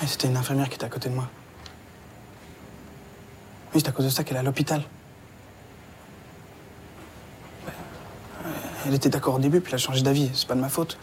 Oui, 0.01 0.07
c'était 0.07 0.27
une 0.27 0.37
infirmière 0.37 0.69
qui 0.69 0.75
était 0.75 0.85
à 0.85 0.89
côté 0.89 1.09
de 1.09 1.15
moi. 1.15 1.29
Oui, 3.73 3.81
c'est 3.81 3.89
à 3.89 3.91
cause 3.91 4.05
de 4.05 4.09
ça 4.09 4.23
qu'elle 4.23 4.37
est 4.37 4.39
à 4.39 4.43
l'hôpital. 4.43 4.81
Elle 8.85 8.93
était 8.93 9.09
d'accord 9.09 9.35
au 9.35 9.39
début, 9.39 9.59
puis 9.59 9.71
elle 9.71 9.75
a 9.75 9.77
changé 9.77 10.01
d'avis. 10.01 10.31
C'est 10.33 10.47
pas 10.47 10.55
de 10.55 10.61
ma 10.61 10.69
faute. 10.69 10.97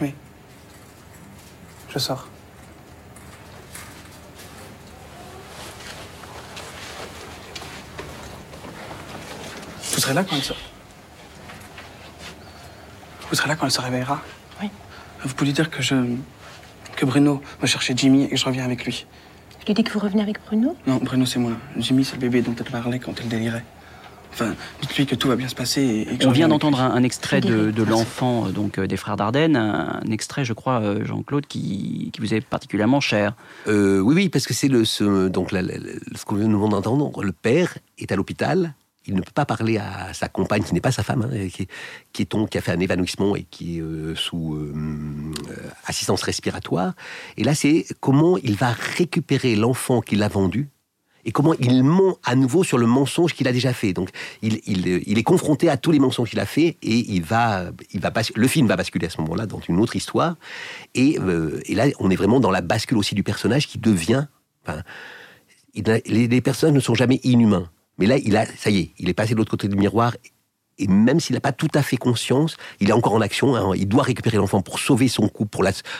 Oui. 0.00 0.14
Je 1.90 1.98
sors. 1.98 2.28
Serez 10.08 10.14
là 10.14 10.24
quand 10.24 10.36
elle 10.36 10.42
se... 10.42 10.52
Vous 13.30 13.34
serez 13.36 13.48
là 13.48 13.56
quand 13.56 13.66
elle 13.66 13.72
se 13.72 13.80
réveillera 13.80 14.22
Oui. 14.62 14.68
Vous 15.24 15.34
pouvez 15.34 15.46
lui 15.50 15.54
dire 15.54 15.70
que 15.70 15.82
je... 15.82 15.94
que 16.96 17.04
Bruno 17.04 17.42
va 17.60 17.66
chercher 17.66 17.94
Jimmy 17.96 18.24
et 18.24 18.28
que 18.30 18.36
je 18.36 18.44
reviens 18.44 18.64
avec 18.64 18.84
lui. 18.84 19.06
Je 19.60 19.66
lui 19.66 19.74
dis 19.74 19.84
que 19.84 19.92
vous 19.92 19.98
revenez 19.98 20.22
avec 20.22 20.38
Bruno? 20.46 20.76
Non, 20.86 20.96
Bruno, 21.02 21.26
c'est 21.26 21.38
moi. 21.38 21.52
Jimmy, 21.76 22.04
c'est 22.04 22.14
le 22.14 22.20
bébé 22.20 22.40
dont 22.42 22.54
elle 22.58 22.70
parlait 22.70 22.98
quand 22.98 23.12
elle 23.20 23.28
délirait. 23.28 23.64
Enfin, 24.32 24.54
dites-lui 24.80 25.04
que 25.06 25.14
tout 25.14 25.26
va 25.28 25.36
bien 25.36 25.48
se 25.48 25.54
passer 25.54 26.06
et, 26.20 26.26
On 26.26 26.30
vient 26.30 26.48
d'entendre 26.48 26.80
un, 26.80 26.90
un 26.92 27.02
extrait 27.02 27.40
de, 27.40 27.70
de 27.70 27.82
l'enfant 27.82 28.46
euh, 28.46 28.50
donc 28.50 28.78
euh, 28.78 28.86
des 28.86 28.96
frères 28.96 29.16
Dardenne, 29.16 29.56
un, 29.56 30.00
un 30.04 30.10
extrait, 30.12 30.44
je 30.44 30.52
crois, 30.52 30.80
euh, 30.80 31.04
Jean-Claude, 31.04 31.46
qui, 31.46 32.10
qui 32.12 32.20
vous 32.20 32.32
est 32.34 32.40
particulièrement 32.40 33.00
cher. 33.00 33.34
Euh, 33.66 33.98
oui, 34.00 34.14
oui, 34.14 34.28
parce 34.28 34.46
que 34.46 34.54
c'est 34.54 34.68
le, 34.68 34.84
ce, 34.84 35.28
donc 35.28 35.50
la- 35.50 35.62
la- 35.62 35.78
la- 35.78 35.92
ce 36.14 36.24
qu'on 36.24 36.36
vient 36.36 36.46
nous 36.46 36.68
d'entendre. 36.68 37.22
Le 37.22 37.32
père 37.32 37.76
est 37.98 38.12
à 38.12 38.16
l'hôpital. 38.16 38.74
Il 39.08 39.14
ne 39.14 39.22
peut 39.22 39.32
pas 39.34 39.46
parler 39.46 39.78
à 39.78 40.12
sa 40.12 40.28
compagne, 40.28 40.62
qui 40.62 40.74
n'est 40.74 40.82
pas 40.82 40.92
sa 40.92 41.02
femme, 41.02 41.22
hein, 41.22 41.48
qui, 41.48 41.62
est- 41.62 41.68
qui, 42.12 42.22
est 42.22 42.48
qui 42.50 42.58
a 42.58 42.60
fait 42.60 42.72
un 42.72 42.80
évanouissement 42.80 43.34
et 43.36 43.44
qui 43.44 43.78
est 43.78 43.80
euh, 43.80 44.14
sous 44.14 44.54
euh, 44.54 44.74
euh, 45.50 45.54
assistance 45.86 46.22
respiratoire. 46.22 46.92
Et 47.38 47.42
là, 47.44 47.54
c'est 47.54 47.86
comment 48.00 48.36
il 48.36 48.54
va 48.54 48.70
récupérer 48.70 49.56
l'enfant 49.56 50.02
qu'il 50.02 50.22
a 50.22 50.28
vendu 50.28 50.68
et 51.24 51.32
comment 51.32 51.54
il 51.58 51.82
ment 51.84 52.18
à 52.22 52.36
nouveau 52.36 52.64
sur 52.64 52.76
le 52.78 52.86
mensonge 52.86 53.34
qu'il 53.34 53.48
a 53.48 53.52
déjà 53.52 53.72
fait. 53.72 53.92
Donc, 53.92 54.10
il, 54.42 55.18
est 55.18 55.22
confronté 55.22 55.68
à 55.68 55.76
tous 55.76 55.90
les 55.90 55.98
mensonges 55.98 56.30
qu'il 56.30 56.40
a 56.40 56.46
fait 56.46 56.76
et 56.82 57.12
il 57.12 57.22
va, 57.22 57.70
il 57.92 58.00
va 58.00 58.12
le 58.34 58.48
film 58.48 58.66
va 58.66 58.76
basculer 58.76 59.06
à 59.06 59.10
ce 59.10 59.20
moment-là 59.22 59.46
dans 59.46 59.60
une 59.60 59.78
autre 59.80 59.96
histoire. 59.96 60.36
Et, 60.94 61.18
et 61.66 61.74
là, 61.74 61.86
on 61.98 62.10
est 62.10 62.16
vraiment 62.16 62.40
dans 62.40 62.50
la 62.50 62.60
bascule 62.60 62.98
aussi 62.98 63.14
du 63.14 63.22
personnage 63.24 63.66
qui 63.66 63.78
devient. 63.78 64.26
Les, 65.74 66.28
les 66.28 66.40
personnages 66.40 66.74
ne 66.74 66.80
sont 66.80 66.94
jamais 66.94 67.20
inhumains. 67.24 67.68
Mais 67.98 68.06
là, 68.06 68.16
il 68.16 68.36
a, 68.36 68.46
ça 68.46 68.70
y 68.70 68.78
est, 68.78 68.90
il 68.98 69.08
est 69.08 69.14
passé 69.14 69.34
de 69.34 69.38
l'autre 69.38 69.50
côté 69.50 69.68
du 69.68 69.76
miroir. 69.76 70.14
Et 70.78 70.86
même 70.86 71.18
s'il 71.18 71.34
n'a 71.34 71.40
pas 71.40 71.52
tout 71.52 71.68
à 71.74 71.82
fait 71.82 71.96
conscience, 71.96 72.56
il 72.80 72.88
est 72.88 72.92
encore 72.92 73.14
en 73.14 73.20
action. 73.20 73.56
hein. 73.56 73.72
il 73.76 73.88
doit 73.88 74.04
récupérer 74.04 74.36
l'enfant 74.36 74.62
pour 74.62 74.78
sauver 74.78 75.08
son 75.08 75.28
couple, 75.28 75.58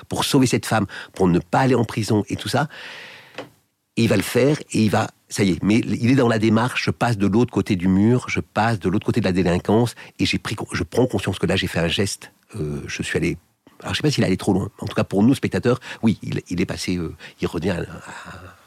pour, 0.08 0.24
sauver 0.24 0.46
cette 0.46 0.66
femme, 0.66 0.86
pour 1.14 1.26
ne 1.26 1.40
pas 1.40 1.60
aller 1.60 1.74
en 1.74 1.84
prison 1.84 2.24
et 2.28 2.36
tout 2.36 2.48
ça. 2.48 2.68
Et 3.96 4.02
il 4.02 4.08
va 4.08 4.16
le 4.16 4.22
faire 4.22 4.60
et 4.72 4.84
il 4.84 4.90
va, 4.90 5.08
ça 5.28 5.42
y 5.42 5.50
est. 5.50 5.62
Mais 5.64 5.78
il 5.78 6.10
est 6.10 6.14
dans 6.14 6.28
la 6.28 6.38
démarche. 6.38 6.84
Je 6.84 6.92
passe 6.92 7.18
de 7.18 7.26
l'autre 7.26 7.52
côté 7.52 7.74
du 7.74 7.88
mur, 7.88 8.26
je 8.28 8.38
passe 8.38 8.78
de 8.78 8.88
l'autre 8.88 9.04
côté 9.04 9.18
de 9.20 9.24
la 9.24 9.32
délinquance 9.32 9.96
et 10.20 10.26
j'ai 10.26 10.38
pris, 10.38 10.54
je 10.72 10.84
prends 10.84 11.06
conscience 11.06 11.40
que 11.40 11.46
là 11.46 11.56
j'ai 11.56 11.66
fait 11.66 11.80
un 11.80 11.88
geste. 11.88 12.30
Euh, 12.54 12.80
je 12.86 13.02
suis 13.02 13.16
allé. 13.16 13.36
Alors 13.80 13.94
je 13.94 13.98
sais 13.98 14.02
pas 14.02 14.10
s'il 14.12 14.22
est 14.22 14.28
allé 14.28 14.36
trop 14.36 14.52
loin. 14.52 14.70
En 14.78 14.86
tout 14.86 14.94
cas 14.94 15.02
pour 15.02 15.24
nous 15.24 15.34
spectateurs, 15.34 15.80
oui, 16.02 16.20
il, 16.22 16.60
est 16.60 16.66
passé. 16.66 16.96
euh, 16.96 17.16
il 17.40 17.48
revient 17.48 17.70
à 17.70 17.82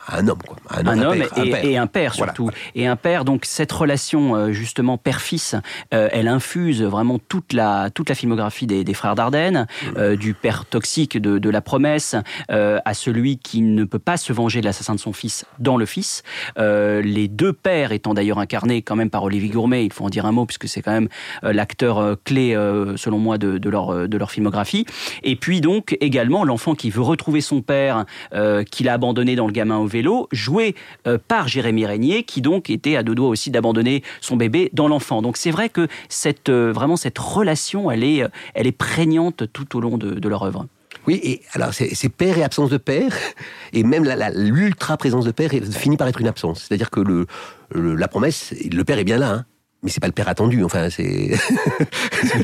un 0.10 0.28
homme, 0.28 0.40
quoi. 0.46 0.58
Un 0.76 1.00
homme 1.02 1.20
père, 1.20 1.66
et, 1.66 1.78
un 1.78 1.88
père 1.88 2.14
Voilà. 2.18 2.34
surtout. 2.34 2.50
Et 2.76 2.88
un 2.88 2.96
père, 2.96 3.26
donc 3.26 3.46
cette 3.46 3.72
relation 3.72 4.36
euh, 4.36 4.52
justement 4.52 4.98
père-fils, 4.98 5.56
euh, 5.94 6.10
elle 6.12 6.28
infuse 6.28 6.82
vraiment 6.84 7.20
toute 7.20 7.54
la, 7.54 7.90
toute 7.92 8.10
la 8.10 8.16
filmographie 8.16 8.68
des, 8.68 8.84
des 8.84 8.94
frères 8.94 9.16
Dardenne, 9.16 9.68
Mmh. 9.82 9.98
euh, 9.98 10.16
du 10.16 10.34
père 10.34 10.66
toxique 10.66 11.18
de, 11.18 11.38
de 11.38 11.50
la 11.50 11.62
promesse 11.62 12.16
euh, 12.52 12.80
à 12.86 12.94
celui 12.94 13.38
qui 13.38 13.62
ne 13.62 13.84
peut 13.84 14.00
pas 14.00 14.18
se 14.18 14.34
venger 14.34 14.60
de 14.62 14.66
l'assassin 14.66 14.96
de 14.96 15.00
son 15.00 15.14
fils 15.14 15.46
dans 15.60 15.78
le 15.78 15.86
fils. 15.86 16.24
Les 16.58 17.28
deux 17.28 17.54
pères 17.54 17.92
étant 17.92 18.14
d'ailleurs 18.14 18.40
incarnés 18.40 18.82
quand 18.82 18.96
même 18.96 19.10
par 19.10 19.24
Olivier 19.24 19.50
Gourmet, 19.50 19.86
il 19.86 19.94
faut 19.94 20.06
en 20.06 20.10
dire 20.10 20.26
un 20.26 20.32
mot 20.32 20.46
puisque 20.46 20.68
c'est 20.68 20.82
quand 20.82 20.92
même 20.92 21.08
l'acteur 21.44 22.16
clé 22.24 22.54
selon 22.96 23.20
moi 23.20 23.38
de, 23.38 23.58
de 23.58 23.70
leur, 23.70 24.08
de 24.08 24.18
leur 24.18 24.32
filmographie. 24.32 24.86
Et 25.24 25.36
puis 25.36 25.62
donc 25.62 25.98
également 26.02 26.44
l'enfant 26.44 26.76
qui 26.76 26.90
veut 26.90 27.02
retrouver 27.02 27.42
son 27.42 27.62
père 27.62 28.06
qu'il 28.72 28.90
a 28.90 28.94
abandonné 28.94 29.36
dans 29.36 29.48
le 29.48 29.54
gamin 29.54 29.78
au 29.78 29.88
vélo, 29.88 30.01
joué 30.32 30.76
euh, 31.08 31.18
par 31.28 31.48
Jérémy 31.48 31.86
Régnier, 31.86 32.24
qui 32.24 32.42
donc 32.42 32.70
était 32.70 32.96
à 32.96 33.04
deux 33.04 33.16
doigts 33.16 33.30
aussi 33.30 33.52
d'abandonner 33.52 34.04
son 34.22 34.36
bébé 34.36 34.70
dans 34.74 34.88
l'enfant. 34.88 35.22
Donc 35.22 35.38
c'est 35.38 35.52
vrai 35.52 35.70
que 35.70 35.88
cette 36.10 36.50
euh, 36.50 36.72
vraiment 36.74 36.96
cette 36.98 37.18
relation, 37.18 37.90
elle 37.92 38.04
est, 38.04 38.24
euh, 38.24 38.28
elle 38.54 38.68
est 38.68 38.72
prégnante 38.72 39.44
tout 39.54 39.78
au 39.78 39.82
long 39.82 39.98
de, 39.98 40.12
de 40.12 40.30
leur 40.30 40.44
œuvre. 40.44 40.66
Oui, 41.08 41.20
et 41.24 41.42
alors 41.54 41.74
c'est 41.74 42.10
père 42.10 42.38
et 42.38 42.44
absence 42.44 42.70
de 42.70 42.78
père, 42.78 43.16
et 43.74 43.84
même 43.84 44.04
la- 44.04 44.16
la- 44.16 44.30
l'ultra 44.30 44.98
présence 44.98 45.26
de 45.26 45.32
père 45.32 45.50
finit 45.72 45.98
par 45.98 46.08
être 46.08 46.22
une 46.22 46.28
absence. 46.28 46.66
C'est-à-dire 46.68 46.92
que 46.92 47.00
le, 47.00 47.26
le- 47.74 47.96
la 47.96 48.08
promesse, 48.08 48.54
le 48.72 48.84
père 48.84 49.00
est 49.00 49.04
bien 49.04 49.18
là, 49.18 49.32
hein, 49.32 49.46
mais 49.82 49.90
c'est 49.90 50.00
pas 50.00 50.06
le 50.08 50.14
père 50.14 50.28
attendu. 50.30 50.64
Enfin, 50.64 50.92
c'est 50.92 51.32
C'est 52.22 52.38
le 52.38 52.44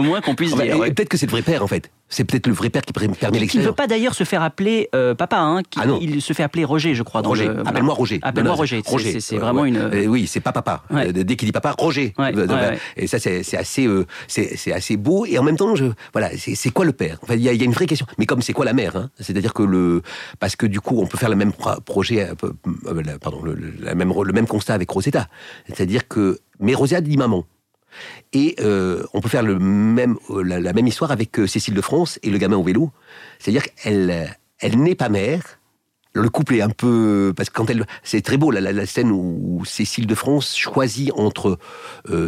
moins 0.00 0.20
qu'on- 0.20 0.28
moins 0.28 0.34
puisse 0.34 0.54
dire. 0.54 0.78
ouais. 0.78 0.90
Peut-être 0.92 1.08
que 1.10 1.16
c'est 1.16 1.26
le 1.26 1.32
vrai 1.32 1.42
père 1.42 1.62
en 1.62 1.66
fait. 1.66 1.90
C'est 2.10 2.24
peut-être 2.24 2.46
le 2.46 2.54
vrai 2.54 2.70
père 2.70 2.82
qui 2.82 2.92
permet 2.92 3.46
Qui 3.46 3.58
ne 3.58 3.62
veut 3.64 3.72
pas 3.72 3.86
d'ailleurs 3.86 4.14
se 4.14 4.24
faire 4.24 4.42
appeler 4.42 4.88
euh, 4.94 5.14
papa, 5.14 5.38
hein, 5.38 5.62
qui, 5.68 5.78
Ah 5.82 5.86
non. 5.86 5.98
il 6.00 6.22
se 6.22 6.32
fait 6.32 6.42
appeler 6.42 6.64
Roger, 6.64 6.94
je 6.94 7.02
crois. 7.02 7.20
Dans 7.22 7.28
Roger, 7.28 7.46
le- 7.48 7.54
voilà. 7.54 7.68
appelle-moi 7.70 7.94
Roger. 7.94 8.18
Appelle-moi 8.22 8.54
Roger. 8.54 8.82
C'est- 9.20 9.36
vraiment 9.36 9.62
ouais. 9.62 9.68
une. 9.68 9.76
Euh, 9.76 10.06
oui, 10.06 10.26
c'est 10.26 10.40
pas 10.40 10.52
papa. 10.52 10.84
Ouais. 10.90 11.08
Euh, 11.08 11.12
dès 11.12 11.36
qu'il 11.36 11.46
dit 11.46 11.52
papa, 11.52 11.74
Roger. 11.78 12.14
Ouais. 12.18 12.32
Et 12.96 13.06
ça, 13.06 13.18
c'est 13.18 13.56
assez, 13.56 13.86
euh, 13.86 14.06
c'est 14.26 14.72
assez 14.72 14.96
beau. 14.96 15.26
Et 15.26 15.38
en 15.38 15.42
même 15.42 15.56
temps, 15.56 15.74
je, 15.76 15.84
voilà, 16.12 16.30
c'est 16.36 16.70
quoi 16.70 16.84
le 16.84 16.92
père? 16.92 17.18
Enfin, 17.22 17.34
il 17.34 17.42
y, 17.42 17.48
a- 17.48 17.52
il 17.52 17.58
y 17.58 17.62
a 17.62 17.66
une 17.66 17.72
vraie 17.72 17.86
question. 17.86 18.06
Mais 18.18 18.26
comme 18.26 18.40
c'est 18.42 18.52
quoi 18.52 18.64
la 18.64 18.72
mère 18.72 18.96
hein? 18.96 19.10
C'est-à-dire 19.20 19.52
que 19.52 19.62
le, 19.62 20.02
parce 20.40 20.56
que 20.56 20.66
du 20.66 20.80
coup, 20.80 21.00
on 21.00 21.06
peut 21.06 21.18
faire 21.18 21.28
le 21.30 21.36
même 21.36 21.52
pro- 21.52 21.80
projet, 21.84 22.28
pardon, 23.20 23.42
le, 23.42 23.54
le- 23.54 23.74
la 23.80 23.94
même, 23.94 24.12
le 24.24 24.32
même 24.32 24.46
constat 24.46 24.74
avec 24.74 24.88
Rosetta. 24.90 25.28
C'est-à-dire 25.66 26.08
que, 26.08 26.38
mais 26.60 26.74
Rosetta 26.74 27.00
dit 27.00 27.16
maman. 27.16 27.44
Et 28.32 28.56
euh, 28.60 29.04
on 29.14 29.20
peut 29.20 29.28
faire 29.28 29.44
euh, 29.44 30.42
la, 30.42 30.72
même 30.72 30.86
histoire 30.86 31.10
avec 31.10 31.38
euh, 31.38 31.46
Cécile 31.46 31.74
de 31.74 31.80
France 31.80 32.18
et 32.22 32.30
le 32.30 32.38
gamin 32.38 32.56
au 32.56 32.62
vélo. 32.62 32.90
C'est-à-dire 33.38 33.64
qu'elle 33.74 34.36
elle 34.60 34.82
n'est 34.82 34.94
pas 34.94 35.08
mère. 35.08 35.60
Le 36.14 36.28
couple 36.28 36.56
est 36.56 36.62
un 36.62 36.70
peu 36.70 37.32
parce 37.36 37.48
que 37.48 37.54
quand 37.54 37.70
elle, 37.70 37.86
c'est 38.02 38.22
très 38.22 38.36
beau 38.36 38.50
la, 38.50 38.86
scène 38.86 39.12
où 39.12 39.62
Cécile 39.64 40.06
de 40.06 40.14
France 40.14 40.56
choisit 40.56 41.12
entre 41.14 41.58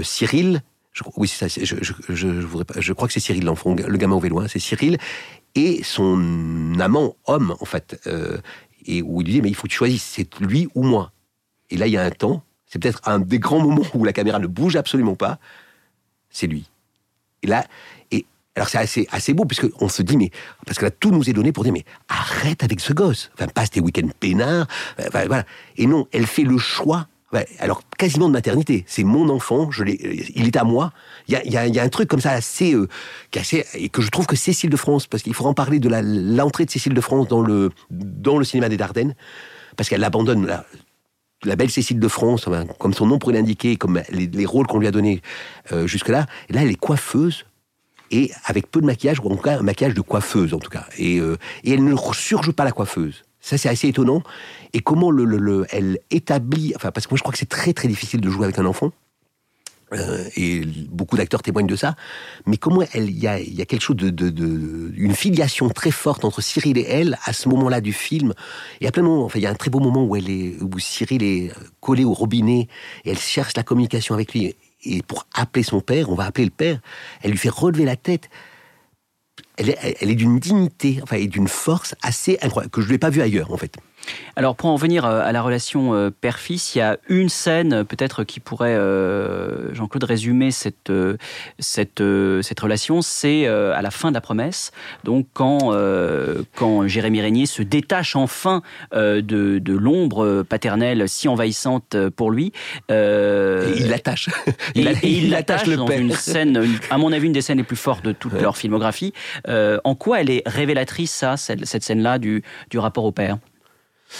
Cyril, 0.03 0.63
je, 0.93 1.03
oui 1.17 1.27
ça, 1.27 1.49
je, 1.49 1.77
je, 2.09 2.93
crois 2.93 3.09
que 3.09 3.15
c'est 3.15 3.21
Cyril 3.21 3.45
l'enfant, 3.45 3.75
le 3.75 3.97
gamin 3.97 4.15
au 4.15 4.21
vélo, 4.21 4.39
hein, 4.39 4.47
c'est 4.49 4.61
Cyril 4.61 4.99
et 5.57 5.83
son 5.83 6.79
amant 6.79 7.17
homme 7.27 7.57
en 7.59 7.65
fait, 7.65 8.01
et 8.87 9.03
où 9.03 9.23
il 9.23 9.25
lui 9.25 9.33
dit 9.33 9.43
mais 9.43 9.49
il 9.49 9.57
faut 9.57 9.65
que 9.65 9.73
tu 9.73 9.79
choisisses, 9.79 10.05
c'est 10.05 10.39
lui 10.41 10.69
ou 10.77 10.85
moi. 10.85 11.11
Et 11.71 11.77
là 11.77 11.89
il 11.89 11.93
y 11.93 11.97
a 11.97 12.05
un 12.05 12.11
temps, 12.11 12.45
c'est 12.71 12.79
peut-être 12.79 13.01
un 13.05 13.19
des 13.19 13.41
grands 13.41 13.61
moments 13.61 13.85
où 13.95 14.05
la 14.05 14.13
caméra 14.13 14.39
ne 14.39 14.47
bouge 14.47 14.77
absolument 14.77 15.17
pas, 15.17 15.39
c'est 16.31 16.47
lui. 16.47 16.71
Et 17.43 17.49
là, 17.49 17.67
et 18.13 18.25
alors 18.55 18.69
c'est 18.69 18.79
assez, 18.79 19.09
assez 19.11 19.35
beau, 19.35 19.45
puisque 19.45 19.67
on 19.81 19.89
se 19.89 20.03
dit, 20.03 20.17
mais, 20.17 20.31
parce 20.65 20.79
que 20.79 20.85
là, 20.85 20.91
tout 20.93 21.11
nous 21.11 21.29
est 21.29 21.33
donné 21.33 21.51
pour 21.51 21.65
dire, 21.65 21.73
mais 21.73 21.85
arrête 22.09 22.63
avec 22.63 22.81
ce 22.81 22.93
gosse. 22.93 23.31
Enfin, 23.35 23.49
passe 23.49 23.71
tes 23.71 23.81
week-ends 23.81 24.09
peinards. 24.21 24.69
Enfin, 25.01 25.27
voilà. 25.27 25.45
Et 25.77 25.87
non, 25.87 26.07
elle 26.13 26.27
fait 26.27 26.45
le 26.45 26.59
choix. 26.59 27.09
alors, 27.59 27.83
quasiment 27.99 28.29
de 28.29 28.35
maternité. 28.35 28.85
C'est 28.87 29.05
mon 29.05 29.29
enfant, 29.31 29.73
je 29.73 29.85
il 29.85 30.47
est 30.47 30.57
à 30.57 30.65
moi. 30.65 30.93
Il 31.27 31.41
y 31.51 31.57
a, 31.57 31.83
un 31.83 31.89
truc 31.89 32.09
comme 32.09 32.21
ça 32.21 32.31
assez, 32.31 32.75
euh, 32.75 32.89
assez- 33.35 33.67
et 33.75 33.89
que 33.89 34.01
je 34.01 34.11
trouve 34.11 34.27
que 34.27 34.37
Cécile 34.37 34.71
de 34.71 34.77
France, 34.77 35.09
parce 35.09 35.25
qu'il 35.25 35.35
faut 35.35 35.47
en 35.47 35.55
parler 35.55 35.81
de 35.81 35.89
l'entrée 35.89 36.67
de 36.67 36.71
Cécile 36.71 36.95
de 36.95 37.01
France 37.01 37.27
dans 37.27 37.41
le, 37.41 37.71
dans 37.91 38.39
le 38.39 38.45
cinéma 38.45 38.69
des 38.69 38.77
Dardennes, 38.77 39.15
parce 39.77 39.89
qu'elle 39.89 40.05
abandonne 40.05 40.47
la, 40.47 40.67
la 41.45 41.57
belle 41.57 41.71
Cécile 41.71 41.99
de 41.99 42.09
France, 42.09 42.49
comme 42.79 42.93
son 42.95 43.07
nom 43.07 43.19
pourrait 43.19 43.35
l'indiquer, 43.35 43.77
comme 43.77 44.03
les, 44.11 44.27
les 44.27 44.47
rôles 44.47 44.67
qu'on 44.67 44.79
lui 44.79 44.87
a 44.87 44.91
donnés 44.91 45.23
euh, 45.73 45.87
jusque-là. 45.87 46.27
Et 46.49 46.53
là, 46.53 46.63
elle 46.63 46.71
est 46.71 46.75
coiffeuse 46.75 47.47
et 48.11 48.31
avec 48.45 48.71
peu 48.71 48.81
de 48.81 48.87
maquillage, 48.87 49.21
ou 49.21 49.29
en 49.31 49.37
tout 49.37 49.43
cas 49.43 49.59
un 49.59 49.63
maquillage 49.63 49.95
de 49.95 50.01
coiffeuse 50.01 50.53
en 50.53 50.59
tout 50.59 50.71
cas. 50.71 50.87
Et, 50.99 51.19
euh, 51.19 51.37
et 51.65 51.73
elle 51.73 51.85
ne 51.85 51.95
surjoue 52.13 52.53
pas 52.53 52.65
la 52.65 52.73
coiffeuse. 52.73 53.25
Ça, 53.41 53.57
c'est 53.57 53.69
assez 53.71 53.89
étonnant. 53.89 54.23
Et 54.75 54.81
comment 54.81 55.11
le- 55.11 55.67
elle 55.71 55.99
établit, 56.11 56.73
enfin, 56.77 56.91
parce 56.91 57.07
que 57.07 57.13
moi 57.13 57.17
je 57.17 57.23
crois 57.23 57.33
que 57.33 57.39
c'est 57.39 57.49
très 57.49 57.73
très 57.73 57.89
difficile 57.89 58.21
de 58.21 58.29
jouer 58.29 58.45
avec 58.45 58.59
un 58.59 58.67
enfant. 58.67 58.93
Euh, 59.93 60.25
et 60.37 60.63
beaucoup 60.89 61.17
d'acteurs 61.17 61.43
témoignent 61.43 61.67
de 61.67 61.77
ça. 61.77 61.97
Mais 62.47 62.57
comment 62.57 62.83
il 62.95 63.19
y 63.19 63.27
a, 63.27 63.39
quelque 63.65 63.81
chose 63.81 63.97
de, 63.97 64.93
une 64.97 65.15
filiation 65.15 65.69
très 65.69 65.91
forte 65.91 66.25
entre 66.25 66.41
Cyril 66.41 66.79
et 66.79 66.87
elle 66.89 67.19
à 67.25 67.33
ce 67.33 67.49
moment-là 67.49 67.81
du 67.81 67.93
film. 67.93 68.33
Il 68.81 68.85
y 68.85 68.87
a 68.87 68.93
plein 68.93 69.03
de 69.03 69.09
moments. 69.09 69.25
Enfin, 69.25 69.39
il 69.39 69.43
y 69.43 69.47
a 69.47 69.51
un 69.51 69.55
très 69.55 69.71
beau 69.71 69.81
moment 69.81 70.05
où 70.05 70.15
elle 70.15 70.31
est, 70.31 70.57
où 70.63 70.79
Cyril 70.79 71.23
est 71.23 71.53
collé 71.81 72.05
au 72.05 72.13
robinet 72.13 72.69
et 73.05 73.11
elle 73.11 73.19
cherche 73.19 73.57
la 73.57 73.63
communication 73.63 74.15
avec 74.15 74.33
lui. 74.33 74.55
Et 74.85 75.03
pour 75.03 75.27
appeler 75.35 75.63
son 75.63 75.81
père, 75.81 76.09
on 76.11 76.15
va 76.15 76.25
appeler 76.25 76.45
le 76.45 76.53
père. 76.53 76.81
Elle 77.23 77.33
lui 77.33 77.39
fait 77.39 77.51
relever 77.51 77.85
la 77.85 77.97
tête. 77.97 78.31
Elle 79.57 79.71
est, 80.11 80.15
d'une 80.15 80.39
dignité, 80.39 81.01
enfin, 81.03 81.17
et 81.17 81.27
d'une 81.27 81.49
force 81.49 81.95
assez 82.03 82.39
incroyable 82.41 82.71
que 82.71 82.81
je 82.81 82.87
ne 82.87 82.93
l'ai 82.93 82.99
pas 82.99 83.11
vue 83.11 83.21
ailleurs, 83.21 83.53
en 83.53 83.59
fait. 83.59 83.77
Alors 84.37 84.57
pour 84.57 84.71
en 84.71 84.77
venir 84.77 85.05
euh, 85.05 85.23
à 85.23 85.33
la 85.33 85.43
relation 85.43 85.95
euh, 85.95 86.11
père-fils, 86.11 86.75
il 86.75 86.79
y 86.79 86.81
a 86.81 86.97
une 87.09 87.29
scène 87.29 87.73
euh, 87.73 87.85
peut-être 87.85 88.25
qui 88.25 88.41
pourrait, 88.41 88.79
Jean-Claude, 89.73 90.05
résumer 90.05 90.51
cette, 90.51 90.93
cette, 91.59 92.03
cette 92.43 92.61
relation, 92.61 93.03
c'est 93.03 93.47
à 93.47 93.83
la 93.83 93.91
fin 93.91 94.11
de 94.11 94.15
la 94.15 94.21
promesse, 94.21 94.73
donc 95.05 95.27
quand, 95.33 95.75
quand 96.55 96.87
Jérémy 96.87 97.21
Régnier 97.21 97.47
se 97.47 97.63
détache 97.63 98.17
enfin 98.17 98.63
de, 98.93 99.21
de 99.21 99.73
l'ombre 99.73 100.43
paternelle 100.43 101.09
si 101.09 101.29
envahissante 101.29 101.97
pour 102.17 102.31
lui. 102.31 102.53
et 102.89 103.73
il 103.77 103.89
l'attache. 103.89 104.29
il, 104.75 104.93
il 105.03 105.31
l'attache 105.31 105.69
dans 105.69 105.89
une 105.89 106.13
scène, 106.13 106.79
à 106.91 106.99
mon 106.99 107.13
avis, 107.13 107.27
une 107.27 107.33
des 107.33 107.43
scènes 107.43 107.59
les 107.59 107.65
plus 107.65 107.77
fortes 107.77 108.05
de 108.05 108.13
toute 108.13 108.41
leur 108.41 108.57
filmographie. 108.57 109.13
en 109.47 109.95
quoi 109.95 110.21
elle 110.21 110.31
est 110.31 110.43
révélatrice, 110.47 111.13
ça, 111.13 111.37
cette, 111.37 111.65
cette 111.67 111.83
scène-là, 111.83 112.19
du, 112.19 112.43
du 112.71 112.79
rapport 112.79 113.05
au 113.05 113.13
père? 113.13 113.39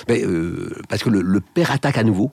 Mais, 0.09 0.25
euh, 0.25 0.71
Parce 0.89 1.03
que 1.03 1.11
le, 1.11 1.41
père 1.41 1.71
attaque 1.71 1.99
à 1.99 2.05
nouveau. 2.05 2.33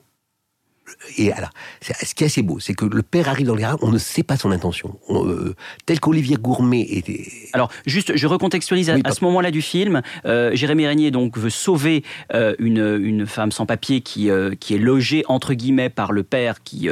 Et 1.16 1.32
alors, 1.32 1.50
ce 1.80 2.14
qui 2.14 2.24
est 2.24 2.26
assez 2.26 2.42
beau, 2.42 2.58
c'est 2.60 2.74
que 2.74 2.84
le 2.84 3.02
père 3.02 3.28
arrive 3.28 3.46
dans 3.46 3.54
les 3.54 3.64
rares, 3.64 3.78
on 3.82 3.90
ne 3.90 3.98
sait 3.98 4.22
pas 4.22 4.36
son 4.36 4.50
intention. 4.50 4.98
Euh, 5.10 5.54
tel 5.86 6.00
qu'Olivier 6.00 6.36
Gourmet 6.36 6.82
était. 6.82 7.26
Alors, 7.52 7.70
juste, 7.86 8.16
je 8.16 8.26
recontextualise 8.26 8.90
à, 8.90 9.12
ce 9.12 9.24
moment-là 9.24 9.50
du 9.50 9.62
film. 9.62 10.02
Euh, 10.26 10.54
Jérémy 10.54 10.86
Régnier 10.86 11.10
donc 11.10 11.38
veut 11.38 11.50
sauver 11.50 12.04
euh, 12.34 12.54
une, 12.58 12.98
une 13.02 13.26
femme 13.26 13.52
sans 13.52 13.66
papier 13.66 14.00
qui 14.00 14.28
qui 14.60 14.74
est 14.74 14.78
logée 14.78 15.24
entre 15.28 15.54
guillemets 15.54 15.88
par 15.88 16.12
le 16.12 16.22
père 16.22 16.62
qui 16.62 16.88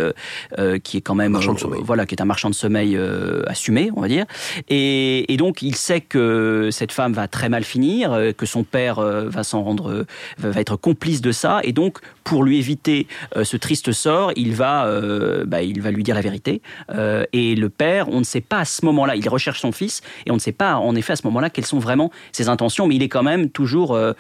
qui 0.83 0.97
est 0.97 1.01
quand 1.01 1.15
même 1.15 1.33
marchand 1.33 1.55
de 1.55 1.59
sommeil. 1.59 1.81
voilà, 1.85 2.07
qui 2.07 2.15
est 2.15 2.23
un 2.23 2.27
marchand 2.27 2.51
de 2.51 2.55
sommeil 2.55 2.99
assumé, 3.47 3.91
on 3.95 4.01
va 4.01 4.09
dire. 4.09 4.25
Et, 4.69 5.33
et, 5.33 5.37
donc, 5.37 5.63
il 5.63 5.77
sait 5.77 6.01
que 6.01 6.71
cette 6.73 6.93
femme 6.93 7.13
va 7.13 7.29
très 7.29 7.49
mal 7.49 7.65
finir, 7.65 8.33
que 8.37 8.47
son 8.47 8.65
père 8.65 9.01
va 9.01 9.45
s'en 9.45 9.63
rendre, 9.63 10.07
va 10.39 10.61
être 10.61 10.77
complice 10.77 11.21
de 11.21 11.33
ça, 11.33 11.61
et 11.63 11.73
donc 11.73 11.99
pour 12.25 12.43
lui 12.43 12.59
éviter 12.59 13.07
ce 13.43 13.57
triste 13.57 13.86
sort, 13.93 14.33
il 14.37 14.55
va, 14.55 14.87
euh, 14.87 15.45
bah, 15.47 15.63
il 15.63 15.81
va 15.81 15.91
lui 15.91 16.03
dire 16.03 16.15
la 16.15 16.21
vérité. 16.21 16.63
Euh, 16.91 17.25
et 17.33 17.55
le 17.55 17.69
père, 17.69 18.09
on 18.09 18.19
ne 18.19 18.25
sait 18.25 18.41
pas 18.41 18.61
à 18.61 18.65
ce 18.65 18.85
moment-là, 18.85 19.17
il 19.17 19.29
recherche 19.29 19.61
son 19.61 19.73
fils, 19.73 20.03
et 20.27 20.31
on 20.31 20.35
ne 20.35 20.41
sait 20.41 20.53
pas 20.53 20.77
en 20.77 20.95
effet 20.95 21.13
à 21.13 21.17
ce 21.17 21.27
moment-là 21.27 21.51
quelles 21.51 21.67
sont 21.67 21.79
vraiment 21.79 22.11
ses 22.33 22.49
intentions, 22.49 22.87
mais 22.87 22.97
il 22.97 23.03
est 23.03 23.09
quand 23.09 23.23
même 23.23 23.51
toujours 23.51 23.95
euh, 23.95 24.13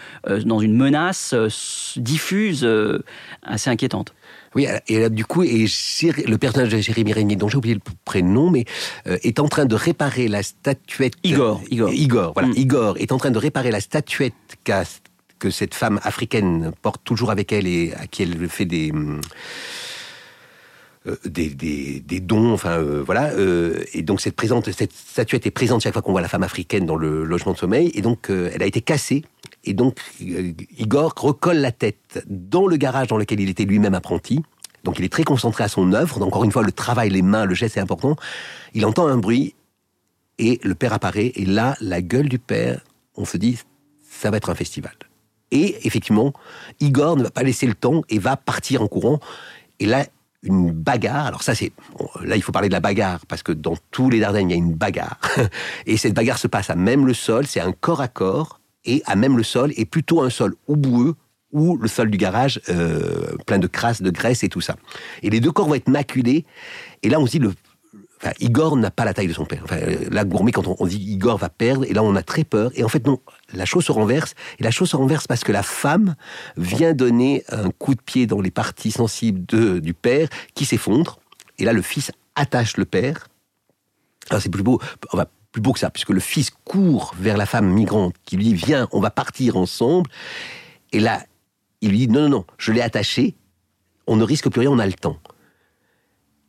dans 0.44 0.60
une 0.60 0.76
menace 0.76 1.34
diffuse 1.96 2.68
assez 3.42 3.70
inquiétante. 3.70 4.14
Oui, 4.54 4.66
et 4.88 5.00
là, 5.00 5.08
du 5.10 5.26
coup, 5.26 5.42
et 5.42 5.66
le 6.26 6.36
personnage 6.36 6.70
de 6.70 6.78
Jérémy 6.78 7.12
Régnier, 7.12 7.36
dont 7.36 7.48
j'ai 7.48 7.58
oublié 7.58 7.74
le 7.74 7.80
prénom, 8.06 8.48
mais 8.48 8.64
est 9.04 9.38
en 9.38 9.48
train 9.48 9.66
de 9.66 9.74
réparer 9.74 10.28
la 10.28 10.42
statuette. 10.42 11.12
Igor. 11.24 11.60
Igor. 11.70 11.92
Igor, 11.92 12.32
voilà. 12.32 12.48
Mm. 12.48 12.54
Igor 12.56 12.96
est 12.98 13.12
en 13.12 13.18
train 13.18 13.30
de 13.30 13.38
réparer 13.38 13.70
la 13.70 13.80
statuette 13.80 14.32
qu'a 14.64 14.84
que 15.38 15.50
cette 15.50 15.74
femme 15.74 16.00
africaine 16.02 16.72
porte 16.82 17.02
toujours 17.04 17.30
avec 17.30 17.52
elle 17.52 17.66
et 17.66 17.92
à 17.94 18.06
qui 18.06 18.22
elle 18.22 18.48
fait 18.48 18.64
des 18.64 18.92
euh, 21.06 21.16
des, 21.24 21.50
des, 22.00 22.20
dons, 22.20 22.52
enfin 22.52 22.78
euh, 22.78 23.02
voilà, 23.04 23.30
euh, 23.34 23.84
et 23.92 24.02
donc 24.02 24.20
cette, 24.20 24.34
présente, 24.34 24.70
cette 24.72 24.92
statuette 24.92 25.46
est 25.46 25.52
présente 25.52 25.82
chaque 25.82 25.92
fois 25.92 26.02
qu'on 26.02 26.10
voit 26.10 26.20
la 26.20 26.28
femme 26.28 26.42
africaine 26.42 26.84
dans 26.84 26.96
le 26.96 27.22
logement 27.22 27.52
de 27.52 27.58
sommeil, 27.58 27.92
et 27.94 28.02
donc 28.02 28.28
elle 28.28 28.62
a 28.62 28.66
été 28.66 28.80
cassée, 28.80 29.22
et 29.64 29.72
donc 29.72 30.00
Igor 30.20 31.12
recolle 31.16 31.58
la 31.58 31.70
tête 31.70 32.24
dans 32.26 32.66
le 32.66 32.76
garage 32.76 33.06
dans 33.06 33.18
lequel 33.18 33.38
il 33.40 33.48
était 33.48 33.64
lui-même 33.64 33.94
apprenti, 33.94 34.42
donc 34.82 34.98
il 34.98 35.04
est 35.04 35.12
très 35.12 35.22
concentré 35.22 35.62
à 35.62 35.68
son 35.68 35.92
œuvre, 35.92 36.18
donc 36.18 36.28
encore 36.28 36.44
une 36.44 36.52
fois 36.52 36.64
le 36.64 36.72
travail, 36.72 37.10
les 37.10 37.22
mains, 37.22 37.44
le 37.44 37.54
geste 37.54 37.76
est 37.76 37.80
important, 37.80 38.16
il 38.74 38.84
entend 38.84 39.06
un 39.06 39.18
bruit, 39.18 39.54
et 40.38 40.58
le 40.64 40.74
père 40.74 40.92
apparaît, 40.92 41.32
et 41.36 41.44
là, 41.44 41.76
la 41.80 42.02
gueule 42.02 42.28
du 42.28 42.40
père, 42.40 42.80
on 43.14 43.24
se 43.24 43.36
dit, 43.36 43.58
ça 44.02 44.30
va 44.30 44.38
être 44.38 44.50
un 44.50 44.54
festival. 44.54 44.94
Et 45.50 45.86
effectivement, 45.86 46.32
Igor 46.80 47.16
ne 47.16 47.22
va 47.24 47.30
pas 47.30 47.42
laisser 47.42 47.66
le 47.66 47.74
temps 47.74 48.02
et 48.08 48.18
va 48.18 48.36
partir 48.36 48.82
en 48.82 48.88
courant. 48.88 49.20
Et 49.78 49.86
là, 49.86 50.06
une 50.42 50.70
bagarre. 50.70 51.26
Alors 51.26 51.42
ça, 51.42 51.54
c'est 51.54 51.72
là, 52.22 52.36
il 52.36 52.42
faut 52.42 52.52
parler 52.52 52.68
de 52.68 52.72
la 52.72 52.80
bagarre 52.80 53.24
parce 53.26 53.42
que 53.42 53.52
dans 53.52 53.76
tous 53.90 54.10
les 54.10 54.20
Dardanelles, 54.20 54.48
il 54.48 54.50
y 54.50 54.54
a 54.54 54.58
une 54.58 54.74
bagarre. 54.74 55.18
Et 55.86 55.96
cette 55.96 56.14
bagarre 56.14 56.38
se 56.38 56.46
passe 56.46 56.70
à 56.70 56.76
même 56.76 57.06
le 57.06 57.14
sol. 57.14 57.46
C'est 57.46 57.60
un 57.60 57.72
corps 57.72 58.00
à 58.00 58.08
corps 58.08 58.60
et 58.84 59.02
à 59.06 59.16
même 59.16 59.36
le 59.36 59.42
sol 59.42 59.72
et 59.76 59.84
plutôt 59.84 60.22
un 60.22 60.30
sol 60.30 60.54
ou 60.68 60.76
boueux 60.76 61.16
ou 61.52 61.76
le 61.76 61.88
sol 61.88 62.10
du 62.10 62.18
garage 62.18 62.60
euh, 62.68 63.36
plein 63.46 63.58
de 63.58 63.66
crasse, 63.66 64.02
de 64.02 64.10
graisse 64.10 64.44
et 64.44 64.48
tout 64.48 64.60
ça. 64.60 64.76
Et 65.22 65.30
les 65.30 65.40
deux 65.40 65.52
corps 65.52 65.66
vont 65.66 65.74
être 65.74 65.88
maculés. 65.88 66.44
Et 67.02 67.08
là, 67.08 67.18
on 67.18 67.26
se 67.26 67.32
dit 67.32 67.38
le 67.38 67.52
Igor 68.40 68.76
n'a 68.76 68.90
pas 68.90 69.04
la 69.04 69.14
taille 69.14 69.28
de 69.28 69.32
son 69.32 69.44
père. 69.44 69.60
Enfin, 69.64 69.78
là, 70.10 70.24
Gourmet, 70.24 70.52
quand 70.52 70.66
on, 70.66 70.86
dit 70.86 70.96
Igor 70.96 71.36
va 71.38 71.48
perdre, 71.48 71.84
et 71.84 71.92
là, 71.92 72.02
on 72.02 72.16
a 72.16 72.22
très 72.22 72.44
peur. 72.44 72.70
Et 72.74 72.82
en 72.82 72.88
fait, 72.88 73.06
non, 73.06 73.20
la 73.52 73.64
chose 73.64 73.84
se 73.84 73.92
renverse. 73.92 74.34
Et 74.58 74.62
la 74.62 74.70
chose 74.70 74.90
se 74.90 74.96
renverse 74.96 75.26
parce 75.26 75.44
que 75.44 75.52
la 75.52 75.62
femme 75.62 76.16
vient 76.56 76.94
donner 76.94 77.44
un 77.50 77.70
coup 77.70 77.94
de 77.94 78.00
pied 78.00 78.26
dans 78.26 78.40
les 78.40 78.50
parties 78.50 78.90
sensibles 78.90 79.44
du 79.80 79.94
père 79.94 80.28
qui 80.54 80.64
s'effondre. 80.64 81.18
Et 81.58 81.64
là, 81.64 81.72
le 81.72 81.82
fils 81.82 82.10
attache 82.34 82.76
le 82.76 82.84
père. 82.84 83.28
Alors, 84.30 84.42
c'est 84.42 84.50
plus 84.50 84.62
beau. 84.62 84.80
Plus 85.52 85.62
beau 85.62 85.72
que 85.72 85.78
ça, 85.78 85.90
puisque 85.90 86.10
le 86.10 86.20
fils 86.20 86.50
court 86.64 87.14
vers 87.18 87.36
la 87.36 87.46
femme 87.46 87.68
migrante 87.68 88.14
qui 88.24 88.36
lui 88.36 88.44
dit 88.44 88.54
Viens, 88.54 88.88
on 88.92 89.00
va 89.00 89.10
partir 89.10 89.56
ensemble. 89.56 90.10
Et 90.92 91.00
là, 91.00 91.22
il 91.80 91.90
lui 91.90 91.98
dit 91.98 92.08
Non, 92.08 92.22
non, 92.22 92.28
non, 92.28 92.44
je 92.58 92.72
l'ai 92.72 92.82
attaché. 92.82 93.36
On 94.06 94.16
ne 94.16 94.24
risque 94.24 94.48
plus 94.50 94.60
rien, 94.60 94.70
on 94.70 94.78
a 94.78 94.86
le 94.86 94.92
temps. 94.92 95.18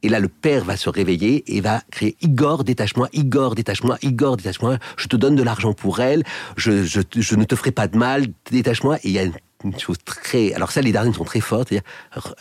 Et 0.04 0.10
là, 0.10 0.20
le 0.20 0.28
père 0.28 0.64
va 0.64 0.78
se 0.78 0.90
réveiller 0.90 1.44
et 1.56 1.62
va 1.62 1.82
crier 1.92 2.16
Igor, 2.22 2.64
détache-moi, 2.64 3.10
Igor, 3.14 3.56
détache-moi, 3.56 3.98
Igor, 4.04 4.38
détache-moi, 4.38 4.78
je 4.96 5.08
te 5.08 5.16
donne 5.16 5.36
de 5.36 5.44
l'argent 5.44 5.74
pour 5.74 6.00
elle, 6.00 6.24
je, 6.56 6.84
je, 6.84 7.02
je, 7.16 7.36
ne 7.36 7.44
te 7.46 7.56
ferai 7.56 7.72
pas 7.72 7.88
de 7.88 7.98
mal, 7.98 8.28
détache-moi. 8.52 8.98
Et 8.98 9.10
il 9.10 9.12
y 9.12 9.20
a 9.20 9.24
une 9.64 9.80
chose 9.80 9.98
très. 10.06 10.54
Alors, 10.54 10.72
ça, 10.72 10.82
les 10.82 10.92
Dardennes 10.92 11.14
sont 11.14 11.24
très 11.24 11.40
fortes. 11.40 11.74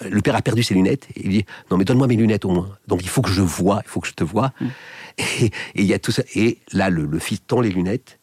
Le 0.03 0.21
père 0.21 0.37
a 0.37 0.43
perdu 0.43 0.63
ses 0.63 0.75
lunettes. 0.75 1.09
Et 1.17 1.25
il 1.25 1.31
dit 1.31 1.45
Non, 1.71 1.77
mais 1.77 1.85
donne-moi 1.85 2.07
mes 2.07 2.17
lunettes 2.17 2.45
au 2.45 2.51
moins. 2.51 2.77
Donc, 2.89 3.03
il 3.03 3.09
faut 3.09 3.23
que 3.23 3.31
je 3.31 3.43
vois, 3.43 3.81
il 3.85 3.89
faut 3.89 4.01
que 4.01 4.09
je 4.09 4.15
te 4.15 4.25
vois. 4.25 4.53
Mm. 4.61 4.67
Et, 5.41 5.51
il 5.77 5.85
y 5.85 5.95
a 5.95 5.99
tout 5.99 6.13
ça. 6.13 6.23
Et 6.35 6.59
là, 6.73 6.91
le, 6.91 7.07
le 7.07 7.19
fils 7.19 7.41
tend 7.47 7.61
les 7.63 7.71
lunettes 7.71 8.19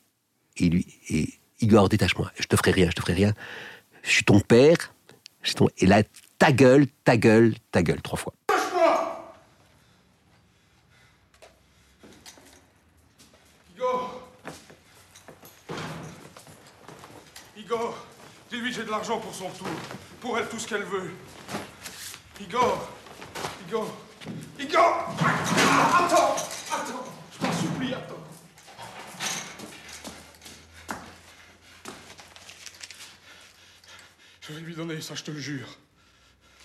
et 0.57 0.69
lui. 0.69 0.85
Et 1.09 1.27
Igor, 1.59 1.89
détache-moi, 1.89 2.31
je 2.39 2.45
te 2.45 2.55
ferai 2.55 2.71
rien, 2.71 2.89
je 2.89 2.95
te 2.95 3.01
ferai 3.01 3.13
rien. 3.13 3.33
Je 4.03 4.11
suis 4.11 4.23
ton 4.23 4.39
père. 4.39 4.93
ton... 5.55 5.69
Et 5.79 5.87
là, 5.87 6.03
ta 6.37 6.51
gueule, 6.51 6.85
ta 7.03 7.17
gueule, 7.17 7.55
ta 7.71 7.81
gueule, 7.81 8.01
trois 8.01 8.19
fois. 8.19 8.33
Dis-lui 18.49 18.71
j'ai 18.71 18.83
de 18.83 18.91
l'argent 18.91 19.19
pour 19.19 19.33
son 19.33 19.49
tour. 19.49 19.67
Pour 20.21 20.37
elle, 20.37 20.47
tout 20.47 20.59
ce 20.59 20.67
qu'elle 20.67 20.83
veut. 20.83 21.11
Igor 22.39 22.89
Igor 23.67 23.97
Igor 24.59 25.15
Attends 25.19 26.35
Attends 26.71 27.05
Je 27.31 27.39
t'en 27.39 27.53
supplie, 27.53 27.93
attends. 27.93 28.23
Je 34.41 34.53
vais 34.53 34.59
lui 34.59 34.75
donner 34.75 35.01
ça, 35.01 35.15
je 35.15 35.23
te 35.23 35.31
le 35.31 35.39
jure. 35.39 35.67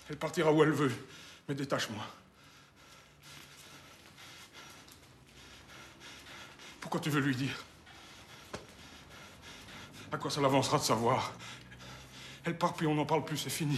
Elle 0.09 0.17
partira 0.17 0.51
où 0.51 0.63
elle 0.63 0.71
veut, 0.71 0.91
mais 1.47 1.55
détache-moi. 1.55 2.03
Pourquoi 6.81 6.99
tu 6.99 7.09
veux 7.09 7.21
lui 7.21 7.35
dire? 7.35 7.55
À 10.11 10.17
quoi 10.17 10.31
ça 10.31 10.41
l'avancera 10.41 10.77
de 10.77 10.83
savoir? 10.83 11.33
Elle 12.43 12.57
part, 12.57 12.73
puis 12.73 12.87
on 12.87 12.95
n'en 12.95 13.05
parle 13.05 13.23
plus, 13.23 13.37
c'est 13.37 13.49
fini. 13.49 13.77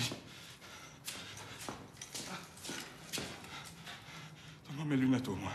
Donne-moi 4.68 4.86
mes 4.86 4.96
lunettes 4.96 5.28
au 5.28 5.36
moins. 5.36 5.52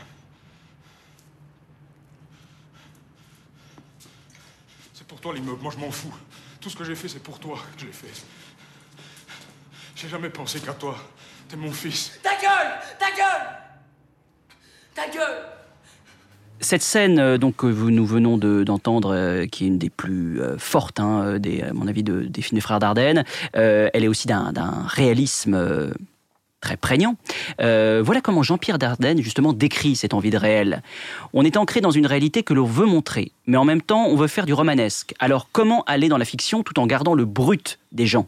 C'est 4.93 5.07
pour 5.07 5.21
toi 5.21 5.33
l'immeuble, 5.35 5.63
moi 5.63 5.73
je 5.75 5.79
m'en 5.79 5.91
fous. 5.91 6.15
Tout 6.61 6.69
ce 6.69 6.77
que 6.77 6.85
j'ai 6.85 6.97
fait, 6.97 7.09
c'est 7.09 7.23
pour 7.23 7.39
toi 7.39 7.59
que 7.75 7.81
je 7.81 7.87
l'ai 7.87 7.93
fait. 7.93 8.25
J'ai 9.95 10.09
jamais 10.09 10.31
pensé 10.31 10.61
qu'à 10.61 10.75
toi. 10.75 10.99
T'es 11.49 11.57
mon 11.57 11.73
fils. 11.73 12.19
Ta 12.23 12.35
gueule 12.37 12.81
Ta 12.99 13.11
gueule 13.13 13.59
Ta 14.95 15.09
gueule 15.09 15.56
cette 16.61 16.83
scène 16.83 17.19
euh, 17.19 17.39
donc, 17.39 17.57
que 17.57 17.67
nous 17.67 18.07
venons 18.07 18.39
d'entendre, 18.39 19.15
euh, 19.15 19.47
qui 19.47 19.65
est 19.65 19.69
une 19.69 19.79
des 19.79 19.91
plus 19.91 20.41
euh, 20.41 20.57
fortes, 20.59 21.01
hein, 21.01 21.39
à 21.39 21.73
mon 21.73 21.87
avis, 21.87 22.03
de, 22.03 22.21
des 22.23 22.43
films 22.43 22.57
des 22.57 22.61
frères 22.61 22.79
Dardenne, 22.79 23.25
elle 23.53 24.05
est 24.05 24.09
aussi 24.09 24.27
d'un 24.27 24.53
réalisme 24.87 25.93
très 26.61 26.77
prégnant. 26.77 27.17
voilà 27.59 28.21
comment 28.23 28.43
Jean-Pierre 28.43 28.79
Dardenne, 28.79 29.23
justement, 29.23 29.53
décrit 29.53 29.97
cette 29.97 30.15
envie 30.15 30.31
de 30.31 30.39
réel. 30.39 30.83
On 31.33 31.45
est 31.45 31.57
ancré 31.57 31.81
dans 31.81 31.91
une 31.91 32.07
réalité 32.07 32.43
que 32.43 32.55
l'on 32.55 32.65
veut 32.65 32.87
montrer, 32.87 33.33
mais 33.47 33.57
en 33.57 33.65
même 33.65 33.83
temps, 33.83 34.07
on 34.07 34.17
veut 34.17 34.29
faire 34.29 34.47
du 34.47 34.53
romanesque. 34.53 35.15
Alors, 35.19 35.49
comment 35.53 35.85
aller 35.85 36.09
dans 36.09 36.19
la 36.19 36.25
fiction 36.25 36.63
tout 36.63 36.79
en 36.79 36.87
gardant 36.87 37.15
le 37.15 37.25
brut 37.25 37.79
des 37.93 38.07
gens? 38.07 38.27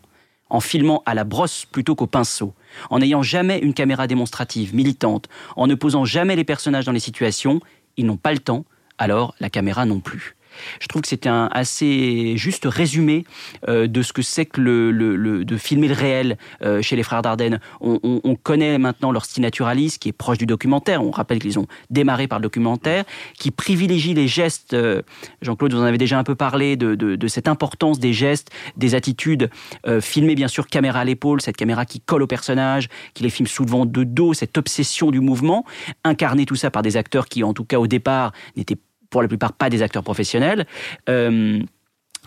En 0.50 0.60
filmant 0.60 1.02
à 1.04 1.14
la 1.14 1.24
brosse 1.24 1.66
plutôt 1.70 1.94
qu'au 1.94 2.06
pinceau, 2.06 2.54
en 2.88 3.00
n'ayant 3.00 3.22
jamais 3.22 3.58
une 3.58 3.74
caméra 3.74 4.06
démonstrative, 4.06 4.74
militante, 4.74 5.28
en 5.56 5.66
ne 5.66 5.74
posant 5.74 6.06
jamais 6.06 6.36
les 6.36 6.44
personnages 6.44 6.86
dans 6.86 6.92
les 6.92 7.00
situations 7.00 7.60
ils 7.98 8.06
n'ont 8.06 8.16
pas 8.16 8.32
le 8.32 8.38
temps, 8.38 8.64
alors 8.96 9.34
la 9.40 9.50
caméra 9.50 9.84
non 9.84 10.00
plus. 10.00 10.37
Je 10.81 10.87
trouve 10.87 11.03
que 11.03 11.09
c'était 11.09 11.29
un 11.29 11.49
assez 11.53 12.37
juste 12.37 12.66
résumé 12.66 13.25
euh, 13.68 13.87
de 13.87 14.03
ce 14.03 14.12
que 14.12 14.23
c'est 14.23 14.47
que 14.47 14.61
le, 14.61 15.44
de 15.44 15.57
filmer 15.57 15.88
le 15.88 15.94
réel 15.94 16.38
euh, 16.62 16.83
chez 16.83 16.97
les 16.97 17.03
frères 17.03 17.23
Dardenne. 17.23 17.61
On, 17.81 17.99
on, 18.03 18.21
on, 18.25 18.35
connaît 18.37 18.79
maintenant 18.79 19.11
leur 19.12 19.25
style 19.25 19.42
naturaliste 19.42 20.01
qui 20.01 20.09
est 20.09 20.12
proche 20.12 20.38
du 20.38 20.47
documentaire. 20.47 21.03
On 21.03 21.11
rappelle 21.11 21.38
qu'ils 21.38 21.59
ont 21.59 21.66
démarré 21.90 22.29
par 22.29 22.38
le 22.38 22.44
documentaire, 22.44 23.05
qui 23.38 23.51
privilégie 23.51 24.14
les 24.14 24.29
gestes. 24.29 24.75
Euh, 24.75 25.03
Jean-Claude, 25.42 25.75
vous 25.75 25.81
en 25.81 25.85
avez 25.85 25.99
déjà 25.99 26.18
un 26.18 26.25
peu 26.25 26.35
parlé 26.35 26.77
de, 26.77 27.29
cette 27.29 27.49
importance 27.49 27.99
des 27.99 28.12
gestes, 28.12 28.51
des 28.77 28.94
attitudes, 28.94 29.51
euh, 29.87 30.01
filmées 30.01 30.35
bien 30.35 30.49
sûr 30.49 30.66
caméra 30.66 31.01
à 31.01 31.05
l'épaule, 31.05 31.40
cette 31.40 31.57
caméra 31.57 31.85
qui 31.85 32.01
colle 32.01 32.23
au 32.23 32.27
personnage, 32.27 32.88
qui 33.14 33.23
les 33.23 33.31
filme 33.31 33.47
souvent 33.47 33.87
de 33.87 34.05
dos, 34.05 34.35
cette 34.35 34.57
obsession 34.57 35.11
du 35.11 35.21
mouvement, 35.21 35.64
incarner 36.05 36.47
tout 36.47 36.57
ça 36.57 36.71
par 36.71 36.83
des 36.83 36.97
acteurs 36.97 37.27
qui, 37.27 37.44
en 37.44 37.53
tout 37.53 37.64
cas 37.64 37.79
au 37.79 37.87
départ, 37.87 38.33
n'étaient 38.57 38.79
pour 39.11 39.23
la 39.23 39.29
plupart 39.29 39.53
pas 39.53 39.71
des 39.71 39.83
acteurs 39.83 40.03
professionnels. 40.03 40.66
Euh, 41.09 41.61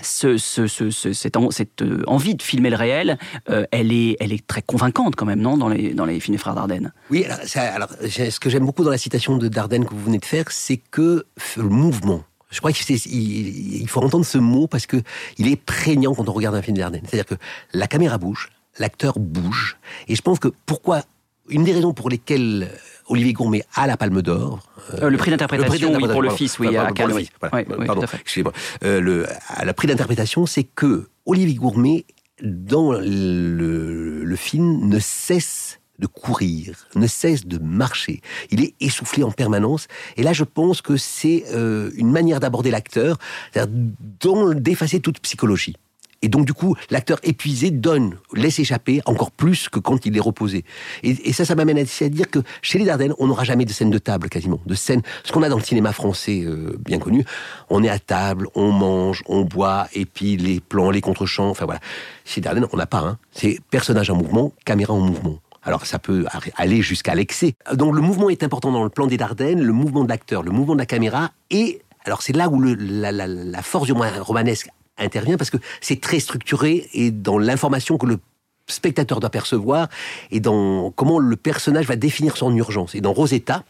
ce, 0.01 0.37
ce, 0.37 0.67
ce, 0.67 0.89
cette, 1.13 1.35
euh, 1.81 2.03
envie 2.07 2.35
de 2.35 2.41
filmer 2.41 2.69
le 2.69 2.75
réel, 2.75 3.19
euh, 3.49 3.65
elle, 3.71 3.91
est, 3.91 4.17
elle 4.19 4.31
est 4.31 4.45
très 4.47 4.61
convaincante 4.61 5.15
quand 5.15 5.25
même, 5.25 5.41
non, 5.41 5.57
dans 5.57 5.67
les, 5.69 5.93
dans 5.93 6.05
les 6.05 6.19
films 6.19 6.35
des 6.35 6.39
frères 6.39 6.55
Dardenne? 6.55 6.93
Oui, 7.09 7.25
alors, 7.55 7.89
ce 7.89 8.39
que 8.39 8.49
j'aime 8.49 8.65
beaucoup 8.65 8.83
dans 8.83 8.89
la 8.89 8.97
citation 8.97 9.37
de 9.37 9.47
Dardenne 9.47 9.85
que 9.85 9.93
vous 9.93 10.03
venez 10.03 10.17
de 10.17 10.25
faire, 10.25 10.45
c'est 10.49 10.77
que 10.77 11.25
le 11.57 11.63
mouvement, 11.63 12.23
je 12.49 12.59
crois 12.59 12.71
qu'il 12.71 12.95
il, 12.95 13.81
il 13.81 13.87
faut 13.89 14.01
entendre 14.01 14.25
ce 14.25 14.37
mot 14.37 14.67
parce 14.67 14.87
que 14.87 14.97
il 15.37 15.47
est 15.47 15.55
prégnant 15.57 16.15
quand 16.15 16.27
on 16.27 16.33
regarde 16.33 16.55
un 16.55 16.61
film 16.61 16.77
Dardenne. 16.77 17.03
C'est-à-dire 17.05 17.25
que 17.25 17.35
la 17.73 17.87
caméra 17.87 18.17
bouge, 18.17 18.49
l'acteur 18.79 19.19
bouge, 19.19 19.77
et 20.07 20.15
je 20.15 20.21
pense 20.21 20.39
que 20.39 20.47
pourquoi 20.65 21.03
une 21.49 21.63
des 21.63 21.73
raisons 21.73 21.93
pour 21.93 22.09
lesquelles 22.09 22.69
Olivier 23.07 23.33
Gourmet 23.33 23.63
a 23.75 23.87
la 23.87 23.97
Palme 23.97 24.21
d'Or. 24.21 24.59
Euh, 25.01 25.09
le 25.09 25.17
prix 25.17 25.31
d'interprétation, 25.31 25.93
oui, 25.93 26.07
pour 26.07 26.21
le 26.21 26.29
fils, 26.29 26.59
oui, 26.59 26.75
à 26.75 26.91
Cannes. 26.91 27.11
Oui. 27.13 27.29
Voilà. 27.39 27.65
Oui, 27.77 27.85
pardon, 27.85 28.01
excusez-moi. 28.01 28.53
Euh, 28.83 29.01
le, 29.01 29.73
prix 29.73 29.87
d'interprétation, 29.87 30.45
c'est 30.45 30.63
que 30.63 31.09
Olivier 31.25 31.55
Gourmet, 31.55 32.05
dans 32.41 32.93
le, 32.93 34.23
le 34.23 34.35
film, 34.35 34.87
ne 34.87 34.99
cesse 34.99 35.81
de 36.01 36.07
courir, 36.07 36.87
ne 36.95 37.07
cesse 37.07 37.45
de 37.45 37.59
marcher. 37.59 38.21
Il 38.49 38.61
est 38.63 38.73
essoufflé 38.81 39.23
en 39.23 39.31
permanence. 39.31 39.87
Et 40.17 40.23
là, 40.23 40.33
je 40.33 40.43
pense 40.43 40.81
que 40.81 40.97
c'est 40.97 41.45
euh, 41.53 41.91
une 41.95 42.11
manière 42.11 42.39
d'aborder 42.39 42.71
l'acteur, 42.71 43.17
d'effacer 43.55 44.99
toute 44.99 45.19
psychologie. 45.19 45.75
Et 46.21 46.29
donc, 46.29 46.45
du 46.45 46.53
coup, 46.53 46.75
l'acteur 46.89 47.19
épuisé 47.23 47.71
donne, 47.71 48.17
laisse 48.33 48.59
échapper 48.59 49.01
encore 49.05 49.31
plus 49.31 49.69
que 49.69 49.79
quand 49.79 50.05
il 50.05 50.15
est 50.15 50.21
reposé. 50.21 50.63
Et, 51.03 51.33
ça, 51.33 51.45
ça 51.45 51.55
m'amène 51.55 51.79
à 51.79 52.09
dire 52.09 52.29
que 52.29 52.39
chez 52.61 52.77
les 52.77 52.85
Dardennes, 52.85 53.13
on 53.17 53.27
n'aura 53.27 53.43
jamais 53.43 53.65
de 53.65 53.71
scène 53.71 53.89
de 53.89 53.97
table, 53.97 54.29
quasiment. 54.29 54.59
De 54.65 54.75
scène, 54.75 55.01
ce 55.23 55.31
qu'on 55.31 55.41
a 55.41 55.49
dans 55.49 55.57
le 55.57 55.63
cinéma 55.63 55.93
français 55.93 56.43
euh, 56.45 56.77
bien 56.79 56.99
connu. 56.99 57.25
On 57.69 57.83
est 57.83 57.89
à 57.89 57.97
table, 57.97 58.47
on 58.53 58.71
mange, 58.71 59.23
on 59.27 59.41
boit, 59.41 59.87
et 59.93 60.05
puis 60.05 60.37
les 60.37 60.59
plans, 60.59 60.91
les 60.91 61.01
contre-champs, 61.01 61.49
enfin 61.49 61.65
voilà. 61.65 61.79
Chez 62.23 62.41
les 62.41 62.45
Dardennes, 62.45 62.67
on 62.71 62.77
n'a 62.77 62.85
pas, 62.85 62.99
hein. 62.99 63.17
C'est 63.31 63.59
personnage 63.71 64.09
en 64.11 64.15
mouvement, 64.15 64.51
caméra 64.63 64.93
en 64.93 64.99
mouvement. 64.99 65.39
Alors 65.63 65.85
ça 65.85 65.99
peut 65.99 66.25
aller 66.55 66.81
jusqu'à 66.81 67.13
l'excès. 67.15 67.53
Donc 67.73 67.95
le 67.95 68.01
mouvement 68.01 68.29
est 68.29 68.43
important 68.43 68.71
dans 68.71 68.83
le 68.83 68.89
plan 68.89 69.07
des 69.07 69.17
Dardennes, 69.17 69.61
le 69.61 69.73
mouvement 69.73 70.03
de 70.03 70.09
l'acteur, 70.09 70.43
le 70.43 70.51
mouvement 70.51 70.73
de 70.73 70.79
la 70.79 70.87
caméra, 70.87 71.31
et 71.51 71.81
alors 72.03 72.23
c'est 72.23 72.35
là 72.35 72.49
où 72.49 72.61
la, 72.61 73.11
la 73.11 73.61
force 73.61 73.85
du 73.85 73.93
romanesque 73.93 74.69
intervient 74.97 75.37
parce 75.37 75.49
que 75.49 75.57
c'est 75.79 75.99
très 75.99 76.19
structuré 76.19 76.89
et 76.93 77.11
dans 77.11 77.37
l'information 77.37 77.97
que 77.97 78.05
le 78.05 78.19
spectateur 78.67 79.19
doit 79.19 79.29
percevoir 79.29 79.87
et 80.31 80.39
dans 80.39 80.91
comment 80.91 81.19
le 81.19 81.35
personnage 81.35 81.85
va 81.85 81.95
définir 81.95 82.37
son 82.37 82.55
urgence. 82.55 82.95
Et 82.95 83.01
dans 83.01 83.13
Rosetta, 83.13 83.63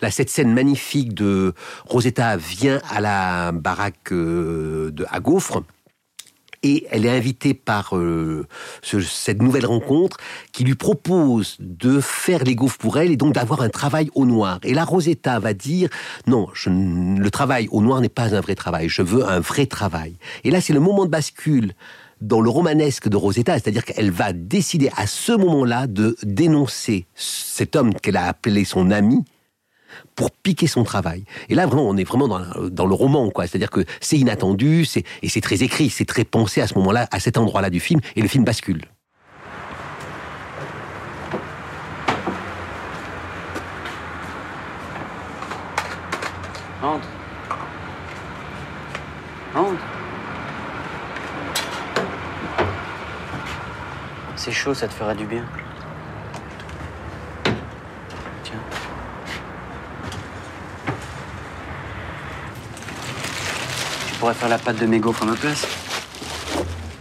là, 0.00 0.10
cette 0.10 0.30
scène 0.30 0.52
magnifique 0.52 1.14
de 1.14 1.54
Rosetta 1.86 2.36
vient 2.36 2.80
à 2.90 3.00
la 3.00 3.52
baraque 3.52 4.12
de, 4.12 5.06
à 5.10 5.20
Gaufre, 5.20 5.62
et 6.62 6.86
elle 6.90 7.06
est 7.06 7.10
invitée 7.10 7.54
par 7.54 7.96
euh, 7.96 8.46
ce, 8.82 9.00
cette 9.00 9.42
nouvelle 9.42 9.66
rencontre 9.66 10.16
qui 10.52 10.64
lui 10.64 10.74
propose 10.74 11.56
de 11.60 12.00
faire 12.00 12.44
les 12.44 12.54
gaufres 12.54 12.78
pour 12.78 12.98
elle 12.98 13.10
et 13.10 13.16
donc 13.16 13.34
d'avoir 13.34 13.62
un 13.62 13.68
travail 13.68 14.10
au 14.14 14.26
noir. 14.26 14.58
Et 14.62 14.74
là, 14.74 14.84
Rosetta 14.84 15.38
va 15.38 15.54
dire 15.54 15.88
non, 16.26 16.48
le 16.66 17.28
travail 17.30 17.68
au 17.70 17.80
noir 17.80 18.00
n'est 18.00 18.08
pas 18.08 18.34
un 18.34 18.40
vrai 18.40 18.54
travail, 18.54 18.88
je 18.88 19.02
veux 19.02 19.28
un 19.28 19.40
vrai 19.40 19.66
travail. 19.66 20.16
Et 20.44 20.50
là, 20.50 20.60
c'est 20.60 20.72
le 20.72 20.80
moment 20.80 21.04
de 21.04 21.10
bascule 21.10 21.74
dans 22.20 22.40
le 22.40 22.50
romanesque 22.50 23.08
de 23.08 23.16
Rosetta, 23.16 23.54
c'est-à-dire 23.54 23.84
qu'elle 23.84 24.10
va 24.10 24.32
décider 24.32 24.90
à 24.96 25.06
ce 25.06 25.32
moment-là 25.32 25.86
de 25.86 26.16
dénoncer 26.22 27.06
cet 27.14 27.76
homme 27.76 27.94
qu'elle 27.94 28.16
a 28.16 28.26
appelé 28.26 28.64
son 28.64 28.90
ami, 28.90 29.24
pour 30.14 30.30
piquer 30.30 30.66
son 30.66 30.84
travail. 30.84 31.24
Et 31.48 31.54
là, 31.54 31.66
vraiment, 31.66 31.88
on 31.88 31.96
est 31.96 32.04
vraiment 32.04 32.28
dans, 32.28 32.86
le 32.86 32.94
roman, 32.94 33.30
quoi. 33.30 33.46
C'est-à-dire 33.46 33.70
que 33.70 33.84
c'est 34.00 34.18
inattendu, 34.18 34.86
et 35.22 35.28
c'est 35.28 35.40
très 35.40 35.62
écrit, 35.62 35.90
c'est 35.90 36.04
très 36.04 36.24
pensé 36.24 36.60
à 36.60 36.66
ce 36.66 36.74
moment-là, 36.74 37.08
à 37.10 37.20
cet 37.20 37.38
endroit-là 37.38 37.70
du 37.70 37.80
film, 37.80 38.00
et 38.16 38.22
le 38.22 38.28
film 38.28 38.44
bascule. 38.44 38.82
Entre. 46.82 47.08
Entre. 49.54 49.82
C'est 54.36 54.52
chaud, 54.52 54.72
ça 54.72 54.86
te 54.86 54.94
fera 54.94 55.14
du 55.14 55.26
bien. 55.26 55.44
Pourrais 64.18 64.34
faire 64.34 64.48
la 64.48 64.58
pâte 64.58 64.76
de 64.78 64.86
mes 64.86 64.98
gaufres 64.98 65.22
à 65.22 65.26
ma 65.26 65.36
place. 65.36 65.66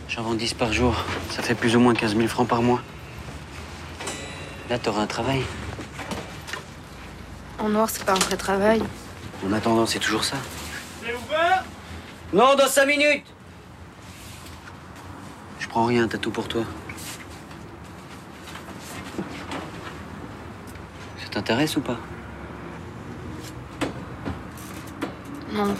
J'en 0.08 0.22
vends 0.22 0.36
10 0.36 0.54
par 0.54 0.72
jour. 0.72 0.96
Ça 1.32 1.42
fait 1.42 1.56
plus 1.56 1.76
ou 1.76 1.80
moins 1.80 1.96
15 1.96 2.16
000 2.16 2.28
francs 2.28 2.48
par 2.48 2.62
mois. 2.62 2.82
Là, 4.70 4.78
t'auras 4.78 5.02
un 5.02 5.08
travail. 5.08 5.42
En 7.60 7.70
noir, 7.70 7.90
c'est 7.90 8.04
pas 8.04 8.12
un 8.12 8.20
vrai 8.20 8.38
travail. 8.38 8.84
En 9.48 9.52
attendant, 9.52 9.86
c'est 9.88 10.00
toujours 10.00 10.24
ça. 10.24 10.38
C'est 11.04 11.14
ouvert 11.14 11.64
Non, 12.34 12.56
dans 12.56 12.68
5 12.68 12.86
minutes 12.86 13.26
Je 15.60 15.68
prends 15.68 15.86
rien, 15.86 16.08
t'as 16.08 16.20
tout 16.20 16.32
pour 16.32 16.48
toi. 16.48 16.64
Ça 21.24 21.30
t'intéresse 21.32 21.78
ou 21.78 21.82
pas? 21.82 21.98
Non. 25.52 25.76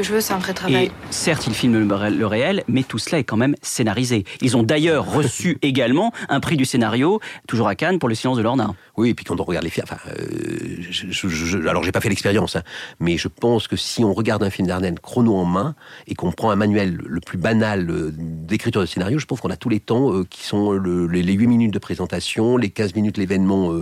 C'est 0.00 0.32
un 0.32 0.38
vrai 0.38 0.54
travail. 0.54 0.84
Et 0.84 0.90
certes, 1.10 1.48
ils 1.48 1.54
filment 1.54 1.80
le 1.80 2.26
réel, 2.26 2.62
mais 2.68 2.84
tout 2.84 2.98
cela 2.98 3.18
est 3.18 3.24
quand 3.24 3.36
même 3.36 3.56
scénarisé. 3.62 4.24
Ils 4.40 4.56
ont 4.56 4.62
d'ailleurs 4.62 5.12
reçu 5.12 5.58
également 5.62 6.12
un 6.28 6.38
prix 6.38 6.56
du 6.56 6.64
scénario, 6.64 7.20
toujours 7.48 7.66
à 7.66 7.74
Cannes, 7.74 7.98
pour 7.98 8.08
le 8.08 8.14
silence 8.14 8.36
de 8.36 8.42
Lorna. 8.42 8.74
Oui, 8.98 9.10
et 9.10 9.14
puis 9.14 9.24
quand 9.24 9.40
on 9.40 9.44
regarde 9.44 9.64
les 9.64 9.70
films, 9.70 9.86
enfin, 9.88 10.00
euh, 10.08 10.76
je, 10.90 11.06
je, 11.08 11.28
je, 11.28 11.68
alors 11.68 11.84
j'ai 11.84 11.92
pas 11.92 12.00
fait 12.00 12.08
l'expérience, 12.08 12.56
hein, 12.56 12.62
mais 12.98 13.16
je 13.16 13.28
pense 13.28 13.68
que 13.68 13.76
si 13.76 14.04
on 14.04 14.12
regarde 14.12 14.42
un 14.42 14.50
film 14.50 14.66
d'Ardennes 14.66 14.98
chrono 14.98 15.36
en 15.36 15.44
main 15.44 15.76
et 16.08 16.16
qu'on 16.16 16.32
prend 16.32 16.50
un 16.50 16.56
manuel 16.56 16.98
le 17.06 17.20
plus 17.20 17.38
banal 17.38 17.88
euh, 17.90 18.12
d'écriture 18.12 18.80
de 18.80 18.86
scénario, 18.86 19.20
je 19.20 19.26
pense 19.26 19.40
qu'on 19.40 19.50
a 19.50 19.56
tous 19.56 19.68
les 19.68 19.78
temps 19.78 20.12
euh, 20.12 20.24
qui 20.28 20.42
sont 20.42 20.72
le, 20.72 21.06
les, 21.06 21.22
les 21.22 21.32
8 21.32 21.46
minutes 21.46 21.72
de 21.72 21.78
présentation, 21.78 22.56
les 22.56 22.70
15 22.70 22.96
minutes 22.96 23.18
l'événement 23.18 23.72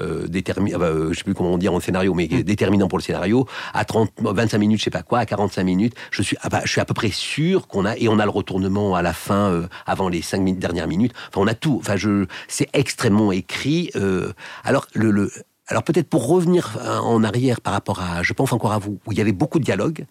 euh, 0.00 0.26
déterminant, 0.26 0.78
je 1.12 1.16
sais 1.16 1.24
plus 1.24 1.34
comment 1.34 1.52
on 1.52 1.58
dit 1.58 1.68
en 1.68 1.78
scénario, 1.78 2.12
mais 2.12 2.28
mmh. 2.28 2.42
déterminant 2.42 2.88
pour 2.88 2.98
le 2.98 3.04
scénario, 3.04 3.46
à 3.74 3.84
30, 3.84 4.10
25 4.18 4.58
minutes, 4.58 4.80
je 4.80 4.84
sais 4.84 4.90
pas 4.90 5.02
quoi, 5.02 5.20
à 5.20 5.26
45 5.26 5.62
minutes, 5.62 5.94
je 6.10 6.22
suis, 6.22 6.36
ah 6.42 6.48
bah, 6.48 6.62
je 6.64 6.70
suis 6.70 6.80
à 6.80 6.84
peu 6.84 6.94
près 6.94 7.10
sûr 7.10 7.68
qu'on 7.68 7.84
a, 7.84 7.96
et 7.96 8.08
on 8.08 8.18
a 8.18 8.24
le 8.24 8.30
retournement 8.30 8.96
à 8.96 9.02
la 9.02 9.12
fin, 9.12 9.50
euh, 9.50 9.68
avant 9.86 10.08
les 10.08 10.20
5 10.20 10.40
minutes, 10.40 10.60
dernières 10.60 10.88
minutes, 10.88 11.12
enfin 11.28 11.42
on 11.42 11.46
a 11.46 11.54
tout, 11.54 11.76
enfin 11.80 11.96
je, 11.96 12.26
c'est 12.48 12.68
extrêmement 12.72 13.30
écrit, 13.30 13.90
euh, 13.94 14.32
alors, 14.64 14.86
le, 14.94 15.30
alors 15.68 15.84
peut-être 15.84 16.08
pour 16.08 16.26
revenir 16.26 16.78
en 16.82 17.22
arrière 17.22 17.60
par 17.60 17.72
rapport 17.72 18.00
à, 18.00 18.22
je 18.22 18.32
pense 18.32 18.52
encore 18.52 18.72
à 18.72 18.78
vous, 18.78 18.98
où 19.06 19.12
il 19.12 19.18
y 19.18 19.20
avait 19.20 19.32
beaucoup 19.32 19.58
de 19.58 19.64
dialogues. 19.64 20.06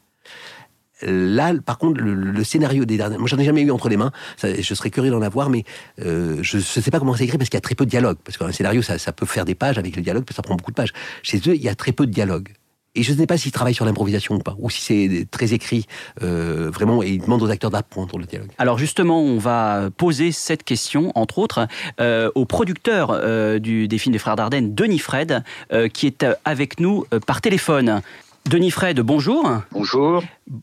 Là, 1.01 1.53
par 1.65 1.77
contre, 1.77 2.01
le, 2.01 2.43
scénario 2.43 2.85
des 2.85 2.97
derniers, 2.97 3.17
moi 3.17 3.27
j'en 3.27 3.37
ai 3.37 3.43
jamais 3.43 3.61
eu 3.61 3.71
entre 3.71 3.89
les 3.89 3.97
mains. 3.97 4.11
Je 4.41 4.73
serais 4.73 4.89
curieux 4.89 5.11
d'en 5.11 5.21
avoir, 5.21 5.49
mais 5.49 5.63
euh, 5.99 6.37
je 6.41 6.57
ne 6.57 6.61
sais 6.61 6.91
pas 6.91 6.99
comment 6.99 7.15
c'est 7.15 7.25
écrit 7.25 7.37
parce 7.37 7.49
qu'il 7.49 7.57
y 7.57 7.59
a 7.59 7.61
très 7.61 7.75
peu 7.75 7.85
de 7.85 7.89
dialogue. 7.89 8.17
Parce 8.23 8.37
qu'un 8.37 8.51
scénario, 8.51 8.81
ça, 8.81 8.97
ça 8.97 9.11
peut 9.11 9.25
faire 9.25 9.45
des 9.45 9.55
pages 9.55 9.77
avec 9.77 9.95
le 9.95 10.01
dialogue, 10.01 10.23
ça 10.33 10.41
prend 10.41 10.55
beaucoup 10.55 10.71
de 10.71 10.75
pages. 10.75 10.93
Chez 11.21 11.37
eux, 11.39 11.55
il 11.55 11.61
y 11.61 11.69
a 11.69 11.75
très 11.75 11.91
peu 11.91 12.05
de 12.05 12.11
dialogue. 12.11 12.49
Et 12.95 13.01
je 13.01 13.12
ne 13.12 13.17
sais 13.17 13.27
pas 13.27 13.38
s'ils 13.38 13.51
travaillent 13.51 13.73
sur 13.73 13.86
l'improvisation 13.86 14.36
ou 14.36 14.39
pas, 14.39 14.56
ou 14.60 14.69
si 14.69 14.82
c'est 14.82 15.27
très 15.32 15.53
écrit, 15.53 15.86
euh, 16.21 16.69
vraiment, 16.71 17.01
et 17.01 17.10
ils 17.10 17.21
demandent 17.21 17.41
aux 17.41 17.49
acteurs 17.49 17.71
d'apprendre 17.71 18.17
le 18.19 18.25
dialogue. 18.25 18.50
Alors 18.60 18.77
justement, 18.77 19.21
on 19.21 19.39
va 19.39 19.89
poser 19.98 20.31
cette 20.31 20.63
question, 20.63 21.12
entre 21.15 21.39
autres, 21.39 21.67
euh, 22.00 22.29
au 22.35 22.46
producteur 22.46 23.10
euh, 23.12 23.58
du, 23.58 23.87
des 23.87 23.98
films 23.98 24.13
des 24.13 24.19
Frères 24.19 24.35
Dardenne, 24.35 24.75
Denis 24.75 25.00
Fred, 25.00 25.44
euh, 25.71 25.87
qui 25.87 26.06
est 26.06 26.25
avec 26.46 26.79
nous 26.79 27.06
euh, 27.13 27.19
par 27.19 27.41
téléphone. 27.41 28.02
Denis 28.50 28.71
Fred, 28.71 29.00
bonjour. 29.00 29.50
Bonjour. 29.71 30.21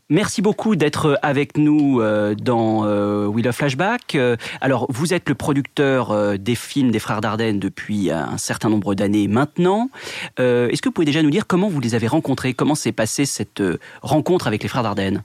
Merci 0.09 0.43
beaucoup 0.43 0.75
d'être 0.75 1.17
avec 1.23 1.57
nous 1.57 1.99
euh, 1.99 2.35
dans 2.35 2.85
euh, 2.85 3.25
Wheel 3.25 3.47
of 3.47 3.55
Flashback. 3.55 4.13
Euh, 4.13 4.37
alors, 4.61 4.85
vous 4.89 5.15
êtes 5.15 5.27
le 5.27 5.33
producteur 5.33 6.37
des 6.37 6.53
films 6.53 6.91
des 6.91 6.99
Frères 6.99 7.21
Dardenne 7.21 7.59
depuis 7.59 8.11
un 8.11 8.37
certain 8.37 8.69
nombre 8.69 8.93
d'années 8.93 9.27
maintenant. 9.27 9.89
Est-ce 10.37 10.81
que 10.81 10.89
vous 10.89 10.93
pouvez 10.93 11.05
déjà 11.05 11.23
nous 11.23 11.31
dire 11.31 11.47
comment 11.47 11.69
vous 11.69 11.79
les 11.79 11.95
avez 11.95 12.07
rencontrés? 12.07 12.53
Comment 12.53 12.75
s'est 12.75 12.91
passée 12.91 13.25
cette 13.25 13.63
rencontre 14.03 14.45
avec 14.47 14.61
les 14.61 14.69
Frères 14.69 14.83
Dardenne? 14.83 15.23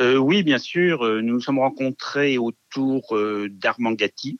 Euh, 0.00 0.16
oui, 0.16 0.42
bien 0.42 0.58
sûr. 0.58 1.02
Nous 1.02 1.34
nous 1.34 1.40
sommes 1.40 1.58
rencontrés 1.58 2.36
autour 2.36 3.16
d'Armand 3.50 3.92
Gatti. 3.92 4.38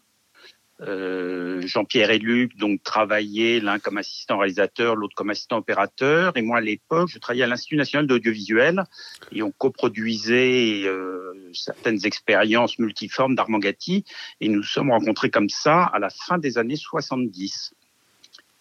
Euh, 0.82 1.60
Jean-Pierre 1.66 2.10
et 2.10 2.18
Luc 2.18 2.56
donc 2.56 2.82
travaillaient 2.82 3.60
l'un 3.60 3.78
comme 3.78 3.98
assistant 3.98 4.38
réalisateur, 4.38 4.96
l'autre 4.96 5.14
comme 5.14 5.30
assistant 5.30 5.58
opérateur. 5.58 6.36
Et 6.36 6.42
moi, 6.42 6.58
à 6.58 6.60
l'époque, 6.60 7.08
je 7.08 7.18
travaillais 7.18 7.44
à 7.44 7.46
l'Institut 7.46 7.76
national 7.76 8.06
d'audiovisuel 8.06 8.84
et 9.30 9.42
on 9.42 9.52
coproduisait 9.52 10.82
euh, 10.84 11.50
certaines 11.52 12.04
expériences 12.04 12.78
multiformes 12.78 13.34
d'Armand 13.34 13.58
Gatti. 13.58 14.04
Et 14.40 14.48
nous 14.48 14.62
nous 14.62 14.68
sommes 14.68 14.92
rencontrés 14.92 15.28
comme 15.28 15.48
ça 15.48 15.82
à 15.86 15.98
la 15.98 16.08
fin 16.08 16.38
des 16.38 16.56
années 16.56 16.76
70. 16.76 17.74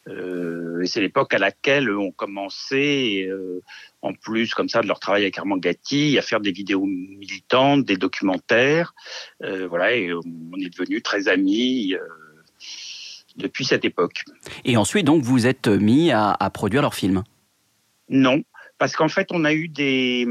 Euh, 0.08 0.82
et 0.82 0.88
c'est 0.88 1.00
l'époque 1.00 1.34
à 1.34 1.38
laquelle 1.38 1.96
on 1.96 2.12
commençait, 2.12 3.28
euh, 3.30 3.62
en 4.02 4.14
plus 4.14 4.54
comme 4.56 4.68
ça 4.68 4.82
de 4.82 4.88
leur 4.88 5.00
travail 5.00 5.22
avec 5.22 5.38
Armand 5.38 5.58
Gatti, 5.58 6.18
à 6.18 6.24
faire 6.24 6.40
des 6.40 6.52
vidéos 6.52 6.86
militantes, 6.86 7.86
des 7.86 7.98
documentaires. 7.98 8.96
Euh, 9.44 9.68
voilà, 9.68 9.96
et 9.96 10.12
on 10.12 10.58
est 10.60 10.76
devenus 10.76 11.04
très 11.04 11.28
amis 11.28 11.94
euh, 11.94 12.00
depuis 13.36 13.64
cette 13.64 13.86
époque. 13.86 14.24
Et 14.66 14.76
ensuite, 14.76 15.06
donc, 15.06 15.22
vous 15.22 15.46
êtes 15.46 15.68
mis 15.68 16.12
à, 16.12 16.32
à 16.32 16.50
produire 16.50 16.82
leurs 16.82 16.96
films? 16.96 17.24
Non, 18.10 18.44
parce 18.80 18.96
qu'en 18.96 19.08
fait, 19.08 19.28
on 19.32 19.46
a 19.46 19.54
eu 19.54 19.68
des, 19.68 20.28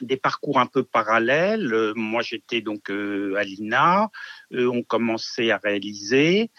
des 0.00 0.16
parcours 0.16 0.58
un 0.58 0.66
peu 0.66 0.82
parallèles. 0.82 1.72
Euh, 1.74 1.92
moi, 1.94 2.22
j'étais 2.22 2.62
donc 2.62 2.90
euh, 2.90 3.34
à 3.36 3.44
l'INA. 3.44 4.10
Eux 4.54 4.70
ont 4.70 4.82
commencé 4.82 5.50
à 5.50 5.58
réaliser. 5.58 6.50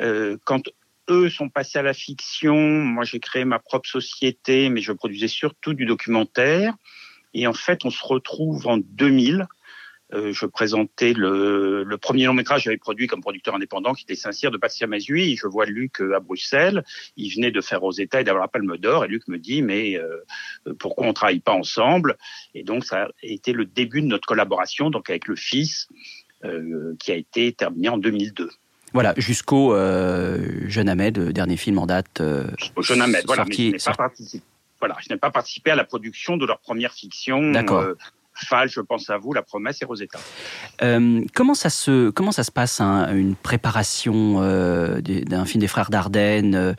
Euh, 0.00 0.38
quand 0.44 0.62
eux 1.08 1.30
sont 1.30 1.48
passés 1.48 1.78
à 1.78 1.82
la 1.82 1.94
fiction, 1.94 2.56
moi, 2.56 3.04
j'ai 3.04 3.20
créé 3.20 3.44
ma 3.44 3.58
propre 3.58 3.88
société, 3.88 4.68
mais 4.68 4.80
je 4.80 4.92
produisais 4.92 5.28
surtout 5.28 5.74
du 5.74 5.86
documentaire. 5.86 6.74
Et 7.34 7.46
en 7.46 7.52
fait, 7.52 7.84
on 7.84 7.90
se 7.90 8.04
retrouve 8.04 8.66
en 8.66 8.78
2000. 8.78 9.46
Euh, 10.14 10.32
je 10.32 10.46
présentais 10.46 11.12
le, 11.12 11.84
premier 12.00 12.24
long 12.24 12.32
métrage 12.32 12.60
que 12.60 12.64
j'avais 12.64 12.78
produit 12.78 13.06
comme 13.06 13.20
producteur 13.20 13.54
indépendant, 13.54 13.92
qui 13.92 14.04
était 14.04 14.14
Saint-Cyr 14.14 14.50
de 14.50 14.56
Patricia 14.56 14.86
Mazui. 14.86 15.36
Je 15.36 15.46
vois 15.46 15.66
Luc 15.66 16.00
euh, 16.00 16.16
à 16.16 16.20
Bruxelles. 16.20 16.82
Il 17.16 17.28
venait 17.34 17.50
de 17.50 17.60
faire 17.60 17.80
Rosetta 17.80 18.20
et 18.20 18.24
d'avoir 18.24 18.44
la 18.44 18.48
Palme 18.48 18.78
d'Or. 18.78 19.04
Et 19.04 19.08
Luc 19.08 19.28
me 19.28 19.38
dit, 19.38 19.60
mais 19.60 19.98
euh, 19.98 20.24
pourquoi 20.78 21.06
on 21.06 21.12
travaille 21.12 21.40
pas 21.40 21.52
ensemble? 21.52 22.16
Et 22.54 22.62
donc, 22.62 22.84
ça 22.84 23.04
a 23.04 23.08
été 23.22 23.52
le 23.52 23.66
début 23.66 24.00
de 24.00 24.06
notre 24.06 24.26
collaboration, 24.26 24.88
donc 24.90 25.10
avec 25.10 25.28
le 25.28 25.36
fils, 25.36 25.88
qui 27.00 27.10
a 27.10 27.16
été 27.16 27.52
terminé 27.52 27.88
en 27.88 27.98
2002. 27.98 28.48
Voilà, 28.92 29.14
jusqu'au 29.16 29.74
euh, 29.74 30.38
Jeune 30.66 30.88
Ahmed, 30.88 31.18
euh, 31.18 31.32
dernier 31.32 31.56
film 31.56 31.78
en 31.78 31.86
date. 31.86 32.20
euh, 32.20 32.44
Au 32.76 32.82
Jeune 32.82 33.02
Ahmed, 33.02 33.24
voilà. 33.26 33.44
Mais 33.46 33.54
je 33.54 33.62
n'ai 33.62 33.78
pas 33.78 33.94
participé. 33.94 34.44
Voilà, 34.80 34.96
je 35.00 35.12
n'ai 35.12 35.18
pas 35.18 35.30
participé 35.30 35.70
à 35.72 35.76
la 35.76 35.84
production 35.84 36.36
de 36.36 36.46
leur 36.46 36.58
première 36.60 36.92
fiction. 36.92 37.50
D'accord. 37.52 37.80
Euh, 37.80 37.94
Fall, 38.46 38.68
je 38.68 38.80
pense 38.80 39.10
à 39.10 39.18
vous, 39.18 39.32
La 39.32 39.42
Promesse 39.42 39.82
et 39.82 39.84
Rosetta. 39.84 40.20
Comment 41.34 41.54
ça 41.54 41.70
se 41.70 42.10
comment 42.10 42.30
ça 42.30 42.44
se 42.44 42.52
passe 42.52 42.80
hein, 42.80 43.12
une 43.12 43.34
préparation 43.34 44.40
d'un 44.40 45.44
film 45.44 45.60
des 45.60 45.66
frères 45.66 45.90
Dardenne 45.90 46.76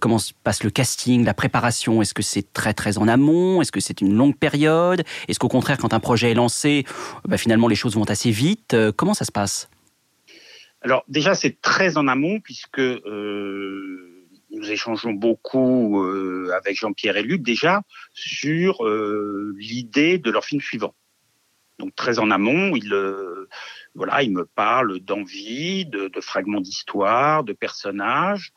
Comment 0.00 0.18
se 0.20 0.32
passe 0.44 0.62
le 0.62 0.70
casting, 0.70 1.24
la 1.24 1.34
préparation? 1.34 2.00
Est-ce 2.00 2.14
que 2.14 2.22
c'est 2.22 2.52
très 2.52 2.74
très 2.74 2.96
en 2.98 3.08
amont? 3.08 3.60
Est-ce 3.60 3.72
que 3.72 3.80
c'est 3.80 4.02
une 4.02 4.14
longue 4.14 4.36
période? 4.36 5.02
Est-ce 5.26 5.40
qu'au 5.40 5.48
contraire, 5.48 5.78
quand 5.78 5.94
un 5.94 6.00
projet 6.00 6.30
est 6.30 6.34
lancé, 6.34 6.84
bah, 7.26 7.38
finalement 7.38 7.66
les 7.66 7.74
choses 7.74 7.96
vont 7.96 8.04
assez 8.04 8.30
vite? 8.30 8.76
Comment 8.96 9.14
ça 9.14 9.24
se 9.24 9.32
passe? 9.32 9.68
Alors 10.84 11.02
déjà, 11.08 11.34
c'est 11.34 11.60
très 11.62 11.96
en 11.96 12.06
amont 12.08 12.40
puisque 12.40 12.78
euh, 12.78 14.26
nous 14.50 14.70
échangeons 14.70 15.14
beaucoup 15.14 16.02
euh, 16.04 16.50
avec 16.54 16.76
Jean-Pierre 16.76 17.16
et 17.16 17.22
Luc 17.22 17.42
déjà 17.42 17.82
sur 18.12 18.84
euh, 18.86 19.54
l'idée 19.58 20.18
de 20.18 20.30
leur 20.30 20.44
film 20.44 20.60
suivant. 20.60 20.94
Donc 21.78 21.96
très 21.96 22.18
en 22.18 22.30
amont, 22.30 22.76
il 22.76 22.92
euh, 22.92 23.48
voilà, 23.94 24.22
il 24.22 24.30
me 24.32 24.44
parle 24.44 25.00
d'envie, 25.00 25.86
de, 25.86 26.08
de 26.08 26.20
fragments 26.20 26.60
d'histoire, 26.60 27.44
de 27.44 27.54
personnages. 27.54 28.52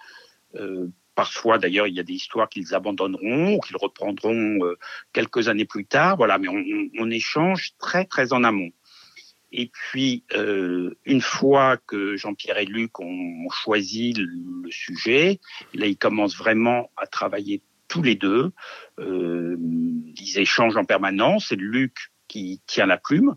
Euh, 0.56 0.88
parfois, 1.16 1.58
d'ailleurs, 1.58 1.88
il 1.88 1.96
y 1.96 2.00
a 2.00 2.04
des 2.04 2.14
histoires 2.14 2.50
qu'ils 2.50 2.76
abandonneront 2.76 3.56
ou 3.56 3.60
qu'ils 3.62 3.78
reprendront 3.78 4.66
euh, 4.66 4.78
quelques 5.14 5.48
années 5.48 5.66
plus 5.66 5.86
tard. 5.86 6.18
Voilà, 6.18 6.38
mais 6.40 6.50
on, 6.50 6.58
on- 6.58 6.90
on 7.00 7.10
échange 7.10 7.72
très 7.80 8.04
très 8.06 8.34
en 8.34 8.44
amont. 8.44 8.70
Et 9.52 9.72
puis, 9.72 10.24
euh, 10.36 10.98
une 11.06 11.22
fois 11.22 11.78
que 11.78 12.18
Jean-Pierre 12.18 12.58
et 12.58 12.66
Luc 12.66 13.00
ont, 13.00 13.50
choisi 13.50 14.14
le, 14.14 14.26
le 14.26 14.72
sujet, 14.72 15.40
là, 15.74 15.88
ils 15.88 15.98
commencent 15.98 16.38
vraiment 16.38 16.92
à 16.98 17.08
travailler 17.08 17.62
tous 17.88 18.02
les 18.02 18.16
deux. 18.16 18.52
Euh, 19.00 19.58
ils 20.18 20.40
échangent 20.40 20.78
en 20.78 20.86
permanence. 20.86 21.48
C'est 21.50 21.56
Luc 21.56 22.12
qui 22.28 22.62
tient 22.68 22.86
la 22.86 22.98
plume, 22.98 23.36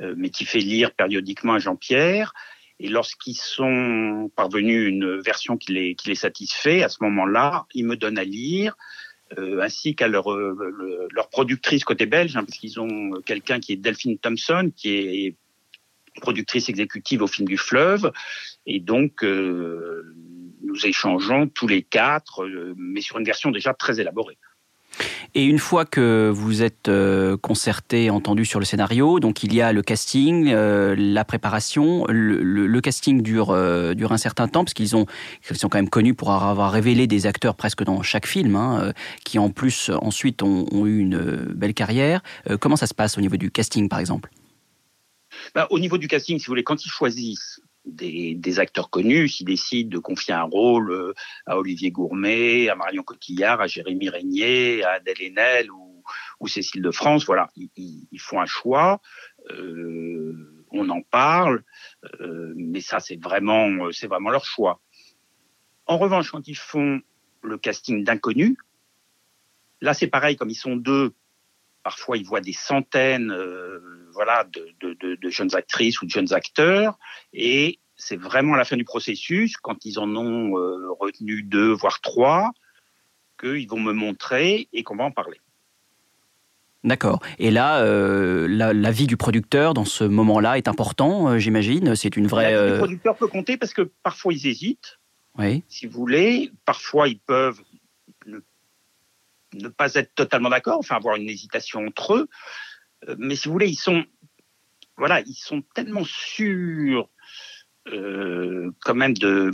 euh, 0.00 0.14
mais 0.16 0.30
qui 0.30 0.44
fait 0.44 0.60
lire 0.60 0.92
périodiquement 0.92 1.54
à 1.54 1.58
Jean-Pierre. 1.58 2.32
Et 2.80 2.88
lorsqu'ils 2.88 3.36
sont 3.36 4.30
parvenus 4.34 4.86
à 4.86 4.88
une 4.88 5.20
version 5.20 5.56
qui 5.56 5.72
les, 5.72 5.94
qui 5.94 6.08
les 6.08 6.14
satisfait, 6.14 6.82
à 6.82 6.88
ce 6.88 6.98
moment-là, 7.02 7.66
ils 7.74 7.86
me 7.86 7.96
donnent 7.96 8.18
à 8.18 8.24
lire, 8.24 8.76
euh, 9.38 9.60
ainsi 9.62 9.94
qu'à 9.94 10.08
leur, 10.08 10.32
euh, 10.32 10.56
le- 10.78 11.08
leur 11.10 11.28
productrice 11.28 11.84
côté 11.84 12.06
belge, 12.06 12.36
hein, 12.36 12.44
parce 12.44 12.58
qu'ils 12.58 12.78
ont 12.80 13.20
quelqu'un 13.22 13.60
qui 13.60 13.72
est 13.72 13.76
Delphine 13.76 14.18
Thompson, 14.18 14.70
qui 14.76 14.90
est 14.96 15.36
productrice 16.20 16.68
exécutive 16.68 17.22
au 17.22 17.26
film 17.26 17.48
du 17.48 17.58
fleuve. 17.58 18.12
Et 18.66 18.80
donc, 18.80 19.24
euh, 19.24 20.14
nous 20.62 20.86
échangeons 20.86 21.48
tous 21.48 21.66
les 21.66 21.82
quatre, 21.82 22.44
euh, 22.44 22.74
mais 22.76 23.00
sur 23.00 23.18
une 23.18 23.24
version 23.24 23.50
déjà 23.50 23.74
très 23.74 24.00
élaborée. 24.00 24.38
Et 25.34 25.44
une 25.44 25.58
fois 25.58 25.84
que 25.84 26.30
vous 26.32 26.62
êtes 26.62 26.88
euh, 26.88 27.36
concerté, 27.36 28.10
entendu 28.10 28.44
sur 28.44 28.60
le 28.60 28.64
scénario, 28.64 29.20
donc 29.20 29.42
il 29.42 29.54
y 29.54 29.60
a 29.60 29.72
le 29.72 29.82
casting, 29.82 30.50
euh, 30.52 30.94
la 30.96 31.24
préparation. 31.24 32.04
Le, 32.08 32.80
casting 32.80 33.22
dure, 33.22 33.50
euh, 33.50 33.94
dure 33.94 34.12
un 34.12 34.18
certain 34.18 34.46
temps, 34.46 34.64
parce 34.64 34.74
qu'ils 34.74 34.86
ils 34.86 35.56
sont 35.56 35.68
quand 35.68 35.78
même 35.78 35.88
connus 35.88 36.14
pour 36.14 36.30
avoir 36.32 36.70
révélé 36.70 37.06
des 37.06 37.26
acteurs 37.26 37.56
presque 37.56 37.82
dans 37.82 38.02
chaque 38.02 38.26
film, 38.26 38.56
hein, 38.56 38.92
qui 39.24 39.38
en 39.38 39.50
plus 39.50 39.90
ensuite 40.02 40.42
ont, 40.42 40.86
eu 40.86 40.98
une 40.98 41.18
belle 41.54 41.74
carrière. 41.74 42.22
Comment 42.60 42.76
ça 42.76 42.86
se 42.86 42.94
passe 42.94 43.16
au 43.16 43.20
niveau 43.20 43.36
du 43.36 43.50
casting, 43.50 43.88
par 43.88 43.98
exemple? 43.98 44.30
Bah, 45.54 45.66
au 45.70 45.78
niveau 45.78 45.98
du 45.98 46.08
casting, 46.08 46.38
si 46.38 46.46
vous 46.46 46.50
voulez, 46.50 46.64
quand 46.64 46.84
ils 46.84 46.90
choisissent 46.90 47.60
des, 47.84 48.34
des 48.34 48.58
acteurs 48.60 48.90
connus, 48.90 49.28
s'ils 49.28 49.46
décident 49.46 49.90
de 49.90 49.98
confier 49.98 50.34
un 50.34 50.42
rôle 50.44 50.90
euh, 50.90 51.12
à 51.46 51.58
Olivier 51.58 51.90
Gourmet, 51.90 52.68
à 52.68 52.74
Marion 52.74 53.02
Cotillard, 53.02 53.60
à 53.60 53.66
Jérémy 53.66 54.08
Régnier, 54.08 54.82
à 54.84 54.92
Adèle 54.92 55.20
Haenel 55.20 55.70
ou, 55.70 56.02
ou 56.40 56.48
Cécile 56.48 56.82
de 56.82 56.90
France, 56.90 57.24
voilà, 57.26 57.50
ils, 57.56 57.70
ils- 57.76 58.20
font 58.20 58.40
un 58.40 58.46
choix. 58.46 59.00
euh, 59.50 60.50
on 60.76 60.88
en 60.88 61.02
parle, 61.02 61.62
euh, 62.20 62.52
mais 62.56 62.80
ça 62.80 62.98
c'est 62.98 63.22
vraiment, 63.22 63.92
c'est 63.92 64.08
vraiment 64.08 64.30
leur 64.30 64.44
choix. 64.44 64.80
En 65.86 65.98
revanche, 65.98 66.30
quand 66.32 66.48
ils 66.48 66.56
font 66.56 67.00
le 67.42 67.58
casting 67.58 68.02
d'inconnus, 68.02 68.56
là 69.80 69.94
c'est 69.94 70.08
pareil, 70.08 70.34
comme 70.36 70.50
ils 70.50 70.56
sont 70.56 70.74
deux, 70.76 71.12
parfois 71.84 72.16
ils 72.16 72.24
voient 72.24 72.40
des 72.40 72.52
centaines, 72.54 73.30
euh, 73.30 74.03
voilà, 74.14 74.44
de, 74.44 74.68
de- 74.80 74.94
de- 74.94 75.16
de 75.16 75.28
jeunes 75.30 75.54
actrices 75.54 76.00
ou 76.00 76.06
de 76.06 76.10
jeunes 76.10 76.32
acteurs, 76.32 76.98
et 77.32 77.78
c'est 77.96 78.16
vraiment 78.16 78.54
à 78.54 78.56
la 78.56 78.64
fin 78.64 78.76
du 78.76 78.84
processus, 78.84 79.56
quand 79.56 79.84
ils 79.84 79.98
en 79.98 80.14
ont 80.16 80.56
euh, 80.58 80.88
retenu 80.98 81.42
deux 81.42 81.72
voire 81.72 82.00
trois, 82.00 82.50
qu'ils 83.38 83.68
vont 83.68 83.80
me 83.80 83.92
montrer 83.92 84.68
et 84.72 84.82
qu'on 84.82 84.96
va 84.96 85.04
en 85.04 85.10
parler. 85.10 85.38
D'accord. 86.82 87.20
Et 87.38 87.50
là, 87.50 87.80
euh, 87.82 88.46
la, 88.46 88.72
la 88.74 88.90
vie 88.90 89.06
du 89.06 89.16
producteur 89.16 89.72
dans 89.72 89.86
ce 89.86 90.04
moment-là 90.04 90.58
est 90.58 90.68
important, 90.68 91.28
euh, 91.30 91.38
j'imagine. 91.38 91.96
C'est 91.96 92.16
une 92.16 92.26
vraie. 92.26 92.52
La 92.52 92.60
vie 92.62 92.68
du 92.68 92.74
euh, 92.74 92.78
producteur 92.78 93.16
peut 93.16 93.26
compter 93.26 93.56
parce 93.56 93.72
que 93.72 93.82
parfois 94.02 94.34
ils 94.34 94.46
hésitent, 94.46 94.98
Oui. 95.38 95.62
si 95.68 95.86
vous 95.86 95.98
voulez, 95.98 96.52
parfois 96.66 97.08
ils 97.08 97.18
peuvent 97.18 97.62
ne, 98.26 98.38
ne 99.54 99.68
pas 99.68 99.94
être 99.94 100.14
totalement 100.14 100.50
d'accord, 100.50 100.78
enfin 100.78 100.96
avoir 100.96 101.16
une 101.16 101.28
hésitation 101.30 101.86
entre 101.86 102.16
eux, 102.16 102.28
mais 103.18 103.36
si 103.36 103.48
vous 103.48 103.52
voulez, 103.52 103.68
ils 103.68 103.78
sont, 103.78 104.04
voilà, 104.96 105.20
ils 105.20 105.34
sont 105.34 105.62
tellement 105.74 106.04
sûrs 106.04 107.08
euh, 107.88 108.70
quand 108.80 108.94
même 108.94 109.14
de, 109.14 109.50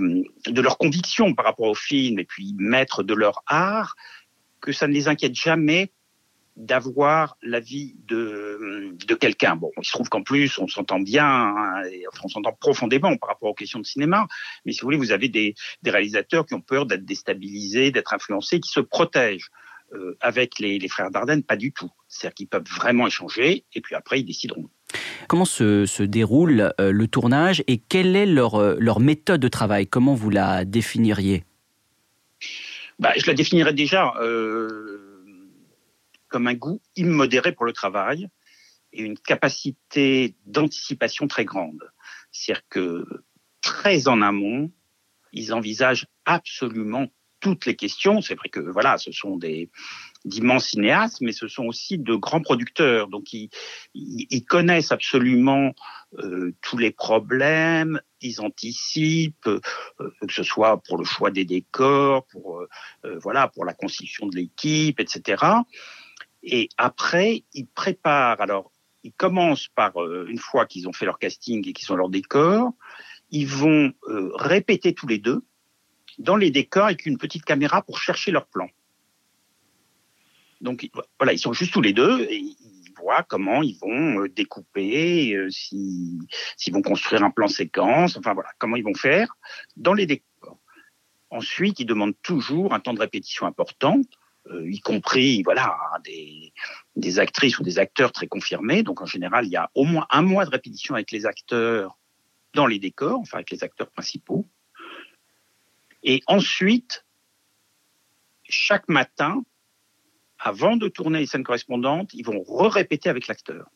de 0.46 0.60
leur 0.60 0.78
conviction 0.78 1.34
par 1.34 1.44
rapport 1.44 1.66
au 1.66 1.74
film 1.74 2.18
et 2.18 2.24
puis 2.24 2.54
maîtres 2.58 3.02
de 3.02 3.14
leur 3.14 3.42
art 3.46 3.96
que 4.60 4.72
ça 4.72 4.86
ne 4.86 4.92
les 4.92 5.08
inquiète 5.08 5.34
jamais 5.34 5.92
d'avoir 6.56 7.36
l'avis 7.42 7.96
de, 8.06 9.14
quelqu'un. 9.18 9.56
Bon, 9.56 9.70
il 9.78 9.84
se 9.84 9.92
trouve 9.92 10.08
qu'en 10.08 10.22
plus, 10.22 10.58
on 10.58 10.68
s'entend 10.68 11.00
bien, 11.00 11.26
hein, 11.26 11.82
on 12.22 12.28
s'entend 12.28 12.52
profondément 12.52 13.16
par 13.16 13.30
rapport 13.30 13.50
aux 13.50 13.54
questions 13.54 13.80
de 13.80 13.86
cinéma, 13.86 14.26
mais 14.64 14.72
si 14.72 14.80
vous 14.80 14.86
voulez, 14.86 14.96
vous 14.96 15.12
avez 15.12 15.28
des 15.28 15.54
réalisateurs 15.84 16.46
qui 16.46 16.54
ont 16.54 16.60
peur 16.60 16.86
d'être 16.86 17.04
déstabilisés, 17.04 17.90
d'être 17.90 18.12
influencés, 18.12 18.60
qui 18.60 18.70
se 18.70 18.80
protègent. 18.80 19.50
Euh, 19.92 20.16
avec 20.20 20.60
les, 20.60 20.78
les 20.78 20.86
frères 20.86 21.10
Dardenne, 21.10 21.42
pas 21.42 21.56
du 21.56 21.72
tout. 21.72 21.90
C'est-à-dire 22.06 22.34
qu'ils 22.34 22.46
peuvent 22.46 22.62
vraiment 22.76 23.08
échanger, 23.08 23.64
et 23.74 23.80
puis 23.80 23.96
après, 23.96 24.20
ils 24.20 24.24
décideront. 24.24 24.70
Comment 25.26 25.44
se, 25.44 25.84
se 25.84 26.04
déroule 26.04 26.72
euh, 26.80 26.92
le 26.92 27.08
tournage 27.08 27.64
et 27.66 27.78
quelle 27.78 28.14
est 28.14 28.26
leur, 28.26 28.54
euh, 28.54 28.76
leur 28.78 29.00
méthode 29.00 29.40
de 29.40 29.48
travail? 29.48 29.88
Comment 29.88 30.14
vous 30.14 30.30
la 30.30 30.64
définiriez? 30.64 31.44
Bah, 33.00 33.12
je 33.16 33.26
la 33.26 33.34
définirais 33.34 33.74
déjà 33.74 34.14
euh, 34.20 35.24
comme 36.28 36.46
un 36.46 36.54
goût 36.54 36.80
immodéré 36.94 37.50
pour 37.50 37.64
le 37.64 37.72
travail 37.72 38.28
et 38.92 39.02
une 39.02 39.18
capacité 39.18 40.36
d'anticipation 40.46 41.26
très 41.26 41.44
grande. 41.44 41.82
C'est-à-dire 42.30 42.62
que 42.68 43.04
très 43.60 44.06
en 44.06 44.22
amont, 44.22 44.70
ils 45.32 45.52
envisagent 45.52 46.06
absolument 46.26 47.08
toutes 47.40 47.66
les 47.66 47.76
questions. 47.76 48.20
C'est 48.20 48.34
vrai 48.34 48.48
que 48.48 48.60
voilà, 48.60 48.98
ce 48.98 49.12
sont 49.12 49.36
des 49.36 49.70
d'immenses 50.24 50.68
cinéastes, 50.68 51.20
mais 51.20 51.32
ce 51.32 51.48
sont 51.48 51.64
aussi 51.64 51.98
de 51.98 52.14
grands 52.14 52.42
producteurs. 52.42 53.08
Donc 53.08 53.32
ils, 53.32 53.48
ils, 53.94 54.44
connaissent 54.44 54.92
absolument 54.92 55.72
euh, 56.18 56.54
tous 56.60 56.76
les 56.76 56.90
problèmes, 56.90 58.00
ils 58.20 58.40
anticipent, 58.40 59.46
euh, 59.46 59.60
que 59.98 60.32
ce 60.32 60.42
soit 60.42 60.82
pour 60.82 60.98
le 60.98 61.04
choix 61.04 61.30
des 61.30 61.44
décors, 61.44 62.26
pour 62.26 62.60
euh, 62.60 63.18
voilà, 63.22 63.48
pour 63.48 63.64
la 63.64 63.72
constitution 63.72 64.26
de 64.26 64.36
l'équipe, 64.36 65.00
etc. 65.00 65.42
Et 66.42 66.68
après, 66.76 67.44
ils 67.54 67.66
préparent. 67.66 68.40
Alors, 68.40 68.72
ils 69.02 69.12
commencent 69.12 69.68
par 69.68 69.92
une 70.26 70.38
fois 70.38 70.66
qu'ils 70.66 70.86
ont 70.86 70.92
fait 70.92 71.06
leur 71.06 71.18
casting 71.18 71.66
et 71.66 71.72
qu'ils 71.72 71.90
ont 71.90 71.96
leur 71.96 72.10
décor, 72.10 72.72
ils 73.30 73.46
vont 73.46 73.94
répéter 74.34 74.92
tous 74.92 75.06
les 75.06 75.16
deux 75.16 75.42
dans 76.20 76.36
les 76.36 76.50
décors 76.50 76.84
avec 76.84 77.06
une 77.06 77.18
petite 77.18 77.44
caméra 77.44 77.82
pour 77.82 77.98
chercher 77.98 78.30
leur 78.30 78.46
plan. 78.46 78.68
Donc 80.60 80.88
voilà, 81.18 81.32
ils 81.32 81.38
sont 81.38 81.54
juste 81.54 81.72
tous 81.72 81.80
les 81.80 81.94
deux 81.94 82.20
et 82.20 82.36
ils 82.36 82.92
voient 83.00 83.22
comment 83.22 83.62
ils 83.62 83.78
vont 83.78 84.20
euh, 84.20 84.28
découper, 84.28 85.34
euh, 85.34 85.48
s'ils 85.50 86.26
vont 86.70 86.82
construire 86.82 87.24
un 87.24 87.30
plan 87.30 87.48
séquence, 87.48 88.18
enfin 88.18 88.34
voilà, 88.34 88.50
comment 88.58 88.76
ils 88.76 88.84
vont 88.84 88.94
faire 88.94 89.34
dans 89.76 89.94
les 89.94 90.04
décors. 90.04 90.58
Ensuite, 91.30 91.80
ils 91.80 91.86
demandent 91.86 92.20
toujours 92.22 92.74
un 92.74 92.80
temps 92.80 92.92
de 92.92 93.00
répétition 93.00 93.46
important, 93.46 93.98
euh, 94.50 94.70
y 94.70 94.80
compris 94.80 95.42
voilà 95.42 95.74
des, 96.04 96.52
des 96.96 97.18
actrices 97.18 97.58
ou 97.58 97.62
des 97.62 97.78
acteurs 97.78 98.12
très 98.12 98.26
confirmés. 98.26 98.82
Donc 98.82 99.00
en 99.00 99.06
général, 99.06 99.46
il 99.46 99.52
y 99.52 99.56
a 99.56 99.70
au 99.74 99.84
moins 99.84 100.06
un 100.10 100.22
mois 100.22 100.44
de 100.44 100.50
répétition 100.50 100.94
avec 100.94 101.10
les 101.10 101.24
acteurs 101.24 101.98
dans 102.52 102.66
les 102.66 102.78
décors, 102.78 103.20
enfin 103.20 103.38
avec 103.38 103.50
les 103.50 103.64
acteurs 103.64 103.90
principaux. 103.90 104.46
Et 106.02 106.22
ensuite, 106.26 107.04
chaque 108.48 108.88
matin, 108.88 109.42
avant 110.38 110.76
de 110.76 110.88
tourner 110.88 111.20
les 111.20 111.26
scènes 111.26 111.44
correspondantes, 111.44 112.12
ils 112.14 112.24
vont 112.24 112.42
re-répéter 112.42 113.08
avec 113.08 113.26
l'acteur. 113.26 113.68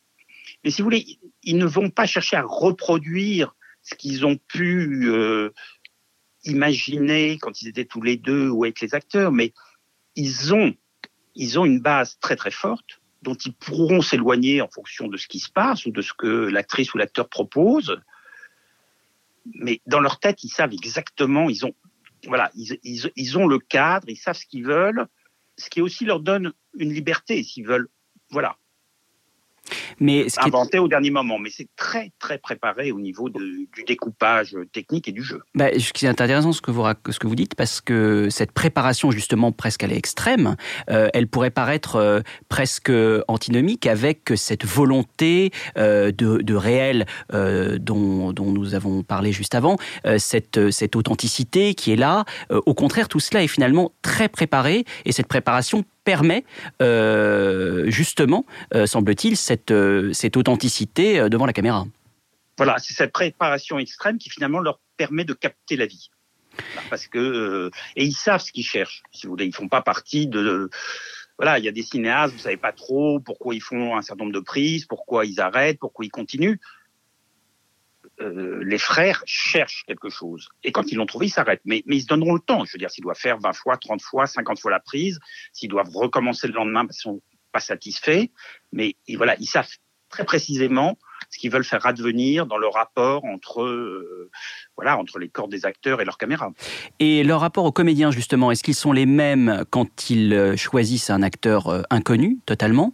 Mais 0.63 0.71
si 0.71 0.81
vous 0.81 0.87
voulez, 0.87 1.19
ils 1.43 1.59
ne 1.59 1.67
vont 1.67 1.91
pas 1.91 2.07
chercher 2.07 2.37
à 2.37 2.43
reproduire 2.43 3.55
ce 3.83 3.95
qu'ils 3.95 4.25
ont 4.25 4.37
pu 4.37 5.11
euh, 5.11 5.51
imaginer 6.45 7.39
quand 7.39 7.61
ils 7.61 7.69
étaient 7.69 7.85
tous 7.85 8.01
les 8.01 8.17
deux 8.17 8.49
ou 8.49 8.65
avec 8.65 8.81
les 8.81 8.95
acteurs, 8.95 9.31
mais 9.31 9.53
ils 10.17 10.55
ont, 10.55 10.75
ils 11.35 11.59
ont 11.59 11.65
une 11.65 11.81
base 11.81 12.19
très 12.19 12.37
très 12.37 12.51
forte 12.51 13.01
dont 13.23 13.35
ils 13.35 13.55
pourront 13.55 14.03
s'éloigner 14.03 14.61
en 14.61 14.69
fonction 14.69 15.09
de 15.09 15.17
ce 15.17 15.27
qui 15.27 15.41
se 15.41 15.51
passe 15.51 15.87
ou 15.87 15.91
de 15.91 16.03
ce 16.03 16.13
que 16.13 16.27
l'actrice 16.27 16.93
ou 16.95 16.99
l'acteur 16.99 17.29
propose. 17.29 18.01
Mais 19.55 19.81
dans 19.87 20.01
leur 20.01 20.21
tête, 20.21 20.45
ils 20.45 20.51
savent 20.51 20.73
exactement, 20.73 21.49
ils 21.49 21.65
ont 21.65 21.75
voilà, 22.27 22.51
ils, 22.55 23.39
ont 23.39 23.47
le 23.47 23.59
cadre, 23.59 24.09
ils 24.09 24.17
savent 24.17 24.37
ce 24.37 24.47
qu'ils 24.47 24.65
veulent, 24.65 25.07
ce 25.59 25.71
qui 25.71 25.81
aussi 25.81 26.05
leur 26.05 26.21
donne 26.21 26.53
une 26.75 26.93
liberté 26.93 27.43
s'ils 27.43 27.67
veulent, 27.67 27.89
voilà, 28.31 28.57
mais 30.01 30.29
ce 30.29 30.41
inventé 30.41 30.79
au 30.79 30.89
dernier 30.89 31.11
moment, 31.11 31.39
mais 31.39 31.51
c'est 31.51 31.69
très 31.77 32.13
très 32.19 32.39
préparé 32.39 32.93
au 32.93 33.01
niveau 33.01 33.29
du 33.29 33.69
découpage 33.87 34.57
technique 34.73 35.09
et 35.09 35.13
du 35.13 35.23
jeu. 35.23 35.43
Bah, 35.55 35.69
ce 35.79 35.93
qui 35.93 36.07
est 36.07 36.09
intéressant 36.09 36.53
ce 36.53 36.61
que 36.61 36.71
vous 36.71 36.85
ce 37.11 37.19
que 37.19 37.27
vous 37.27 37.35
dites 37.35 37.55
parce 37.55 37.81
que 37.81 38.29
cette 38.31 38.53
préparation 38.53 39.11
justement 39.11 39.53
presque 39.53 39.85
à 39.85 39.87
l'extrême, 39.87 40.57
euh, 40.91 41.09
elle 41.15 41.29
pourrait 41.29 41.51
paraître 41.51 41.97
euh, 41.97 42.21
presque 42.49 42.93
antinomique 43.29 43.87
avec 43.87 44.33
cette 44.37 44.65
volonté 44.65 45.51
euh, 45.77 46.11
de, 46.11 46.39
de, 46.39 46.55
réel 46.55 47.07
dont, 47.33 48.33
dont, 48.33 48.53
nous 48.53 48.75
avons 48.75 49.03
parlé 49.03 49.33
juste 49.33 49.55
avant, 49.55 49.77
cette 50.19 50.71
cette 50.71 50.97
authenticité 50.97 51.75
qui 51.75 51.93
est 51.93 51.97
là. 51.97 52.25
au 52.51 52.75
contraire, 52.75 53.09
tout 53.09 53.21
cela 53.21 53.43
est 53.43 53.49
finalement 53.49 53.93
très 54.03 54.29
préparé 54.29 54.85
et 55.05 55.13
cette 55.13 55.27
préparation 55.27 55.85
permet 56.05 56.45
euh, 56.81 57.91
justement, 57.91 58.45
euh, 58.75 58.87
semble-t-il, 58.87 59.37
cette, 59.37 59.71
euh, 59.71 60.13
cette 60.13 60.37
authenticité 60.37 61.29
devant 61.29 61.47
la 61.47 61.53
caméra. 61.53 61.87
Voilà, 62.57 62.77
c'est 62.79 62.95
cette 62.95 63.13
préparation 63.13 63.79
extrême 63.79 64.19
qui 64.19 64.31
finalement 64.31 64.61
leur 64.61 64.79
permet 64.97 65.25
de 65.25 65.33
capter 65.33 65.77
la 65.77 65.87
vie. 65.87 66.11
Parce 66.89 67.09
que 67.09 67.71
et 67.97 68.05
ils 68.05 68.15
savent 68.15 68.41
ce 68.41 68.53
qu'ils 68.53 68.65
cherchent. 68.65 69.03
Si 69.11 69.27
vous 69.27 69.33
voulez, 69.33 69.47
ils 69.47 69.55
font 69.55 69.67
pas 69.67 69.83
partie 69.83 70.29
de 70.29 70.71
voilà, 71.37 71.59
il 71.59 71.65
y 71.65 71.69
a 71.69 71.73
des 71.73 71.83
cinéastes, 71.83 72.33
vous 72.33 72.41
savez 72.41 72.57
pas 72.57 72.71
trop 72.71 73.19
pourquoi 73.19 73.57
ils 73.57 73.61
font 73.61 73.97
un 73.97 74.03
certain 74.03 74.23
nombre 74.23 74.37
de 74.37 74.45
prises, 74.45 74.85
pourquoi 74.85 75.27
ils 75.27 75.41
arrêtent, 75.41 75.81
pourquoi 75.81 76.05
ils 76.05 76.11
continuent. 76.11 76.59
Euh, 78.21 78.63
les 78.65 78.79
frères 78.79 79.23
cherchent 79.27 79.85
quelque 79.87 80.09
chose. 80.09 80.49
Et 80.63 80.73
quand 80.73 80.93
ils 80.93 80.97
l'ont 80.97 81.07
trouvé, 81.07 81.27
ils 81.27 81.31
s'arrêtent. 81.31 81.63
Mais, 81.65 81.83
mais 81.87 81.97
ils 81.97 82.03
se 82.03 82.07
donneront 82.07 82.35
le 82.35 82.41
temps. 82.41 82.65
Je 82.65 82.73
veux 82.73 82.79
dire, 82.79 82.91
s'ils 82.91 83.03
doivent 83.03 83.19
faire 83.19 83.39
20 83.39 83.53
fois, 83.53 83.77
30 83.77 84.01
fois, 84.03 84.27
50 84.27 84.61
fois 84.61 84.71
la 84.71 84.81
prise, 84.81 85.19
s'ils 85.53 85.69
doivent 85.69 85.91
recommencer 85.95 86.47
le 86.47 86.55
lendemain 86.55 86.87
parce 86.87 86.99
qu'ils 86.99 87.11
sont 87.11 87.23
pas 87.53 87.61
satisfaits. 87.61 88.27
Mais 88.73 88.97
voilà, 89.17 89.37
ils 89.41 89.47
savent 89.47 89.69
très 90.09 90.25
précisément 90.25 90.97
ce 91.31 91.39
qu'ils 91.39 91.51
veulent 91.51 91.65
faire 91.65 91.87
advenir 91.87 92.47
dans 92.47 92.57
le 92.57 92.69
rapport 92.69 93.25
entre, 93.25 93.63
euh, 93.63 94.31
voilà, 94.77 94.99
entre 94.99 95.19
les 95.19 95.29
corps 95.29 95.49
des 95.49 95.67
acteurs 95.67 96.01
et 96.01 96.05
leurs 96.05 96.19
caméras. 96.19 96.53
Et 96.99 97.25
leur 97.25 97.41
rapport 97.41 97.65
aux 97.65 97.73
comédiens, 97.73 98.11
justement, 98.11 98.51
est-ce 98.51 98.63
qu'ils 98.63 98.75
sont 98.75 98.93
les 98.93 99.07
mêmes 99.07 99.65
quand 99.71 100.11
ils 100.11 100.33
euh, 100.35 100.57
choisissent 100.57 101.11
un 101.11 101.23
acteur 101.23 101.69
euh, 101.69 101.83
inconnu, 101.91 102.39
totalement, 102.47 102.93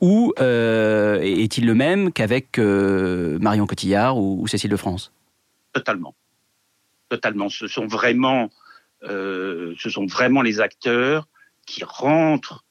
ou 0.00 0.32
est-il 0.38 1.66
le 1.66 1.74
même 1.74 2.12
qu'avec 2.12 2.58
Marion 2.58 3.66
Cotillard 3.66 4.18
ou, 4.18 4.46
Cécile 4.46 4.70
de 4.70 4.76
France? 4.76 5.12
Totalement. 5.72 6.14
Totalement. 7.08 7.48
Ce 7.48 7.66
sont 7.66 7.86
vraiment, 7.86 8.50
ce 9.02 9.74
sont 9.76 10.06
vraiment 10.06 10.42
les 10.42 10.60
acteurs 10.60 11.28
qui 11.66 11.84
rentrent 11.84 12.64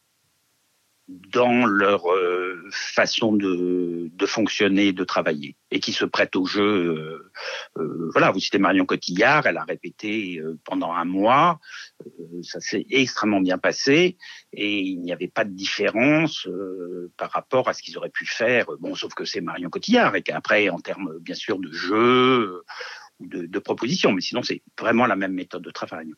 dans 1.12 1.66
leur 1.66 2.10
euh, 2.12 2.64
façon 2.72 3.34
de, 3.34 4.10
de, 4.14 4.26
fonctionner, 4.26 4.94
de 4.94 5.04
travailler, 5.04 5.56
et 5.70 5.80
qui 5.80 5.92
se 5.92 6.06
prêtent 6.06 6.36
au 6.36 6.46
jeu. 6.46 6.62
Euh, 6.62 7.32
euh, 7.78 8.10
voilà, 8.12 8.32
vous 8.32 8.40
citez 8.40 8.60
Marion 8.60 8.86
Cotillard, 8.86 9.46
elle 9.46 9.58
a 9.58 9.64
répété 9.64 10.42
pendant 10.64 10.94
un 10.94 11.06
mois, 11.06 11.60
ça 12.44 12.60
s'est 12.60 12.86
extrêmement 12.90 13.42
bien 13.42 13.58
passé, 13.58 14.18
et 14.54 14.80
il 14.80 15.02
n'y 15.02 15.12
avait 15.12 15.28
pas 15.28 15.44
de 15.44 15.52
différence 15.52 16.48
par 17.18 17.32
rapport 17.32 17.68
à 17.68 17.74
ce 17.74 17.82
qu'ils 17.82 17.98
auraient 17.98 18.10
pu 18.10 18.26
faire. 18.26 18.66
Bon, 18.80 18.96
sauf 18.96 19.14
que 19.14 19.26
c'est 19.26 19.42
Marion 19.42 19.70
Cotillard, 19.70 20.16
et 20.16 20.22
qu'après, 20.22 20.70
en 20.70 20.80
termes 20.80 21.18
bien 21.20 21.36
sûr 21.36 21.60
de 21.60 21.72
jeu 21.72 22.64
ou 23.20 23.28
de, 23.28 23.46
de 23.46 23.60
proposition, 23.60 24.12
mais 24.12 24.22
sinon 24.22 24.44
c'est 24.44 24.62
vraiment 24.80 25.06
la 25.06 25.16
même 25.16 25.34
méthode 25.34 25.64
de 25.64 25.72
travail. 25.72 26.12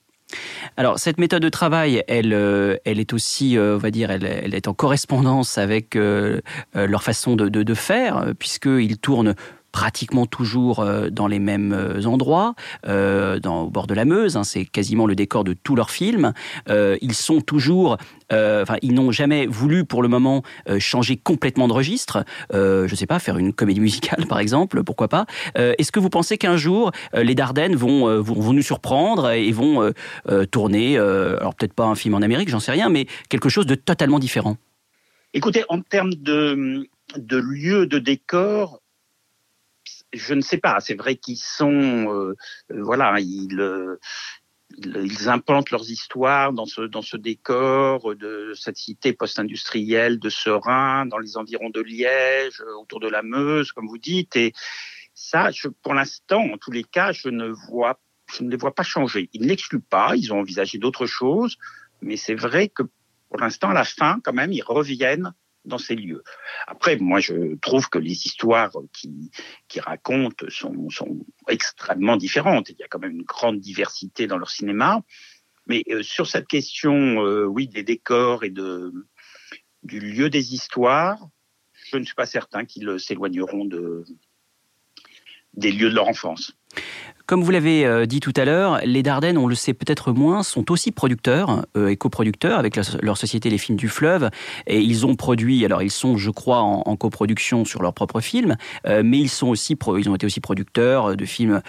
Alors 0.77 0.99
cette 0.99 1.19
méthode 1.19 1.43
de 1.43 1.49
travail, 1.49 2.03
elle, 2.07 2.33
euh, 2.33 2.77
est 2.85 3.13
aussi, 3.13 3.57
euh, 3.57 3.75
on 3.75 3.77
va 3.77 3.91
dire, 3.91 4.11
elle, 4.11 4.53
est 4.53 4.67
en 4.67 4.73
correspondance 4.73 5.57
avec 5.57 5.95
euh, 5.95 6.41
leur 6.73 7.03
façon 7.03 7.35
de, 7.35 7.49
de, 7.49 7.63
de 7.63 7.73
faire, 7.73 8.33
puisqu'ils 8.39 8.97
tournent 8.97 9.35
pratiquement 9.73 10.25
toujours 10.27 10.79
euh, 10.79 11.09
dans 11.09 11.27
les 11.27 11.39
mêmes 11.39 11.73
euh, 11.73 12.05
endroits, 12.05 12.53
euh, 12.87 13.39
au 13.43 13.69
bord 13.69 13.87
de 13.87 13.93
la 13.93 14.05
Meuse. 14.05 14.37
Hein, 14.37 14.45
c'est 14.45 14.65
quasiment 14.65 15.07
le 15.07 15.15
décor 15.15 15.43
de 15.43 15.53
tous 15.53 15.75
leurs 15.75 15.89
films. 15.89 16.31
ils 16.69 17.13
sont 17.13 17.41
toujours, 17.41 17.97
enfin, 18.31 18.75
ils 18.81 18.93
n'ont 18.93 19.11
jamais 19.11 19.47
voulu 19.47 19.83
pour 19.83 20.03
le 20.03 20.07
moment 20.07 20.43
changer 20.77 21.17
complètement 21.17 21.67
de 21.67 21.73
registre. 21.73 22.23
je 22.51 22.89
ne 22.89 22.95
sais 22.95 23.07
pas, 23.07 23.19
faire 23.19 23.37
une 23.37 23.51
comédie 23.51 23.79
musicale 23.79 24.25
par 24.29 24.39
exemple, 24.39 24.83
pourquoi 24.83 25.07
pas. 25.07 25.25
Est-ce 25.55 25.91
que 25.91 25.99
vous 25.99 26.09
pensez 26.09 26.37
qu'un 26.37 26.57
jour 26.57 26.91
les 27.13 27.33
Dardennes 27.33 27.75
vont, 27.75 28.21
vont, 28.21 28.39
vont, 28.39 28.53
nous 28.53 28.61
surprendre 28.61 29.31
et 29.31 29.51
vont 29.51 29.91
tourner, 30.51 30.97
alors 30.97 31.55
peut-être 31.55 31.73
pas 31.73 31.85
un 31.85 31.95
film 31.95 32.13
en 32.13 32.21
Amérique, 32.21 32.49
j'en 32.49 32.59
sais 32.59 32.71
rien, 32.71 32.89
mais 32.89 33.07
quelque 33.29 33.49
chose 33.49 33.65
de 33.65 33.75
totalement 33.75 34.19
différent? 34.19 34.57
Écoutez, 35.33 35.63
en 35.69 35.81
termes 35.81 36.13
de, 36.13 36.87
de 37.17 37.37
lieu, 37.37 37.87
de 37.87 37.97
décor, 37.97 38.82
je 40.13 40.33
ne 40.33 40.41
sais 40.41 40.57
pas. 40.57 40.79
C'est 40.79 40.95
vrai 40.95 41.15
qu'ils 41.15 41.37
sont, 41.37 41.71
euh, 41.71 42.35
euh, 42.71 42.83
voilà, 42.83 43.19
ils, 43.19 43.59
euh, 43.59 43.97
ils 44.77 45.29
implantent 45.29 45.71
leurs 45.71 45.89
histoires 45.89 46.53
dans 46.53 46.65
ce 46.65 46.81
dans 46.81 47.01
ce 47.01 47.17
décor 47.17 48.15
de 48.15 48.53
cette 48.55 48.77
cité 48.77 49.13
post-industrielle 49.13 50.19
de 50.19 50.29
Serein, 50.29 51.05
dans 51.05 51.19
les 51.19 51.37
environs 51.37 51.69
de 51.69 51.81
Liège, 51.81 52.61
autour 52.79 52.99
de 52.99 53.07
la 53.07 53.21
Meuse, 53.21 53.71
comme 53.71 53.87
vous 53.87 53.99
dites. 53.99 54.35
Et 54.35 54.53
ça, 55.13 55.51
je, 55.51 55.67
pour 55.67 55.93
l'instant, 55.93 56.41
en 56.41 56.57
tous 56.57 56.71
les 56.71 56.83
cas, 56.83 57.11
je 57.11 57.29
ne 57.29 57.49
vois, 57.49 57.99
je 58.35 58.43
ne 58.43 58.49
les 58.49 58.57
vois 58.57 58.73
pas 58.73 58.83
changer. 58.83 59.29
Ils 59.33 59.45
n'excluent 59.45 59.79
pas. 59.79 60.15
Ils 60.15 60.33
ont 60.33 60.39
envisagé 60.39 60.79
d'autres 60.79 61.05
choses, 61.05 61.57
mais 62.01 62.17
c'est 62.17 62.35
vrai 62.35 62.69
que 62.69 62.83
pour 63.29 63.39
l'instant, 63.39 63.69
à 63.69 63.73
la 63.73 63.83
fin, 63.83 64.19
quand 64.23 64.33
même, 64.33 64.51
ils 64.51 64.63
reviennent 64.63 65.33
dans 65.65 65.77
ces 65.77 65.95
lieux. 65.95 66.23
Après, 66.67 66.97
moi, 66.97 67.19
je 67.19 67.55
trouve 67.55 67.89
que 67.89 67.99
les 67.99 68.25
histoires 68.25 68.71
qui, 68.91 69.31
qui 69.67 69.79
racontent 69.79 70.45
sont, 70.49 70.89
sont 70.89 71.25
extrêmement 71.47 72.17
différentes. 72.17 72.69
Il 72.69 72.77
y 72.79 72.83
a 72.83 72.87
quand 72.87 72.99
même 72.99 73.11
une 73.11 73.23
grande 73.23 73.59
diversité 73.59 74.27
dans 74.27 74.37
leur 74.37 74.49
cinéma. 74.49 75.01
Mais 75.67 75.83
euh, 75.89 76.03
sur 76.03 76.27
cette 76.27 76.47
question, 76.47 77.25
euh, 77.25 77.45
oui, 77.45 77.67
des 77.67 77.83
décors 77.83 78.43
et 78.43 78.49
de, 78.49 78.91
du 79.83 79.99
lieu 79.99 80.29
des 80.29 80.53
histoires, 80.53 81.29
je 81.91 81.97
ne 81.97 82.03
suis 82.03 82.15
pas 82.15 82.25
certain 82.25 82.65
qu'ils 82.65 82.99
s'éloigneront 82.99 83.65
de, 83.65 84.03
des 85.53 85.71
lieux 85.71 85.89
de 85.89 85.95
leur 85.95 86.07
enfance. 86.07 86.53
Comme 87.25 87.41
vous 87.41 87.51
l'avez 87.51 87.85
euh, 87.85 88.05
dit 88.05 88.19
tout 88.19 88.33
à 88.35 88.43
l'heure, 88.43 88.81
les 88.83 89.01
Dardennes, 89.01 89.37
on 89.37 89.47
le 89.47 89.55
sait 89.55 89.73
peut-être 89.73 90.11
moins, 90.11 90.43
sont 90.43 90.71
aussi 90.71 90.91
producteurs 90.91 91.65
euh, 91.77 91.87
et 91.87 91.95
coproducteurs 91.95 92.59
avec 92.59 92.75
leur, 92.75 93.17
société 93.17 93.49
Les 93.49 93.57
Films 93.57 93.77
du 93.77 93.87
Fleuve. 93.87 94.29
Et 94.67 94.81
ils 94.81 95.05
ont 95.05 95.15
produit, 95.15 95.63
alors 95.63 95.81
ils 95.81 95.91
sont, 95.91 96.17
je 96.17 96.29
crois, 96.29 96.59
en, 96.59 96.95
coproduction 96.97 97.65
sur 97.65 97.81
leurs 97.81 97.93
propres 97.93 98.19
films, 98.19 98.55
euh, 98.85 99.01
mais 99.03 99.19
ils 99.19 99.29
sont 99.29 99.47
aussi, 99.47 99.77
ils 99.97 100.09
ont 100.09 100.15
été 100.15 100.25
aussi 100.25 100.41
producteurs 100.41 101.15
de 101.15 101.25
films 101.25 101.61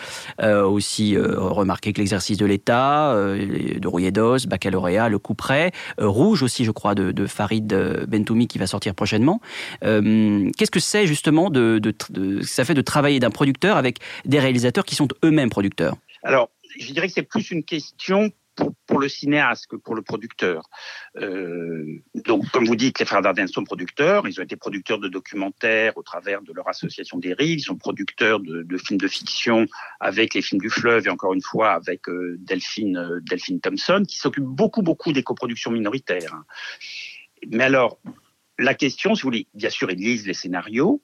aussi 0.42 1.16
remarqués 1.16 1.92
que 1.92 1.98
l'exercice 1.98 2.36
de 2.36 2.46
l'État, 2.46 3.14
de 3.14 3.88
Rouillet 3.88 4.12
d'Os, 4.12 4.46
Baccalauréat, 4.46 5.08
Le 5.08 5.18
Coup 5.18 5.34
près, 5.34 5.72
Rouge 5.98 6.42
aussi, 6.42 6.64
je 6.64 6.70
crois, 6.70 6.94
de, 6.94 7.26
Farid 7.26 7.66
Bentoumi 8.06 8.46
qui 8.46 8.58
va 8.58 8.66
sortir 8.66 8.94
prochainement. 8.94 9.40
Qu'est-ce 9.80 10.70
que 10.70 10.80
c'est 10.80 11.06
justement 11.06 11.50
de, 11.50 11.78
de, 11.78 12.42
ça 12.42 12.64
fait 12.64 12.74
de 12.74 12.82
travailler 12.82 13.20
d'un 13.20 13.30
producteur 13.30 13.76
avec 13.76 13.98
des 14.24 14.38
réalisateurs 14.38 14.84
qui 14.84 14.93
sont 14.94 15.08
eux-mêmes 15.24 15.50
producteur 15.50 15.96
Alors, 16.22 16.50
je 16.78 16.92
dirais 16.92 17.08
que 17.08 17.14
c'est 17.14 17.22
plus 17.22 17.50
une 17.50 17.64
question 17.64 18.32
pour, 18.86 19.00
le 19.00 19.08
cinéaste 19.08 19.66
que 19.66 19.76
pour 19.76 19.94
le 19.94 20.02
producteur. 20.02 20.68
Euh, 21.16 22.00
donc, 22.14 22.48
comme 22.50 22.64
vous 22.66 22.76
dites, 22.76 22.98
les 22.98 23.04
frères 23.04 23.22
Dardenne 23.22 23.48
sont 23.48 23.64
producteurs. 23.64 24.28
Ils 24.28 24.38
ont 24.40 24.44
été 24.44 24.56
producteurs 24.56 24.98
de 24.98 25.08
documentaires 25.08 25.96
au 25.96 26.02
travers 26.02 26.42
de 26.42 26.52
leur 26.52 26.68
association 26.68 27.18
des 27.18 27.32
rives. 27.32 27.58
Ils 27.58 27.62
sont 27.62 27.76
producteurs 27.76 28.40
de, 28.40 28.78
films 28.78 29.00
de 29.00 29.08
fiction 29.08 29.66
avec 30.00 30.34
les 30.34 30.42
films 30.42 30.60
du 30.60 30.70
fleuve 30.70 31.06
et 31.06 31.10
encore 31.10 31.34
une 31.34 31.42
fois 31.42 31.72
avec 31.72 32.08
euh, 32.08 32.36
Delphine, 32.38 32.96
euh, 32.96 33.20
Delphine 33.22 33.60
Thompson, 33.60 34.04
qui 34.06 34.18
s'occupe 34.18 34.44
beaucoup, 34.44 34.82
beaucoup 34.82 35.12
des 35.12 35.22
coproductions 35.22 35.70
minoritaires. 35.70 36.42
Mais 37.50 37.64
alors, 37.64 37.98
la 38.58 38.74
question, 38.74 39.14
si 39.14 39.22
vous 39.22 39.28
voulez, 39.28 39.48
bien 39.54 39.70
sûr, 39.70 39.90
ils 39.90 39.98
lisent 39.98 40.26
les 40.26 40.34
scénarios, 40.34 41.02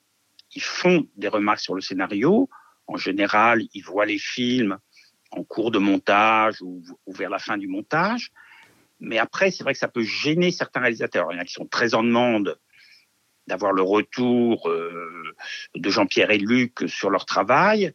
ils 0.55 0.63
font 0.63 1.07
des 1.17 1.29
remarques 1.29 1.61
sur 1.61 1.75
le 1.75 1.81
scénario, 1.81 2.49
en 2.91 2.97
général, 2.97 3.63
ils 3.73 3.85
voient 3.85 4.05
les 4.05 4.19
films 4.19 4.79
en 5.31 5.45
cours 5.45 5.71
de 5.71 5.79
montage 5.79 6.61
ou, 6.61 6.83
vers 7.07 7.31
la 7.31 7.39
fin 7.39 7.57
du 7.57 7.69
montage. 7.69 8.33
Mais 8.99 9.19
après, 9.19 9.53
c'est 9.53 9.63
vrai 9.63 9.75
que 9.75 9.79
ça 9.79 9.87
peut 9.87 10.03
gêner 10.03 10.51
certains 10.51 10.81
réalisateurs. 10.81 11.29
Il 11.31 11.37
y 11.37 11.39
en 11.39 11.43
a 11.43 11.45
qui 11.45 11.53
sont 11.53 11.69
très 11.69 11.95
en 11.95 12.03
demande 12.03 12.59
d'avoir 13.47 13.73
le 13.73 13.83
retour 13.83 14.69
euh, 14.69 15.35
de 15.77 15.89
Jean-Pierre 15.89 16.33
et 16.33 16.39
Luc 16.39 16.89
sur 16.89 17.11
leur 17.11 17.27
travail. 17.27 17.95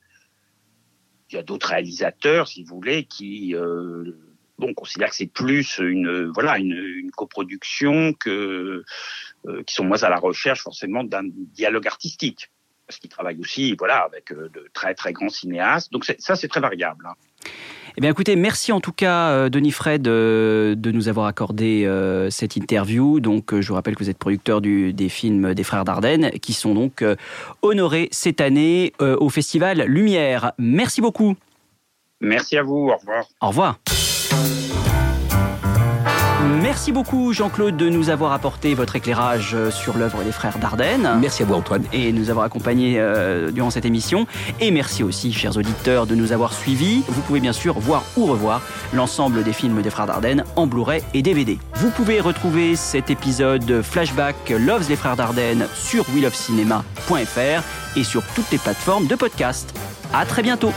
Il 1.29 1.35
y 1.35 1.37
a 1.37 1.43
d'autres 1.43 1.69
réalisateurs, 1.69 2.47
si 2.47 2.63
vous 2.63 2.75
voulez, 2.75 3.03
qui 3.03 3.53
euh, 3.53 4.13
considèrent 4.77 5.09
que 5.09 5.15
c'est 5.15 5.27
plus 5.27 5.77
une 5.79 6.31
voilà 6.33 6.57
une, 6.57 7.11
coproduction 7.11 8.13
euh, 8.27 8.83
qui 9.67 9.73
sont 9.73 9.83
moins 9.83 10.03
à 10.03 10.09
la 10.09 10.19
recherche 10.19 10.61
forcément 10.61 11.03
d'un 11.03 11.23
dialogue 11.25 11.87
artistique 11.87 12.49
parce 12.87 12.99
qu'il 12.99 13.09
travaille 13.09 13.39
aussi 13.39 13.75
voilà, 13.77 13.97
avec 13.97 14.31
euh, 14.31 14.49
de 14.53 14.67
très 14.73 14.93
très 14.93 15.13
grands 15.13 15.29
cinéastes. 15.29 15.91
Donc 15.91 16.05
ça, 16.05 16.35
c'est 16.35 16.47
très 16.47 16.59
variable. 16.59 17.05
Hein. 17.07 17.13
Eh 17.97 18.01
bien, 18.01 18.09
écoutez, 18.09 18.35
merci 18.35 18.71
en 18.71 18.81
tout 18.81 18.91
cas, 18.91 19.29
euh, 19.29 19.49
Denis 19.49 19.71
Fred, 19.71 20.07
euh, 20.07 20.75
de 20.75 20.91
nous 20.91 21.07
avoir 21.07 21.27
accordé 21.27 21.87
cette 22.29 22.55
interview. 22.55 23.19
Donc, 23.19 23.59
je 23.59 23.67
vous 23.67 23.75
rappelle 23.75 23.95
que 23.95 24.03
vous 24.03 24.09
êtes 24.09 24.17
producteur 24.17 24.59
du, 24.61 24.93
des 24.93 25.09
films 25.09 25.53
des 25.53 25.63
Frères 25.63 25.85
Dardenne, 25.85 26.31
qui 26.41 26.53
sont 26.53 26.73
donc 26.73 27.03
honorés 27.61 28.09
cette 28.11 28.41
année 28.41 28.93
au 28.99 29.29
Festival 29.29 29.83
Lumière. 29.83 30.51
Merci 30.57 31.01
beaucoup. 31.01 31.35
Merci 32.19 32.57
à 32.57 32.63
vous. 32.63 32.89
Au 32.89 32.97
revoir. 32.97 33.25
Au 33.41 33.47
revoir. 33.47 33.79
Merci 36.61 36.91
beaucoup 36.91 37.33
Jean-Claude 37.33 37.75
de 37.75 37.89
nous 37.89 38.09
avoir 38.09 38.31
apporté 38.31 38.73
votre 38.73 38.95
éclairage 38.95 39.53
euh, 39.53 39.71
sur 39.71 39.97
l'œuvre 39.97 40.23
des 40.23 40.31
frères 40.31 40.57
Dardenne. 40.57 41.17
Merci 41.19 41.43
à 41.43 41.45
vous 41.45 41.53
Antoine. 41.53 41.83
Et 41.91 42.11
nous 42.11 42.29
avoir 42.29 42.45
accompagnés 42.45 42.95
euh, 42.97 43.51
durant 43.51 43.69
cette 43.69 43.85
émission. 43.85 44.25
Et 44.61 44.71
merci 44.71 45.03
aussi, 45.03 45.33
chers 45.33 45.57
auditeurs, 45.57 46.07
de 46.07 46.15
nous 46.15 46.31
avoir 46.31 46.53
suivis. 46.53 47.03
Vous 47.07 47.21
pouvez 47.21 47.39
bien 47.39 47.53
sûr 47.53 47.79
voir 47.79 48.03
ou 48.15 48.25
revoir 48.25 48.61
l'ensemble 48.93 49.43
des 49.43 49.53
films 49.53 49.81
des 49.81 49.89
frères 49.89 50.07
Dardenne 50.07 50.43
en 50.55 50.67
Blu-ray 50.67 51.03
et 51.13 51.21
DVD. 51.21 51.57
Vous 51.75 51.89
pouvez 51.89 52.21
retrouver 52.21 52.75
cet 52.75 53.09
épisode 53.09 53.81
flashback 53.81 54.49
Loves 54.49 54.89
les 54.89 54.95
frères 54.95 55.15
Dardenne 55.15 55.67
sur 55.73 56.05
willofcinema.fr 56.09 57.97
et 57.97 58.03
sur 58.03 58.23
toutes 58.33 58.51
les 58.51 58.57
plateformes 58.57 59.07
de 59.07 59.15
podcast. 59.15 59.73
À 60.13 60.25
très 60.25 60.43
bientôt. 60.43 60.71